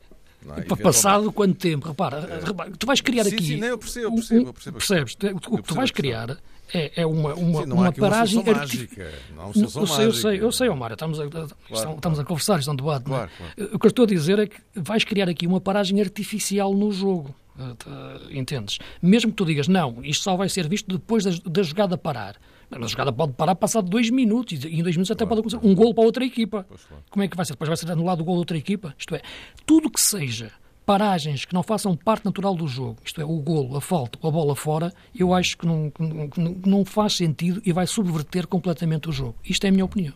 É? 0.57 0.75
Passado 0.75 1.31
quanto 1.31 1.55
tempo? 1.55 1.87
Repara, 1.87 2.41
repara, 2.43 2.71
tu 2.77 2.85
vais 2.85 3.01
criar 3.01 3.23
sim, 3.25 3.35
aqui. 3.35 3.43
Sim, 3.43 3.57
não, 3.57 3.67
eu 3.67 3.77
percebo, 3.77 4.07
eu 4.07 4.13
percebo, 4.13 4.47
eu 4.47 4.53
percebo. 4.53 4.77
Percebes? 4.77 5.17
O 5.33 5.57
que 5.57 5.63
tu 5.63 5.75
vais 5.75 5.91
criar 5.91 6.37
é, 6.73 7.01
é 7.01 7.05
uma, 7.05 7.33
uma, 7.33 7.63
sim, 7.63 7.71
uma 7.71 7.91
paragem. 7.91 8.39
Uma 8.39 8.53
mágica. 8.53 9.11
Não, 9.35 9.51
uma 9.51 9.63
eu, 9.63 9.87
sei, 9.87 10.05
eu 10.05 10.13
sei, 10.13 10.41
eu 10.41 10.51
sei, 10.51 10.69
Omar, 10.69 10.91
estamos 10.91 11.19
a, 11.19 11.27
claro, 11.27 11.47
estamos 11.69 11.99
claro. 12.01 12.21
a 12.21 12.25
conversar, 12.25 12.59
isto 12.59 12.69
é 12.69 12.73
um 12.73 12.75
debate. 12.75 13.05
Claro, 13.05 13.29
claro. 13.37 13.75
O 13.75 13.79
que 13.79 13.85
eu 13.85 13.89
estou 13.89 14.03
a 14.03 14.07
dizer 14.07 14.39
é 14.39 14.47
que 14.47 14.57
vais 14.75 15.03
criar 15.03 15.29
aqui 15.29 15.45
uma 15.45 15.61
paragem 15.61 15.99
artificial 16.01 16.73
no 16.73 16.91
jogo. 16.91 17.33
Uh, 17.55 18.31
entendes? 18.31 18.79
Mesmo 18.99 19.29
que 19.29 19.37
tu 19.37 19.45
digas, 19.45 19.67
não, 19.67 20.03
isto 20.03 20.23
só 20.23 20.35
vai 20.35 20.49
ser 20.49 20.67
visto 20.67 20.87
depois 20.87 21.23
da, 21.23 21.31
da 21.45 21.61
jogada 21.61 21.95
parar. 21.95 22.35
Mas 22.79 22.85
a 22.85 22.91
jogada 22.91 23.13
pode 23.13 23.33
parar 23.33 23.55
passado 23.55 23.89
dois 23.89 24.09
minutos, 24.09 24.63
e 24.63 24.79
em 24.79 24.83
dois 24.83 24.95
minutos 24.95 25.11
até 25.11 25.25
claro. 25.25 25.41
pode 25.41 25.55
acontecer 25.55 25.71
um 25.71 25.75
gol 25.75 25.93
para 25.93 26.03
outra 26.03 26.25
equipa. 26.25 26.63
Claro. 26.63 27.03
Como 27.09 27.23
é 27.23 27.27
que 27.27 27.35
vai 27.35 27.45
ser? 27.45 27.53
Depois 27.53 27.67
vai 27.67 27.77
ser 27.77 27.91
anulado 27.91 28.21
o 28.21 28.23
gol 28.23 28.35
da 28.35 28.39
outra 28.39 28.57
equipa? 28.57 28.93
Isto 28.97 29.15
é, 29.15 29.21
tudo 29.65 29.89
que 29.89 30.01
seja 30.01 30.51
paragens 30.85 31.45
que 31.45 31.53
não 31.53 31.63
façam 31.63 31.95
parte 31.95 32.25
natural 32.25 32.55
do 32.55 32.67
jogo, 32.67 32.97
isto 33.03 33.21
é, 33.21 33.25
o 33.25 33.37
golo, 33.39 33.77
a 33.77 33.81
falta, 33.81 34.19
a 34.21 34.31
bola 34.31 34.55
fora, 34.55 34.93
eu 35.17 35.33
acho 35.33 35.57
que 35.57 35.65
não, 35.65 35.89
que 35.89 36.69
não 36.69 36.83
faz 36.85 37.13
sentido 37.13 37.61
e 37.65 37.71
vai 37.71 37.87
subverter 37.87 38.47
completamente 38.47 39.09
o 39.09 39.11
jogo. 39.11 39.35
Isto 39.45 39.65
é 39.65 39.69
a 39.69 39.71
minha 39.71 39.85
opinião. 39.85 40.13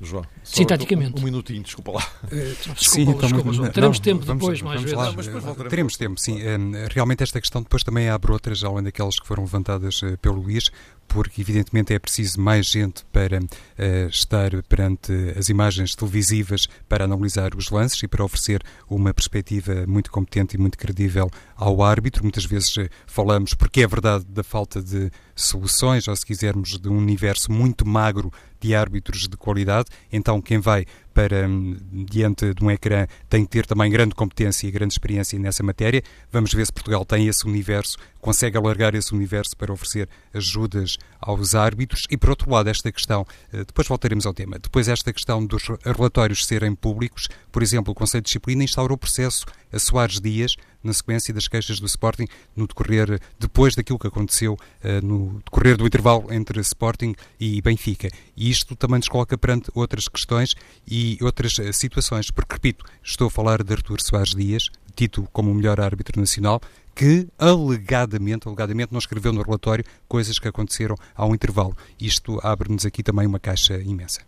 João. 0.00 0.24
Sinteticamente. 0.42 1.18
Um, 1.18 1.22
um, 1.22 1.24
minutinho, 1.24 1.62
desculpa 1.62 1.92
lá. 1.92 2.06
Uh, 2.24 2.28
desculpa, 2.30 2.80
sim, 2.80 3.02
então, 3.02 3.18
desculpa, 3.18 3.52
João. 3.52 3.70
Teremos 3.70 3.98
não, 3.98 4.04
tempo 4.04 4.24
vamos, 4.24 4.42
depois, 4.42 4.60
vamos, 4.60 4.82
mais 4.82 4.92
vamos 4.92 5.26
vezes. 5.26 5.44
Lá, 5.44 5.54
mas 5.56 5.68
teremos 5.68 5.96
tempo, 5.96 6.20
sim. 6.20 6.36
Uh, 6.36 6.88
realmente 6.90 7.22
esta 7.22 7.40
questão 7.40 7.62
depois 7.62 7.82
também 7.82 8.08
abre 8.08 8.32
outras, 8.32 8.62
além 8.64 8.82
daquelas 8.82 9.18
que 9.18 9.26
foram 9.26 9.44
levantadas 9.44 10.02
uh, 10.02 10.18
pelo 10.18 10.42
Luís, 10.42 10.70
porque 11.08 11.40
evidentemente 11.40 11.92
é 11.92 11.98
preciso 11.98 12.40
mais 12.40 12.66
gente 12.66 13.04
para 13.12 13.38
uh, 13.38 14.08
estar 14.08 14.50
perante 14.64 15.12
as 15.36 15.48
imagens 15.48 15.94
televisivas 15.94 16.68
para 16.88 17.04
analisar 17.04 17.54
os 17.54 17.70
lances 17.70 18.02
e 18.02 18.08
para 18.08 18.24
oferecer 18.24 18.62
uma 18.88 19.12
perspectiva 19.12 19.86
muito 19.86 20.10
competente 20.10 20.56
e 20.56 20.58
muito 20.58 20.78
credível 20.78 21.30
ao 21.56 21.82
árbitro. 21.82 22.22
Muitas 22.22 22.44
vezes 22.44 22.76
uh, 22.76 22.88
falamos, 23.06 23.54
porque 23.54 23.82
é 23.82 23.86
verdade, 23.86 24.24
da 24.24 24.42
falta 24.42 24.82
de 24.82 25.10
soluções, 25.34 26.08
ou 26.08 26.16
se 26.16 26.24
quisermos, 26.24 26.78
de 26.78 26.88
um 26.88 26.96
universo 26.96 27.50
muito 27.50 27.86
magro 27.86 28.32
de 28.60 28.74
árbitros 28.74 29.28
de 29.28 29.36
qualidade. 29.36 29.88
Então, 30.10 30.40
quem 30.40 30.58
vai 30.58 30.86
para 31.14 31.48
hum, 31.48 31.76
diante 32.10 32.52
de 32.52 32.62
um 32.62 32.70
ecrã 32.70 33.06
tem 33.30 33.44
que 33.44 33.50
ter 33.50 33.64
também 33.64 33.90
grande 33.90 34.14
competência 34.14 34.66
e 34.66 34.70
grande 34.70 34.92
experiência 34.92 35.38
nessa 35.38 35.62
matéria. 35.62 36.02
Vamos 36.30 36.52
ver 36.52 36.66
se 36.66 36.72
Portugal 36.72 37.04
tem 37.04 37.28
esse 37.28 37.46
universo, 37.46 37.96
consegue 38.20 38.58
alargar 38.58 38.94
esse 38.94 39.14
universo 39.14 39.56
para 39.56 39.72
oferecer 39.72 40.08
ajudas 40.34 40.98
aos 41.20 41.54
árbitros. 41.54 42.06
E 42.10 42.16
por 42.16 42.30
outro 42.30 42.50
lado, 42.50 42.68
esta 42.68 42.90
questão, 42.90 43.24
eh, 43.52 43.64
depois 43.64 43.86
voltaremos 43.86 44.26
ao 44.26 44.34
tema, 44.34 44.58
depois 44.58 44.88
esta 44.88 45.12
questão 45.12 45.46
dos 45.46 45.62
relatórios 45.84 46.44
serem 46.44 46.74
públicos, 46.74 47.28
por 47.52 47.62
exemplo, 47.62 47.92
o 47.92 47.94
Conselho 47.94 48.22
de 48.22 48.26
Disciplina 48.26 48.64
instaurou 48.64 48.96
o 48.96 48.98
processo 48.98 49.46
a 49.72 49.78
Soares 49.78 50.20
Dias, 50.20 50.56
na 50.84 50.92
sequência 50.92 51.32
das 51.32 51.48
queixas 51.48 51.80
do 51.80 51.86
Sporting, 51.86 52.26
no 52.54 52.66
decorrer, 52.66 53.20
depois 53.38 53.74
daquilo 53.74 53.98
que 53.98 54.06
aconteceu 54.06 54.52
uh, 54.54 55.04
no 55.04 55.40
decorrer 55.44 55.76
do 55.76 55.86
intervalo 55.86 56.32
entre 56.32 56.60
Sporting 56.60 57.14
e 57.40 57.60
Benfica. 57.60 58.08
E 58.36 58.50
isto 58.50 58.76
também 58.76 58.98
nos 58.98 59.08
coloca 59.08 59.36
perante 59.36 59.70
outras 59.74 60.06
questões 60.06 60.54
e 60.86 61.18
outras 61.20 61.58
uh, 61.58 61.72
situações, 61.72 62.30
porque, 62.30 62.54
repito, 62.54 62.84
estou 63.02 63.28
a 63.28 63.30
falar 63.30 63.62
de 63.62 63.72
Artur 63.72 64.00
Soares 64.00 64.34
Dias, 64.34 64.70
dito 64.96 65.28
como 65.32 65.50
o 65.50 65.54
melhor 65.54 65.80
árbitro 65.80 66.20
nacional, 66.20 66.60
que 66.94 67.26
alegadamente, 67.38 68.46
alegadamente 68.46 68.92
não 68.92 68.98
escreveu 68.98 69.32
no 69.32 69.42
relatório 69.42 69.84
coisas 70.06 70.38
que 70.38 70.46
aconteceram 70.46 70.96
ao 71.14 71.34
intervalo. 71.34 71.76
Isto 72.00 72.38
abre-nos 72.42 72.86
aqui 72.86 73.02
também 73.02 73.26
uma 73.26 73.40
caixa 73.40 73.78
imensa. 73.78 74.20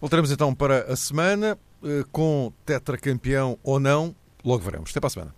Voltaremos 0.00 0.30
então 0.30 0.54
para 0.54 0.92
a 0.92 0.96
semana, 0.96 1.58
eh, 1.82 2.04
com 2.12 2.52
tetracampeão 2.64 3.58
ou 3.62 3.80
não, 3.80 4.14
logo 4.44 4.62
veremos. 4.62 4.90
Até 4.90 5.00
para 5.00 5.06
a 5.08 5.10
semana. 5.10 5.34